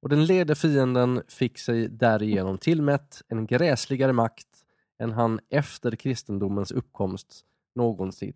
Och 0.02 0.10
den 0.10 0.26
lede 0.26 0.56
fienden 0.56 1.22
fick 1.28 1.58
sig 1.60 1.88
därigenom 1.88 2.58
tillmätt 2.58 3.22
en 3.28 3.46
gräsligare 3.46 4.14
makt 4.14 4.48
än 5.00 5.12
han 5.12 5.40
efter 5.50 5.96
kristendomens 5.96 6.72
uppkomst 6.72 7.46
någonsin 7.76 8.34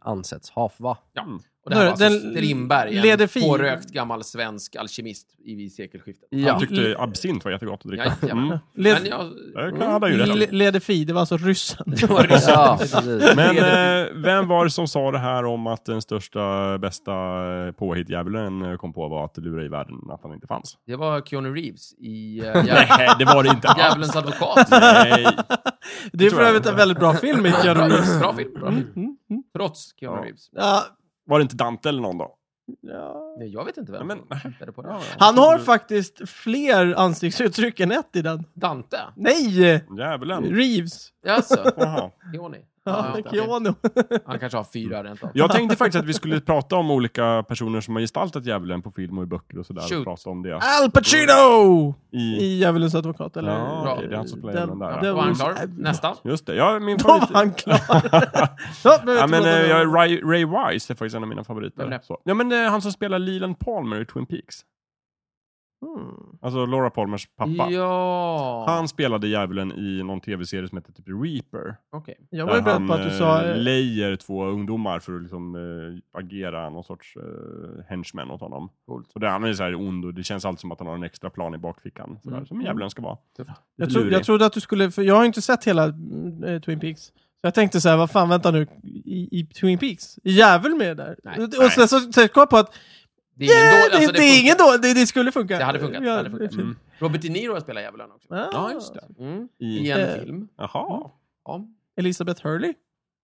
ansetts 0.00 0.50
hava. 0.50 0.96
Ja. 1.12 1.22
Mm. 1.22 1.38
Och 1.64 1.70
det 1.70 1.76
här 1.76 1.82
var 1.84 1.90
alltså 1.90 2.04
Den 2.08 2.20
Strindberg, 2.32 2.96
en 2.96 3.02
leder 3.02 3.26
fi- 3.26 3.48
pårökt 3.48 3.90
gammal 3.90 4.24
svensk 4.24 4.76
alkemist 4.76 5.26
i 5.44 5.54
vid 5.54 5.72
sekelskiftet. 5.72 6.28
Ja. 6.30 6.50
Han 6.52 6.60
tyckte 6.60 6.96
absint 6.98 7.44
var 7.44 7.52
jättegott 7.52 7.80
att 7.84 7.88
dricka. 7.88 8.12
Jajamän. 8.22 8.44
Mm. 8.46 8.58
Led, 8.74 8.96
Men 9.02 9.06
jag, 9.10 9.30
Det 9.72 9.78
kan 9.78 9.90
han 9.92 10.02
ha 10.02 10.08
ju 10.08 10.16
rätt 10.18 10.36
Le- 10.36 10.44
i. 10.44 10.48
Ledefi, 10.52 11.04
det 11.04 11.12
var 11.12 11.20
alltså 11.20 11.36
ryssen. 11.36 11.84
det 12.00 12.06
var 12.10 12.22
ryssen. 12.22 12.54
Ja, 12.54 12.76
precis. 12.80 13.36
Men 13.36 13.58
eh, 13.58 14.06
vem 14.14 14.48
var 14.48 14.64
det 14.64 14.70
som 14.70 14.88
sa 14.88 15.10
det 15.10 15.18
här 15.18 15.44
om 15.44 15.66
att 15.66 15.84
den 15.84 16.02
största, 16.02 16.78
bästa 16.78 17.12
eh, 17.12 17.72
påhitt-djävulen 17.72 18.62
eh, 18.62 18.76
kom 18.76 18.92
på 18.92 19.08
var 19.08 19.24
att 19.24 19.38
lura 19.38 19.64
i 19.64 19.68
världen 19.68 19.96
att 20.10 20.22
han 20.22 20.34
inte 20.34 20.46
fanns? 20.46 20.78
Det 20.86 20.96
var 20.96 21.20
Keanu 21.20 21.54
Reeves 21.54 21.92
i 21.98 22.42
uh, 22.44 22.64
Nej, 22.64 23.10
det 23.18 23.24
var 23.24 23.42
det 23.42 23.48
inte 23.50 23.68
alls. 23.68 23.78
Djävulens 23.78 24.16
advokat. 24.16 24.68
Nej. 24.70 25.26
Det 26.12 26.24
är 26.26 26.30
tror 26.30 26.38
för 26.38 26.44
jag. 26.44 26.48
övrigt 26.50 26.66
en 26.66 26.76
väldigt 26.76 26.98
bra 26.98 27.14
film 27.14 27.42
med 27.42 27.52
Bra, 27.52 27.60
Keanu 27.62 27.80
bra, 27.80 27.88
Reeves. 27.88 28.18
bra 28.20 28.34
film. 28.34 28.52
Bra 28.54 28.70
film. 28.70 28.78
Mm, 28.78 28.92
mm, 28.96 29.16
mm. 29.30 29.42
Trots 29.56 29.92
Keanu 29.96 30.16
Ja. 30.16 30.22
Reeves. 30.24 30.48
Ja, 30.52 30.84
Var 31.24 31.38
det 31.38 31.42
inte 31.42 31.56
Dante 31.56 31.88
eller 31.88 32.02
någon 32.02 32.18
då? 32.18 32.36
ja. 32.80 33.36
Nej, 33.38 33.48
Jag 33.48 33.64
vet 33.64 33.76
inte 33.76 33.92
vem 33.92 34.10
Ja, 34.10 34.16
men- 34.28 34.40
som 34.40 34.50
hittade 34.50 34.72
på 34.72 34.82
det. 34.82 34.88
Ja, 34.88 35.00
Han 35.18 35.38
har 35.38 35.58
faktiskt 35.58 36.28
fler 36.28 36.94
ansiktsuttryck 36.98 37.80
än 37.80 37.92
ett 37.92 38.16
i 38.16 38.22
den. 38.22 38.44
Dante? 38.54 38.98
Nej! 39.16 39.84
Djävulen. 39.98 40.44
Reeves. 40.44 41.08
Jaså? 41.26 41.72
Jaha. 41.76 42.10
Ja, 42.90 43.16
just 43.16 43.30
det. 43.30 43.36
Keanu. 43.36 43.72
Han 44.26 44.38
kanske 44.38 44.56
har 44.58 44.64
fyra 44.64 45.04
rent 45.04 45.22
av. 45.24 45.30
Jag 45.34 45.50
tänkte 45.52 45.76
faktiskt 45.76 46.02
att 46.02 46.08
vi 46.08 46.14
skulle 46.14 46.40
prata 46.40 46.76
om 46.76 46.90
olika 46.90 47.44
personer 47.48 47.80
som 47.80 47.94
har 47.94 48.00
gestaltat 48.02 48.44
djävulen 48.46 48.82
på 48.82 48.90
film 48.90 49.18
och 49.18 49.24
i 49.24 49.26
böcker 49.26 49.58
och 49.58 49.66
sådär. 49.66 49.82
Shoot. 49.82 49.98
Och 49.98 50.04
prata 50.04 50.30
om 50.30 50.42
det. 50.42 50.54
Al 50.54 50.90
Pacino! 50.90 51.94
I, 52.12 52.18
I 52.18 52.58
Djävulens 52.58 52.94
advokat, 52.94 53.36
eller? 53.36 53.50
Ja, 53.58 53.92
okej, 53.94 54.06
det 54.08 54.14
är 54.14 54.16
han 54.16 54.28
som 54.28 54.38
spelar 54.38 54.66
Den- 54.66 54.78
där. 54.78 54.90
Ja, 54.90 54.96
ja. 55.02 55.08
då 55.08 55.14
var 55.14 55.22
han 55.22 55.34
klar. 55.34 55.54
Nästa. 55.78 56.14
Just 56.24 56.46
det, 56.46 56.54
ja, 56.54 56.78
min 56.78 56.96
Då 56.98 57.08
var 57.08 57.18
favorit... 57.20 57.34
han 57.36 57.52
klar. 57.54 57.80
ja, 58.84 58.98
men 59.04 59.16
Ja, 59.16 59.26
men 59.26 59.42
det 59.42 59.66
jag? 59.68 59.96
Ray, 59.96 60.20
Ray 60.22 60.44
Wise 60.44 60.92
är 60.92 60.94
faktiskt 60.94 61.16
en 61.16 61.22
av 61.22 61.28
mina 61.28 61.44
favoriter. 61.44 62.00
Ja, 62.24 62.34
men 62.34 62.52
eh, 62.52 62.70
han 62.70 62.82
som 62.82 62.92
spelar 62.92 63.18
Leland 63.18 63.58
Palmer 63.58 64.00
i 64.00 64.06
Twin 64.06 64.26
Peaks. 64.26 64.60
Hmm. 65.82 66.38
Alltså 66.42 66.66
Laura 66.66 66.90
Palmers 66.90 67.28
pappa. 67.36 67.70
Ja. 67.70 68.64
Han 68.68 68.88
spelade 68.88 69.28
djävulen 69.28 69.72
i 69.72 70.02
någon 70.02 70.20
tv-serie 70.20 70.68
som 70.68 70.78
heter 70.78 70.92
typ 70.92 71.06
Reaper. 71.08 71.76
Okej. 71.92 72.14
Jag 72.30 72.46
var 72.46 72.52
beredd 72.52 72.64
han 72.74 72.88
på 72.88 72.94
att 72.94 73.02
du 73.02 73.08
eh, 73.08 73.18
sa... 73.18 73.42
eh, 73.44 73.56
lejer 73.56 74.16
två 74.16 74.44
ungdomar 74.44 74.98
för 74.98 75.16
att 75.16 75.22
liksom, 75.22 75.54
eh, 75.54 76.20
agera 76.20 76.70
någon 76.70 76.84
sorts 76.84 77.16
eh, 77.16 77.84
henchman 77.88 78.30
åt 78.30 78.40
honom. 78.40 78.68
Coolt. 78.86 79.12
Så 79.12 79.18
det, 79.18 79.28
han 79.28 79.44
är 79.44 79.52
så 79.52 79.62
här 79.62 79.74
ond 79.74 80.04
och 80.04 80.14
det 80.14 80.22
känns 80.24 80.44
alltid 80.44 80.60
som 80.60 80.72
att 80.72 80.78
han 80.78 80.88
har 80.88 80.94
en 80.94 81.02
extra 81.02 81.30
plan 81.30 81.54
i 81.54 81.58
bakfickan. 81.58 82.18
Sådär, 82.22 82.36
Mm. 82.36 82.46
Som 82.46 82.62
djävulen 82.62 82.90
ska 82.90 83.02
vara. 83.02 83.18
Jag, 83.76 83.90
tro, 83.90 84.02
jag 84.02 84.24
trodde 84.24 84.46
att 84.46 84.52
du 84.52 84.60
skulle, 84.60 84.90
för 84.90 85.02
jag 85.02 85.14
har 85.16 85.24
inte 85.24 85.42
sett 85.42 85.64
hela 85.64 85.84
äh, 86.46 86.60
Twin 86.64 86.80
Peaks. 86.80 87.12
Jag 87.42 87.54
tänkte 87.54 87.80
så 87.80 87.88
här, 87.88 87.96
vad 87.96 88.10
fan, 88.10 88.28
vänta 88.28 88.50
nu, 88.50 88.66
i, 89.04 89.40
i 89.40 89.46
Twin 89.46 89.78
Peaks? 89.78 90.18
Är 90.24 90.30
Djävul 90.30 90.74
med 90.74 90.96
där? 90.96 91.16
Nej. 91.24 91.44
och 91.44 91.72
sen 91.72 91.88
så, 91.88 92.00
så 92.00 92.28
kom 92.28 92.40
jag 92.40 92.50
på 92.50 92.56
att 92.56 92.74
Det 93.40 93.46
är 93.46 93.56
ingen 93.56 93.64
yeah, 93.64 93.82
dålig... 93.84 93.94
Alltså, 93.96 94.12
det, 94.12 94.18
det 94.18 94.24
är 94.24 94.40
ingen 94.40 94.56
då, 94.58 94.76
det, 94.82 94.94
det 94.94 95.06
skulle 95.06 95.32
funka. 95.32 95.58
Det 95.58 95.64
hade 95.64 95.78
funkat, 95.80 96.02
det 96.02 96.08
Ja, 96.08 96.16
hade 96.16 96.30
funkat. 96.30 96.52
Mm. 96.52 96.76
Robert 96.98 97.22
De 97.22 97.28
Niro 97.28 97.60
spelar 97.60 97.80
djävulen 97.80 98.10
också. 98.12 98.34
Ah. 98.34 98.48
Ja, 98.52 98.72
just 98.72 98.94
det. 98.94 99.04
Mm. 99.18 99.48
I, 99.58 99.66
I 99.66 99.90
en 99.90 100.00
Eh, 100.00 100.14
film. 100.20 100.48
Jaha. 100.56 101.10
Ja. 101.44 101.66
Elisabeth 101.96 102.46
Hurley 102.46 102.74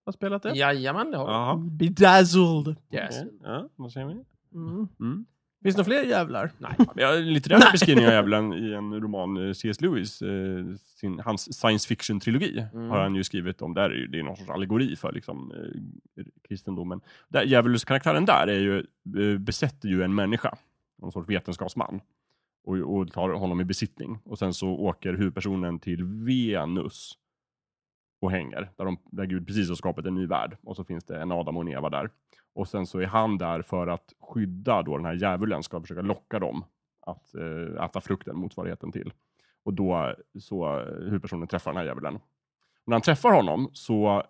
har 0.05 0.13
spelat 0.13 0.43
det. 0.43 0.53
Jajamän, 0.55 1.11
det 1.11 1.17
har 1.19 1.31
Jaha. 1.33 1.57
Bedazzled. 1.57 2.77
Yes. 2.93 3.17
Okej. 3.19 3.33
Ja, 3.43 3.69
vad 3.77 3.93
säger 3.93 4.07
vi? 4.07 4.13
Mm. 4.55 4.89
Mm. 5.01 5.27
Finns 5.63 5.77
det 5.77 5.83
några 5.83 6.01
fler 6.01 6.11
jävlar? 6.11 6.51
Nej. 6.59 6.73
Ja, 6.97 7.15
en 7.17 7.33
litterär 7.33 7.73
beskrivning 7.73 8.07
av 8.07 8.13
djävulen 8.13 8.53
i 8.53 8.73
en 8.73 8.95
roman, 9.01 9.47
eh, 9.49 9.53
C.S. 9.53 9.81
Lewis, 9.81 10.23
eh, 10.23 10.65
sin, 11.01 11.19
hans 11.21 11.59
science 11.61 11.89
fiction-trilogi, 11.89 12.67
Mm. 12.75 12.91
har 12.91 12.99
han 13.03 13.15
ju 13.15 13.25
skrivit 13.25 13.63
om. 13.63 13.75
Där 13.75 13.91
är 13.91 14.07
det 14.07 14.19
är 14.19 14.23
någon 14.23 14.37
sorts 14.37 14.51
allegori 14.51 14.97
för 14.97 15.13
liksom, 15.13 15.53
eh, 16.17 16.25
kristendomen. 16.49 17.01
Där, 17.29 17.43
Djävulskaraktären 17.43 18.25
där 18.25 18.47
är 18.47 18.59
ju, 18.61 18.79
eh, 19.33 19.39
besätter 19.39 19.89
ju 19.89 20.03
en 20.03 20.15
människa, 20.15 20.57
någon 21.03 21.13
sorts 21.13 21.29
vetenskapsman, 21.29 22.01
och, 22.65 22.77
och 22.77 23.13
tar 23.13 23.29
honom 23.31 23.61
i 23.61 23.65
besittning. 23.65 24.19
Och 24.25 24.39
sen 24.39 24.55
så 24.55 24.69
åker 24.69 25.13
huvudpersonen 25.15 25.79
till 25.79 26.05
Venus 26.05 27.13
och 28.21 28.31
hänger, 28.31 28.71
där, 28.77 28.85
de, 28.85 28.99
där 29.05 29.25
Gud 29.25 29.47
precis 29.47 29.69
har 29.69 29.77
skapat 29.77 30.07
en 30.07 30.15
ny 30.15 30.27
värld. 30.27 30.57
Och 30.63 30.77
så 30.77 30.85
finns 30.85 31.05
det 31.05 31.21
en 31.21 31.33
Adam 31.33 31.57
och 31.57 31.63
en 31.63 31.69
Eva 31.69 31.91
där. 31.91 32.11
Och 32.55 32.69
sen 32.69 32.87
så 32.87 32.99
är 32.99 33.07
han 33.07 33.39
där 33.39 33.63
för 33.63 33.87
att 33.87 34.13
skydda 34.21 34.83
då 34.83 34.97
den 34.97 35.07
här 35.07 35.15
djävulen, 35.15 35.63
ska 35.63 35.81
försöka 35.81 36.03
locka 36.03 36.39
dem 36.39 36.65
att 37.07 37.35
eh, 37.35 37.85
äta 37.85 38.01
frukten, 38.01 38.37
motsvarigheten 38.37 38.93
till. 38.93 39.13
Och 39.65 39.75
då 39.75 40.15
så 40.39 40.81
eh, 40.81 40.87
huvudpersonen 40.87 41.49
träffar 41.49 41.71
den 41.71 41.79
här 41.79 41.85
djävulen. 41.87 42.17
Och 42.17 42.23
när 42.87 42.95
han 42.95 43.03
träffar 43.03 43.33
honom 43.33 43.71
så 43.73 44.23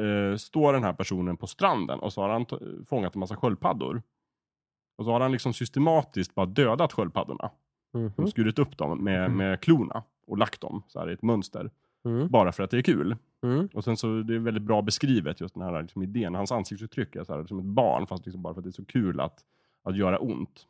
eh, 0.00 0.36
står 0.36 0.72
den 0.72 0.84
här 0.84 0.92
personen 0.92 1.36
på 1.36 1.46
stranden 1.46 1.98
och 1.98 2.12
så 2.12 2.22
har 2.22 2.28
han 2.28 2.46
fångat 2.88 3.14
en 3.14 3.20
massa 3.20 3.36
sköldpaddor. 3.36 4.02
Och 4.98 5.04
så 5.04 5.10
har 5.10 5.20
han 5.20 5.32
liksom 5.32 5.52
systematiskt 5.52 6.34
bara 6.34 6.46
dödat 6.46 6.92
sköldpaddorna. 6.92 7.50
Och 8.16 8.28
skurit 8.28 8.58
upp 8.58 8.78
dem 8.78 9.04
med, 9.04 9.30
med 9.30 9.60
klorna 9.60 10.02
och 10.26 10.38
lagt 10.38 10.60
dem 10.60 10.82
så 10.86 11.00
här 11.00 11.10
i 11.10 11.12
ett 11.12 11.22
mönster. 11.22 11.70
Mm. 12.06 12.28
Bara 12.28 12.52
för 12.52 12.62
att 12.62 12.70
det 12.70 12.78
är 12.78 12.82
kul. 12.82 13.16
Mm. 13.42 13.68
Och 13.74 13.84
sen 13.84 13.96
så 13.96 14.06
det 14.22 14.34
är 14.34 14.38
väldigt 14.38 14.62
bra 14.62 14.82
beskrivet 14.82 15.40
just 15.40 15.54
den 15.54 15.62
här 15.62 15.82
liksom, 15.82 16.02
idén. 16.02 16.34
Hans 16.34 16.52
ansiktsuttryck 16.52 17.16
är 17.16 17.24
så 17.24 17.34
här, 17.34 17.44
som 17.44 17.58
ett 17.58 17.64
barn 17.64 18.06
fast 18.06 18.26
liksom 18.26 18.42
bara 18.42 18.54
för 18.54 18.60
att 18.60 18.64
det 18.64 18.70
är 18.70 18.72
så 18.72 18.84
kul 18.84 19.20
att, 19.20 19.38
att 19.82 19.96
göra 19.96 20.18
ont. 20.18 20.66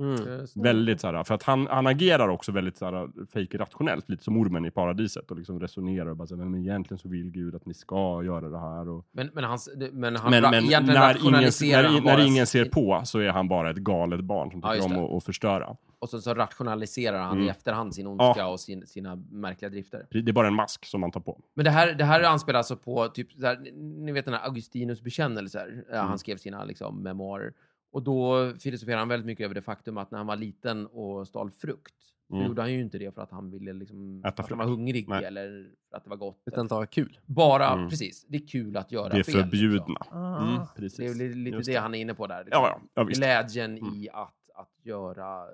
Mm. 0.00 0.40
Just. 0.40 0.56
Väldigt 0.56 1.00
så 1.00 1.24
för 1.24 1.34
att 1.34 1.42
han, 1.42 1.66
han 1.66 1.86
agerar 1.86 2.28
också 2.28 2.52
väldigt 2.52 2.76
så 2.76 3.10
fake 3.32 3.58
rationellt, 3.58 4.08
lite 4.08 4.24
som 4.24 4.36
ormen 4.36 4.64
i 4.64 4.70
paradiset 4.70 5.30
och 5.30 5.36
liksom 5.36 5.60
resonerar 5.60 6.06
och 6.06 6.16
bara 6.16 6.26
så 6.26 6.36
här, 6.36 6.44
men 6.44 6.60
egentligen 6.60 6.98
så 6.98 7.08
vill 7.08 7.30
Gud 7.30 7.54
att 7.54 7.66
ni 7.66 7.74
ska 7.74 8.22
göra 8.24 8.48
det 8.48 8.58
här. 8.58 8.88
Och, 8.88 9.06
Men, 9.12 9.30
men, 9.34 9.44
hans, 9.44 9.70
men 9.92 10.16
han 10.16 10.30
men 10.30 10.42
men 10.42 10.52
när, 10.52 10.60
ingen, 10.60 10.86
när, 10.86 12.04
när 12.04 12.26
ingen 12.26 12.46
ser 12.46 12.64
på 12.64 13.02
så 13.04 13.18
är 13.18 13.28
han 13.28 13.48
bara 13.48 13.70
ett 13.70 13.76
galet 13.76 14.20
barn 14.20 14.50
som 14.50 14.60
Ja, 14.64 14.68
tycker 14.72 14.84
just 14.88 14.96
om 14.98 15.04
att, 15.04 15.12
att 15.12 15.24
förstöra. 15.24 15.76
Och 15.98 16.08
så, 16.08 16.20
så 16.20 16.34
rationaliserar 16.34 17.18
han 17.18 17.32
Mm. 17.32 17.46
i 17.46 17.48
efterhand 17.50 17.94
sin 17.94 18.06
ondska 18.06 18.46
och 18.46 18.60
sin, 18.60 18.86
sina 18.86 19.16
märkliga 19.30 19.68
drifter. 19.70 20.06
Det 20.10 20.18
är 20.28 20.32
bara 20.32 20.46
en 20.46 20.54
mask 20.54 20.86
som 20.86 21.00
man 21.00 21.10
tar 21.10 21.20
på. 21.20 21.40
Men 21.54 21.64
det 21.64 21.70
här, 21.70 21.92
det 21.94 22.04
här 22.04 22.22
anspelar 22.22 22.58
alltså 22.58 22.76
på, 22.76 23.08
typ, 23.08 23.32
så 23.32 23.46
här, 23.46 23.56
ni 24.04 24.12
vet 24.12 24.24
den 24.24 24.34
här 24.34 24.44
Augustinus 24.46 25.02
bekännelser. 25.02 25.84
Ja, 25.90 25.94
Mm. 25.96 26.08
Han 26.08 26.18
skrev 26.18 26.36
sina 26.36 26.64
liksom, 26.64 27.02
memoarer. 27.02 27.52
Och 27.92 28.02
då 28.02 28.52
filosoferade 28.60 29.00
han 29.00 29.08
väldigt 29.08 29.26
mycket 29.26 29.44
över 29.44 29.54
det 29.54 29.62
faktum 29.62 29.98
att 29.98 30.10
när 30.10 30.18
han 30.18 30.26
var 30.26 30.36
liten 30.36 30.86
och 30.86 31.28
stal 31.28 31.50
frukt, 31.50 31.94
så 32.28 32.34
Mm. 32.36 32.46
gjorde 32.48 32.62
han 32.62 32.72
ju 32.72 32.80
inte 32.80 32.98
det 32.98 33.14
för 33.14 33.22
att 33.22 33.30
han 33.30 33.50
ville 33.50 33.72
liksom, 33.72 34.24
Äta 34.24 34.42
att 34.42 34.48
han 34.48 34.58
var 34.58 34.66
hungrig 34.66 35.08
Nej. 35.08 35.24
eller 35.24 35.70
för 35.90 35.96
att 35.96 36.04
det 36.04 36.10
var 36.10 36.16
gott. 36.16 36.42
Utan 36.46 36.68
ta 36.68 36.86
kul. 36.86 37.18
Bara, 37.26 37.68
Mm. 37.72 37.88
precis. 37.88 38.24
Det 38.28 38.36
är 38.36 38.46
kul 38.48 38.76
att 38.76 38.92
göra 38.92 39.08
Det 39.08 39.18
är 39.18 39.22
fel. 39.22 39.34
förbjudna. 39.42 39.86
Liksom. 40.00 40.18
Ah. 40.22 40.42
Mm, 40.42 40.54
Det 40.54 40.60
är 40.62 40.66
precis. 40.76 41.00
ju 41.00 41.14
li- 41.14 41.34
lite 41.34 41.56
Just 41.56 41.66
det, 41.66 41.72
det. 41.72 41.78
han 41.80 41.94
är 41.94 41.98
inne 41.98 42.14
på 42.14 42.26
där. 42.26 42.44
Liksom. 42.44 42.62
Ja, 42.62 42.80
ja, 42.94 43.02
ja. 43.02 43.02
Glädjen 43.04 43.78
Mm. 43.78 43.94
i 43.94 44.08
att, 44.12 44.34
att 44.54 44.72
göra 44.82 45.44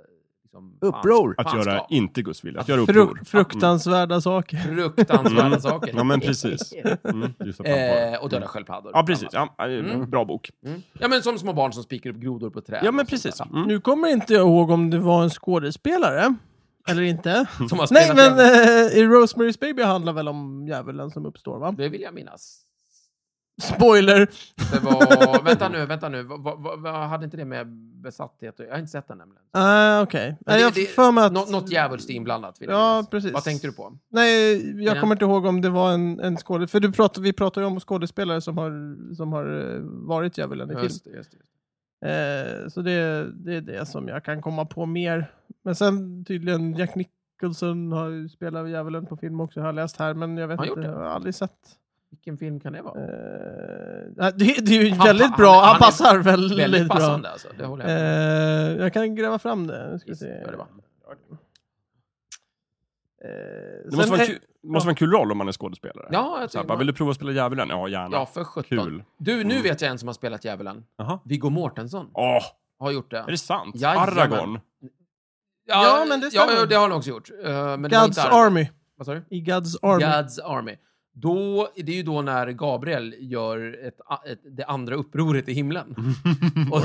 liksom, 0.57 0.89
Uppror. 0.89 1.35
Att 1.39 1.55
göra 1.55 1.81
inte 1.91 2.23
Guds 2.23 2.45
vilja, 2.45 2.61
att 2.61 2.69
göra 2.69 2.81
uppror. 2.81 3.07
Fruk 3.07 3.29
fruktansvärda 3.29 4.21
saker. 4.21 4.57
fruktansvärda 4.57 5.47
Mm. 5.47 5.61
saker. 5.61 5.93
Ja, 5.97 6.05
men 6.05 6.21
precis. 6.21 6.73
Mm, 7.05 7.23
eh, 8.13 8.23
och 8.23 8.29
döda 8.31 8.47
sköldpaddor. 8.47 8.91
Ja, 8.95 9.03
precis. 9.03 9.29
Ja, 9.33 9.55
eh, 9.59 9.65
Mm. 9.65 10.11
Bra 10.11 10.25
bok. 10.25 10.51
Mm. 10.67 10.83
Ja, 11.01 11.09
men 11.09 11.23
som 11.23 11.39
små 11.39 11.53
barn 11.53 11.73
som 11.73 11.83
spikar 11.83 12.11
upp 12.11 12.17
grodor 12.17 12.51
på 12.51 12.61
träd. 12.61 12.81
Ja, 12.85 12.93
men 12.93 13.07
precis. 13.07 13.41
Mm. 13.41 13.63
Nu 13.63 13.81
kommer 13.81 14.09
inte 14.09 14.33
jag 14.35 14.43
ihåg 14.43 14.71
om 14.71 14.91
det 14.91 14.99
var 14.99 15.23
en 15.23 15.31
skådespelare. 15.31 16.35
Eller 16.89 17.03
inte. 17.03 17.47
Som 17.69 17.79
har 17.79 17.89
Nej, 17.91 18.13
men 18.15 18.39
eh, 18.39 18.99
i 18.99 19.07
Rosemary's 19.07 19.61
Baby 19.61 19.83
handlar 19.83 20.13
väl 20.13 20.29
om 20.29 20.67
djävulen 20.69 21.11
som 21.11 21.27
uppstår, 21.27 21.59
va? 21.59 21.73
Det 21.73 21.89
vill 21.89 22.01
jag 22.01 22.15
minnas. 22.15 22.59
Spoiler! 23.63 24.19
Det 24.73 24.79
var... 24.85 25.45
vänta 25.45 25.69
nu, 25.69 25.87
vänta 25.87 26.09
nu. 26.09 26.23
Vad, 26.23 26.41
vad, 26.63 26.81
vad, 26.81 26.95
hade 26.95 27.25
inte 27.25 27.37
det 27.37 27.45
med 27.45 27.67
besatthet 28.03 28.55
Jag 28.59 28.71
har 28.71 28.79
inte 28.79 28.91
sett 28.91 29.09
den 29.09 29.19
nämligen. 29.19 29.43
Ah, 29.53 30.03
Okej. 30.03 30.27
Men 30.29 30.37
Nej, 30.47 30.57
det- 30.57 30.63
Jag 30.63 30.73
det- 30.75 30.81
har 30.81 30.87
för 31.07 31.13
mig 31.13 31.25
att... 31.25 31.33
Nå, 31.33 31.45
något 31.51 31.71
djävulskt 31.73 32.11
inblandat. 32.11 32.61
Vill 32.61 32.69
jag 32.69 32.79
Ja, 32.79 32.93
minnas. 32.95 33.11
precis. 33.11 33.33
Vad 33.33 33.45
tänkte 33.45 33.67
du 33.67 33.73
på? 33.73 33.99
Nej, 34.09 34.85
jag 34.85 34.97
Ja. 34.97 35.01
kommer 35.01 35.15
inte 35.15 35.25
ihåg 35.25 35.45
om 35.47 35.61
det 35.61 35.71
var 35.71 35.93
en, 35.93 36.21
en 36.21 36.37
skådespelare. 36.37 36.69
För 36.69 36.81
du 36.81 36.93
pratar, 36.93 37.23
vi 37.23 37.33
pratar 37.33 37.61
ju 37.61 37.67
om 37.67 37.81
skådespelare 37.81 38.41
som 38.41 38.59
har, 38.59 38.97
som 39.15 39.33
har 39.33 39.75
eh, 39.75 39.81
varit 39.83 40.39
djävulen 40.39 40.71
i 40.71 40.75
film. 40.75 40.85
Just 40.85 41.07
just 41.07 41.31
det. 41.33 41.39
Eh, 42.63 42.69
så 42.69 42.83
det, 42.83 43.27
det 43.33 43.55
är 43.55 43.61
det 43.61 43.87
som 43.87 44.09
jag 44.09 44.25
kan 44.25 44.43
komma 44.43 44.65
på 44.65 44.87
mer. 44.87 45.33
Men 45.65 45.75
sen 45.75 46.25
tydligen 46.25 46.75
Jack 46.75 46.91
Nicholson 46.95 47.93
har 47.93 48.09
ju 48.09 48.29
spelat 48.29 48.69
djävulen 48.71 49.07
på 49.07 49.17
film 49.17 49.41
också, 49.41 49.61
har 49.61 49.67
jag 49.67 49.75
läst 49.75 49.97
här. 49.97 50.15
Men 50.15 50.37
jag 50.37 50.49
vet 50.49 50.61
inte, 50.67 50.81
jag 50.81 50.93
har 50.93 51.03
aldrig 51.05 51.35
sett. 51.35 51.51
Vilken 52.11 52.39
film 52.39 52.61
kan 52.61 52.73
det 52.73 52.83
vara? 52.83 52.95
Nej, 54.17 54.33
det, 54.37 54.67
det 54.67 54.77
är 54.77 54.85
ju 54.85 54.91
Han- 54.91 55.07
väldigt 55.07 55.27
han- 55.29 55.37
bra, 55.39 55.55
han 55.61 55.69
han, 55.69 55.79
passar 55.79 56.19
väldigt, 56.19 56.59
Väldigt 56.59 56.89
bra. 56.89 56.97
passande 56.97 57.31
alltså. 57.31 57.49
Det 57.59 57.67
håller 57.67 57.85
jag 57.89 57.93
med 58.01 58.77
Eh, 58.77 58.83
jag 58.83 58.93
kan 58.93 59.15
gräva 59.15 59.39
fram 59.39 59.67
det. 59.67 59.91
Nu 59.93 59.99
ska 59.99 60.09
Yes, 60.11 60.19
se. 60.19 60.27
det 60.27 60.57
bara. 60.57 60.67
Eh, 63.25 63.91
Det 63.91 63.97
måste 63.97 64.11
vara, 64.11 64.21
en 64.21 64.27
kul, 64.27 64.39
måste 64.63 64.87
vara 64.87 64.91
en 64.93 64.97
kul 64.97 65.11
roll 65.11 65.33
om 65.33 65.39
man 65.39 65.49
är 65.49 65.53
skådespelare. 65.53 66.09
Ja, 66.11 66.19
jag 66.41 66.51
Så 66.51 66.59
här, 66.59 66.63
tycker 66.63 66.69
bara, 66.69 66.79
vill 66.79 66.87
du 66.87 66.93
prova 66.93 67.11
att 67.11 67.17
spela 67.17 67.33
djävulen? 67.33 67.69
Ja, 67.69 67.89
gärna. 67.89 68.17
Ja, 68.17 68.27
för 68.27 68.45
sjutton. 68.45 68.79
Kul. 68.85 69.05
Du, 69.19 69.37
nu 69.37 69.41
Mm. 69.55 69.63
vet 69.63 69.81
jag 69.81 69.91
en 69.91 69.99
som 69.99 70.09
har 70.09 70.15
spelat 70.15 70.45
djävulen. 70.45 70.85
Jaha. 70.97 71.19
Viggo 71.25 71.51
Mortensen 71.51 72.07
Åh, 72.15 72.43
har 72.79 72.91
gjort 72.91 73.11
det. 73.11 73.19
är 73.19 73.27
det 73.31 73.39
sant? 73.39 73.77
Jajamän. 73.77 74.19
Aragorn? 74.19 74.61
Ja, 75.69 76.05
men 76.09 76.21
det 76.21 76.27
ja, 76.33 76.43
stämmer. 76.43 76.61
ja, 76.61 76.67
det 76.67 76.75
har 76.75 76.83
han 76.83 76.93
också 76.93 77.11
gjort. 77.11 77.31
Uh, 77.31 77.53
var 77.53 77.77
God's. 77.77 78.21
Army. 78.47 78.69
Vad 78.97 79.07
sa 79.07 79.15
du? 79.15 79.25
I 79.31 79.41
God's 79.43 79.77
Army. 79.83 80.05
God's 80.05 80.41
Army. 80.45 80.77
Då, 81.19 81.69
det 81.77 81.93
är 81.93 81.97
ju 81.97 82.03
då 82.03 82.23
när 82.23 82.51
Gabriel 82.51 83.15
gör 83.19 83.79
ett, 83.87 84.01
ett, 84.27 84.41
det 84.57 84.65
andra 84.65 84.95
upproret 84.95 85.49
i 85.49 85.53
himlen. 85.53 85.95
Och, 86.73 86.83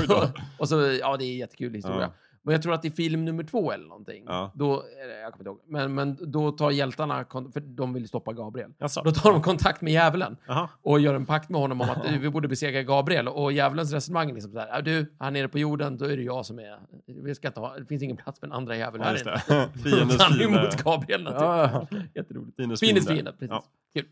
och 0.58 0.68
så, 0.68 0.98
ja, 1.00 1.16
det 1.16 1.24
är 1.24 1.32
en 1.32 1.38
jättekul 1.38 1.74
historia. 1.74 2.00
Ja. 2.00 2.12
Men 2.44 2.52
jag 2.52 2.62
tror 2.62 2.74
att 2.74 2.84
i 2.84 2.90
film 2.90 3.24
nummer 3.24 3.44
två 3.44 3.72
eller 3.72 3.86
någonting, 3.86 4.24
Ja. 4.26 4.52
då, 4.54 4.82
eller 5.04 5.14
jag 5.14 5.32
kommer 5.32 5.38
inte 5.38 5.48
ihåg, 5.48 5.60
men, 5.66 5.94
men 5.94 6.16
då 6.32 6.52
tar 6.52 6.70
hjältarna, 6.70 7.24
för 7.52 7.60
de 7.60 7.92
vill 7.94 8.08
stoppa 8.08 8.32
Gabriel. 8.32 8.70
Jaså? 8.78 9.02
Då 9.04 9.10
tar 9.10 9.32
de 9.32 9.42
kontakt 9.42 9.80
med 9.80 9.92
djävulen 9.92 10.36
Jaha. 10.46 10.68
och 10.82 11.00
gör 11.00 11.14
en 11.14 11.26
pakt 11.26 11.48
med 11.48 11.60
honom 11.60 11.80
om 11.80 11.90
att 11.90 12.04
"Du, 12.08 12.18
vi 12.18 12.30
borde 12.30 12.48
besegra 12.48 12.82
Gabriel. 12.82 13.28
Och 13.28 13.52
djävulens 13.52 13.92
resonemang 13.92 14.30
är 14.30 14.34
liksom 14.34 14.52
så 14.52 14.58
här, 14.58 14.68
"Ja, 14.68 14.80
du, 14.80 15.14
här 15.20 15.30
nere 15.30 15.48
på 15.48 15.58
jorden, 15.58 15.98
då 15.98 16.04
är 16.04 16.16
det 16.16 16.22
jag 16.22 16.46
som 16.46 16.58
är, 16.58 16.78
vi 17.06 17.34
ska 17.34 17.48
inte 17.48 17.60
ha, 17.60 17.78
det 17.78 17.86
finns 17.86 18.02
ingen 18.02 18.16
plats 18.16 18.40
för 18.40 18.46
en 18.46 18.52
andra 18.52 18.76
djävul 18.76 19.00
Ja, 19.04 19.08
här 19.08 19.20
inne. 19.54 19.68
Fiendens 19.82 20.22
Han 20.22 20.32
är 20.32 20.36
fiende. 20.38 20.58
emot 20.58 20.82
Gabriel 20.84 21.22
naturligtvis. 21.22 21.88
Ja. 21.90 22.08
Jätteroligt. 22.14 22.56
Fiendens 22.56 22.80
Fiendens 22.80 23.06
fiende. 23.06 23.32
fiende, 23.32 23.32
precis. 23.32 23.50
Ja. 23.50 23.64
Kul. 24.00 24.04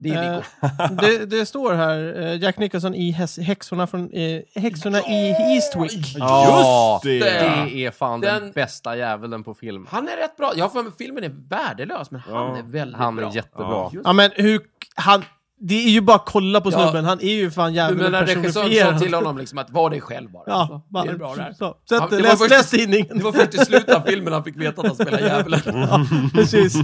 Det 0.00 0.10
är 0.10 0.20
Viggo. 0.20 0.42
Eh, 0.82 0.90
det, 0.90 1.26
det 1.26 1.46
står 1.46 1.74
här, 1.74 2.20
eh, 2.22 2.36
Jack 2.42 2.58
Nicholson 2.58 2.94
i 2.94 3.12
häs- 3.12 3.40
häxorna, 3.42 3.86
från, 3.86 4.10
eh, 4.12 4.40
häxorna 4.54 4.98
i 5.00 5.30
Eastwick. 5.54 6.14
Ja, 6.18 7.00
Just 7.04 7.20
det! 7.24 7.30
det 7.30 7.84
är 7.86 7.90
fan 7.90 8.20
den, 8.20 8.42
Den- 8.42 8.52
bästa 8.52 8.96
djävulen 8.96 9.44
på 9.44 9.54
film. 9.54 9.86
Han 9.90 10.08
är 10.08 10.16
rätt 10.16 10.36
bra. 10.36 10.52
Jag 10.56 10.64
har 10.64 10.70
för 10.70 10.82
mig 10.82 10.92
filmen 10.98 11.24
är 11.24 11.32
värdelös, 11.48 12.10
men 12.10 12.20
han 12.20 12.34
Ja. 12.34 12.56
är 12.58 12.62
väldigt 12.62 12.96
Han 12.98 13.16
bra. 13.16 13.28
är 13.30 13.34
jättebra. 13.34 13.66
Ja. 13.68 13.90
Just 13.92 14.06
Ja 14.06 14.12
men 14.12 14.30
hur, 14.34 14.60
han, 14.94 15.24
det 15.68 15.74
är 15.84 15.88
ju 15.90 16.00
bara 16.00 16.16
att 16.16 16.26
kolla 16.26 16.60
på 16.60 16.70
Ja. 16.70 16.82
snubben, 16.82 17.04
han 17.04 17.20
är 17.20 17.32
ju 17.34 17.50
fan 17.50 17.70
Du 17.72 17.76
djävulen 17.76 18.04
menar 18.12 18.20
regissören 18.26 18.52
sa 18.52 18.60
personifierad. 18.60 18.98
till 19.02 19.14
honom 19.14 19.38
liksom 19.38 19.58
att 19.58 19.70
var 19.70 19.90
dig 19.90 20.00
själv 20.00 20.30
bara. 20.32 20.42
Ja, 20.46 20.66
Så, 20.70 20.82
bara, 20.92 21.04
det 21.04 21.10
är 21.10 21.16
bra 21.16 21.34
där. 21.34 21.52
Så, 21.58 21.64
Ja, 21.64 21.98
sätt, 22.00 22.10
det 22.10 22.16
var 22.16 22.22
läs, 22.22 22.38
först- 22.38 22.50
läs 22.50 22.70
tidningen. 22.70 23.18
Det 23.18 23.24
var 23.24 23.32
först 23.32 23.54
i 23.54 23.58
slutet 23.58 23.94
av 23.96 24.00
filmen 24.00 24.32
han 24.32 24.44
fick 24.44 24.56
veta 24.56 24.80
att 24.80 24.86
han 24.86 24.96
spelar 24.96 25.18
djävulen. 25.28 25.60
Ja, 25.64 26.06
precis. 26.34 26.76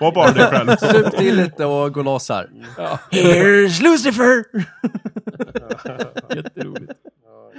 Var 0.00 0.12
bara 0.14 0.32
dig 0.32 0.44
själv. 0.46 0.76
Sup 0.76 1.16
till 1.16 1.36
lite 1.36 1.64
och 1.64 1.92
gå 1.94 2.02
loss 2.02 2.28
här. 2.28 2.50
Ja, 2.78 2.98
Here's 3.10 3.82
Lucifer! 3.82 4.44
jätteroligt. 6.36 6.92
Ja. 7.24 7.50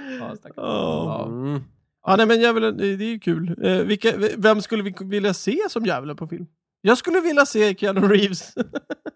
Ja. 0.42 0.52
Ja. 0.56 1.24
Mm. 1.26 1.60
Ja, 2.06 2.16
nej 2.16 2.26
men 2.26 2.40
djävulen, 2.40 2.76
det 2.76 2.96
det 2.96 3.04
är 3.04 3.08
ju 3.08 3.18
kul. 3.18 3.56
Eh, 3.62 3.72
vilka, 3.78 4.12
vem 4.36 4.62
skulle 4.62 4.82
vi 4.82 4.94
vilja 5.00 5.34
se 5.34 5.58
som 5.70 5.84
djävulen 5.86 6.16
på 6.16 6.26
film? 6.26 6.46
Jag 6.80 6.98
skulle 6.98 7.20
vilja 7.20 7.46
se 7.46 7.74
Keanu 7.74 8.00
Reeves. 8.08 8.54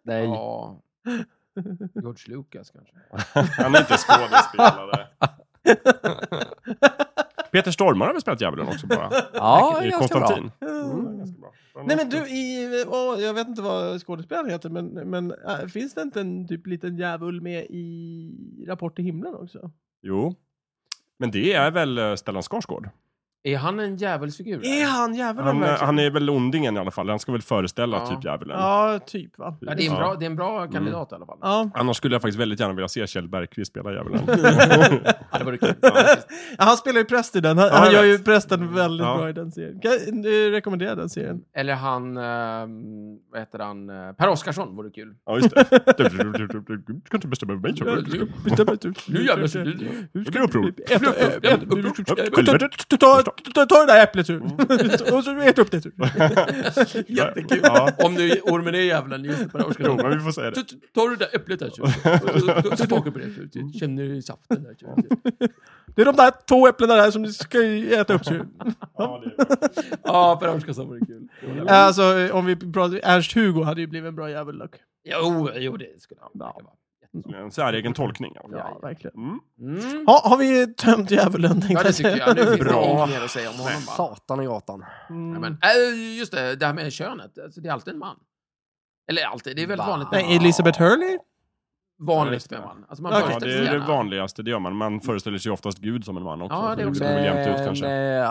Nej. 0.05 0.25
Ja. 0.25 0.81
George 1.95 2.25
Lucas 2.27 2.71
kanske. 2.71 2.97
Han 3.63 3.75
är 3.75 3.81
inte 3.81 3.97
skådespelare. 3.97 5.07
Peter 7.53 7.71
Stormare 7.71 8.07
har 8.07 8.13
väl 8.13 8.21
spelat 8.21 8.41
djävulen 8.41 8.69
också 8.69 8.87
bara? 8.87 9.11
Ja, 9.35 9.85
I 9.85 9.91
ganska 9.91 10.19
bra. 10.19 10.29
Konstantin. 10.29 10.51
Mm. 10.61 11.19
Ganska 11.19 11.41
bra. 11.41 11.53
Nej 11.85 11.97
men 11.97 12.09
du, 12.09 12.17
i, 12.17 12.85
åh, 12.89 13.21
jag 13.21 13.35
vet 13.35 13.49
inte 13.49 13.63
vad 13.63 14.03
skådespelaren 14.03 14.51
heter, 14.51 14.71
men, 14.71 14.87
men 14.87 15.35
äh, 15.49 15.67
finns 15.67 15.95
det 15.95 16.03
inte 16.03 16.21
en 16.21 16.49
typ 16.49 16.67
liten 16.67 16.97
djävul 16.97 17.41
med 17.41 17.67
i 17.71 18.65
Rapport 18.69 18.97
till 18.97 19.05
himlen 19.05 19.35
också? 19.35 19.71
Jo. 20.03 20.35
Men 21.17 21.31
det 21.31 21.53
är 21.53 21.71
väl 21.71 21.99
eh, 21.99 22.15
Stellan 22.15 22.43
Skarsgård? 22.43 22.89
Är 23.43 23.57
han 23.57 23.81
en 23.81 23.97
djävulsfigur? 23.97 24.67
Är 24.67 24.87
han 24.87 25.15
djävulen 25.15 25.47
Han, 25.47 25.57
eh, 25.57 25.61
verkligen? 25.61 25.87
han 25.87 25.99
är 25.99 26.11
väl 26.11 26.31
ondingen 26.31 26.77
i 26.77 26.81
alla 26.81 26.91
fall. 26.91 27.09
Han 27.09 27.19
ska 27.19 27.33
väl 27.33 27.43
föreställa 27.43 27.97
Ja. 27.97 28.07
typ 28.07 28.25
djävulen. 28.25 28.57
Ja, 28.61 28.99
typ 29.07 29.39
va? 29.39 29.57
Ja, 29.61 29.75
det, 29.75 29.87
är 29.87 29.91
en 29.91 29.97
bra, 29.97 30.15
det 30.15 30.25
är 30.25 30.31
en 30.31 30.37
bra 30.37 30.67
kandidat 30.67 31.13
i 31.13 31.15
alla 31.15 31.27
fall. 31.27 31.39
Ja. 31.41 31.71
Annars 31.75 31.97
skulle 31.97 32.15
jag 32.15 32.23
faktiskt 32.23 32.41
väldigt 32.41 32.61
gärna 32.61 32.75
vilja 32.75 32.89
se 32.89 33.07
Kjell 33.07 33.29
Bergqvist 33.29 33.71
spela 33.71 33.93
djävulen. 33.93 34.21
Ja, 35.33 35.39
det 35.39 35.45
vore 35.45 35.59
kul. 35.59 35.75
ja, 35.81 35.93
han 36.59 36.77
spelar 36.77 36.99
ju 36.99 37.05
präst 37.05 37.37
i 37.37 37.41
den. 37.41 37.59
Han, 37.59 37.67
Ja, 37.67 37.75
han 37.77 37.85
jag 37.85 37.93
gör 37.95 38.05
ju 38.05 38.19
prästen 38.19 38.75
väldigt 38.75 39.07
Ja. 39.07 39.17
bra 39.17 39.29
i 39.29 39.33
den 39.33 39.51
serien. 39.51 39.81
Kan 39.81 40.23
du 40.23 40.51
rekommendera 40.51 40.95
den 40.95 41.09
serien? 41.09 41.41
Eller 41.57 41.75
han, 41.75 42.17
ehm, 42.17 42.71
vad 43.33 43.41
heter 43.41 43.59
han, 43.59 43.91
Eh, 43.91 44.13
Per 44.13 44.29
Oscarsson 44.29 44.77
vore 44.77 44.91
kul. 44.91 45.15
ja, 45.27 45.37
just 45.37 45.55
det. 45.55 45.65
Du 45.97 47.01
kan 47.11 47.15
inte 47.15 47.29
bestämma 47.29 47.53
över 47.53 47.63
mig. 47.63 47.77
Ska. 47.77 47.85
Nu 49.13 49.27
jävlar 49.27 49.65
du... 49.65 49.75
Du 50.13 50.25
Det 50.25 50.41
uppror. 50.41 50.73
Ät, 50.91 51.03
du- 53.37 53.53
ta- 53.53 53.61
ta- 53.61 53.67
ta- 53.67 53.67
ta- 53.67 53.81
Ta 53.81 53.87
det 53.87 53.93
där 53.93 54.03
äpplet 54.03 54.31
ur. 54.31 54.43
Och 55.17 55.25
så 55.25 55.39
ät 55.41 55.59
upp 55.59 55.71
det. 55.71 55.87
ur. 55.87 55.93
Jättekul. 57.17 57.61
Ja. 57.63 57.91
Om 57.99 58.15
nu 58.15 58.31
ormen 58.31 58.75
är 58.75 58.79
djävulen, 58.79 59.25
just 59.25 59.53
det, 59.53 59.65
Jo, 59.79 59.97
men 59.97 60.19
vi 60.19 60.25
får 60.25 60.33
säga 60.33 60.51
det. 60.51 60.65
Tar 60.95 61.09
du 61.09 61.17
det 61.17 61.25
där 61.25 61.37
äpplet 61.37 61.59
där, 61.59 61.71
så, 61.71 61.83
du 63.05 63.11
på 63.13 63.19
det, 63.19 63.27
du 63.53 63.79
känner 63.79 64.21
saften 64.21 64.63
där. 64.63 64.77
Det 65.95 66.03
är 66.03 66.07
de 66.07 66.17
där 66.17 66.33
två 66.49 66.69
äpplena 66.69 66.95
där 66.95 67.11
som 67.11 67.23
du 67.23 67.33
ska 67.33 67.63
äta 67.63 68.15
upp. 68.15 68.23
Ja, 68.97 69.23
det 69.25 69.43
är. 69.43 69.47
Ja, 70.05 70.37
Per 70.41 70.57
Oscarsson 70.57 70.87
vore 70.89 71.01
kul. 71.07 71.29
Alltså, 71.69 72.33
om 72.33 72.47
vi 72.47 72.57
pratar 72.57 73.01
Ernst-Hugo 73.03 73.63
hade 73.65 73.81
ju 73.81 73.87
blivit 73.87 74.09
en 74.09 74.17
bra 74.17 74.31
djävul 74.31 74.59
dock. 74.59 74.75
Jo, 75.05 75.51
jo, 75.55 75.77
det 75.77 76.01
skulle 76.03 76.21
han. 76.21 76.31
Ja. 76.35 76.77
Ja. 77.13 77.37
En 77.37 77.51
säregen 77.51 77.95
tolkning. 77.95 78.33
Ja. 78.35 78.49
Ja, 78.53 78.79
verkligen. 78.83 79.17
Mm. 79.17 79.41
Mm. 79.61 80.07
Ha, 80.07 80.29
har 80.29 80.37
vi 80.37 80.67
tömt 80.75 81.11
djävulen? 81.11 81.63
Ja, 81.69 81.83
det 81.83 81.93
tycker 81.93 82.17
jag. 82.17 82.37
Nu 82.37 82.45
finns 82.47 82.59
Bra. 82.61 82.85
inget 82.85 83.09
mer 83.09 83.25
att 83.25 83.31
säga 83.31 83.51
om 83.51 83.57
honom. 83.57 83.81
Satan 83.97 84.43
i 84.43 84.47
gatan. 84.47 84.85
Mm. 85.11 85.33
Ja, 85.35 85.41
men, 85.41 85.53
äh, 85.53 86.19
just 86.19 86.33
det, 86.33 86.57
det 86.57 86.67
här 86.67 86.75
med 86.75 86.93
könet. 86.93 87.39
Alltså, 87.39 87.61
det 87.61 87.69
är 87.69 87.73
alltid 87.73 87.93
en 87.95 87.99
man. 87.99 88.17
Eller 89.11 89.25
alltid, 89.25 89.57
det 89.57 89.63
är 89.63 89.67
väldigt 89.67 89.87
Va? 89.87 89.91
vanligt. 89.91 90.09
Nej, 90.13 90.37
Elisabeth 90.37 90.83
Hurley? 90.83 91.19
Vanligt 92.03 92.51
med 92.51 92.61
man. 92.61 92.85
Alltså, 92.89 93.03
man. 93.03 93.13
Ja, 93.13 93.39
det 93.41 93.59
är 93.69 93.73
det 93.73 93.79
vanligaste 93.79 94.43
det 94.43 94.51
gör 94.51 94.59
man. 94.59 94.77
Man 94.77 95.01
föreställer 95.01 95.39
sig 95.39 95.53
oftast 95.53 95.79
Gud 95.79 96.05
som 96.05 96.17
en 96.17 96.23
man 96.23 96.43
också. 96.43 96.55
Ja, 96.57 96.75
det 96.77 96.83
är 96.83 96.85
så 96.85 96.91
också- 96.91 97.61
ut 97.61 97.67
kanske. 97.67 97.85
Men, 97.87 98.23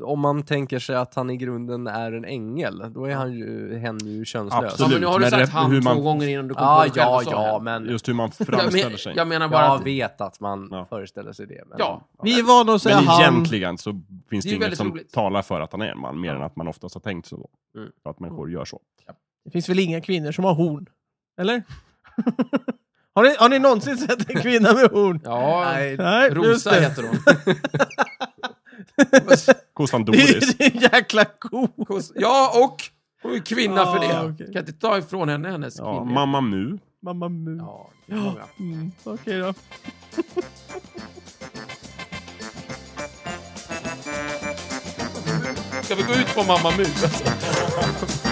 eh, 0.00 0.04
om 0.04 0.20
man 0.20 0.42
tänker 0.42 0.78
sig 0.78 0.96
att 0.96 1.14
han 1.14 1.30
i 1.30 1.36
grunden 1.36 1.86
är 1.86 2.12
en 2.12 2.24
ängel, 2.24 2.82
då 2.94 3.04
är 3.04 3.14
han 3.14 3.32
ju, 3.32 3.78
hen 3.78 3.98
ju 3.98 4.24
könslös. 4.24 4.62
Ja, 4.62 4.68
Absolut. 4.68 4.92
men 4.92 5.00
nu 5.00 5.06
har 5.06 5.18
du 5.18 5.20
Men 5.20 5.30
sagt 5.30 5.52
han 5.52 5.70
hur 5.70 5.82
man- 5.82 5.96
två 5.96 6.02
gånger 6.02 6.28
innan 6.28 6.48
du 6.48 6.54
kom 6.54 6.64
Ja, 6.64 6.76
på 6.78 6.84
det 6.94 7.00
själv 7.00 7.10
ja, 7.12 7.20
sa 7.24 7.46
ja, 7.46 7.58
men 7.62 7.86
Just 7.86 8.08
hur 8.08 8.14
man 8.14 8.30
framställer 8.30 8.88
men, 8.88 8.98
sig. 8.98 9.12
jag 9.16 9.28
menar 9.28 9.48
bara 9.48 9.64
jag 9.64 9.76
att... 9.80 9.86
vet 9.86 10.20
att 10.20 10.40
man 10.40 10.68
Ja. 10.70 10.86
föreställer 10.90 11.32
sig 11.32 11.46
det. 11.46 11.62
Men, 11.68 11.76
Ja. 11.78 12.02
Vi 12.22 12.38
är 12.40 12.42
vana 12.44 12.72
att 12.72 12.82
säga 12.82 12.96
Men 12.96 13.06
han. 13.06 13.20
egentligen 13.20 13.78
så 13.78 14.00
finns 14.30 14.44
Det 14.44 14.50
det 14.50 14.56
inget 14.56 14.76
som 14.76 14.90
roligt. 14.90 15.12
talar 15.12 15.42
för 15.42 15.60
att 15.60 15.72
han 15.72 15.82
är 15.82 15.88
en 15.88 15.98
man, 16.00 16.20
mer 16.20 16.28
Ja. 16.28 16.36
än 16.36 16.42
att 16.42 16.56
man 16.56 16.68
oftast 16.68 16.94
har 16.94 17.00
tänkt 17.00 17.26
så. 17.28 17.48
Mm. 17.76 17.88
För 18.02 18.10
att 18.10 18.20
människor 18.20 18.50
gör 18.50 18.64
så. 18.64 18.80
Det 19.44 19.50
finns 19.50 19.68
väl 19.68 19.78
inga 19.78 20.00
kvinnor 20.00 20.32
som 20.32 20.44
har 20.44 20.54
horn? 20.54 20.86
Eller? 21.40 21.62
har, 23.14 23.22
ni, 23.22 23.34
har 23.38 23.48
ni 23.48 23.58
någonsin 23.58 23.96
sett 23.98 24.30
en 24.30 24.42
kvinna 24.42 24.72
med 24.72 24.90
horn? 24.90 25.20
Ja, 25.24 25.64
Nej, 25.72 25.96
Nej, 25.96 26.24
just 26.34 26.36
Rosa 26.36 26.70
det. 26.70 26.80
heter 26.80 27.02
hon. 27.02 27.18
Kossan 29.74 30.04
Det 30.04 30.12
Doris. 30.12 30.54
är 30.58 30.74
en 30.74 30.80
jäkla 30.80 31.24
ko. 31.24 31.66
Kos- 31.88 32.12
Ja, 32.14 32.52
och 32.64 32.76
hon 33.22 33.34
är 33.34 33.38
kvinna 33.38 33.86
för 33.86 33.98
det. 34.00 34.18
Ah, 34.18 34.24
okej. 34.24 34.46
Kan 34.52 34.60
inte 34.60 34.72
ta 34.72 34.98
ifrån 34.98 35.28
henne 35.28 35.50
hennes 35.50 35.78
Ja, 35.78 35.84
kvinnliga- 35.98 36.14
Mamma 36.14 36.40
Mu. 36.40 36.78
Mamma 37.02 37.28
Mu. 37.28 37.56
Ja, 37.56 37.90
det 38.06 38.12
är 38.12 38.16
många. 38.18 38.42
Mm, 38.58 38.92
Okej 39.04 39.38
då. 39.38 39.54
Ska 45.82 45.94
vi 45.94 46.02
gå 46.02 46.12
ut 46.12 46.34
på 46.34 46.42
Mamma 46.42 46.70
Mu? 46.76 46.84
Alltså? 46.84 47.24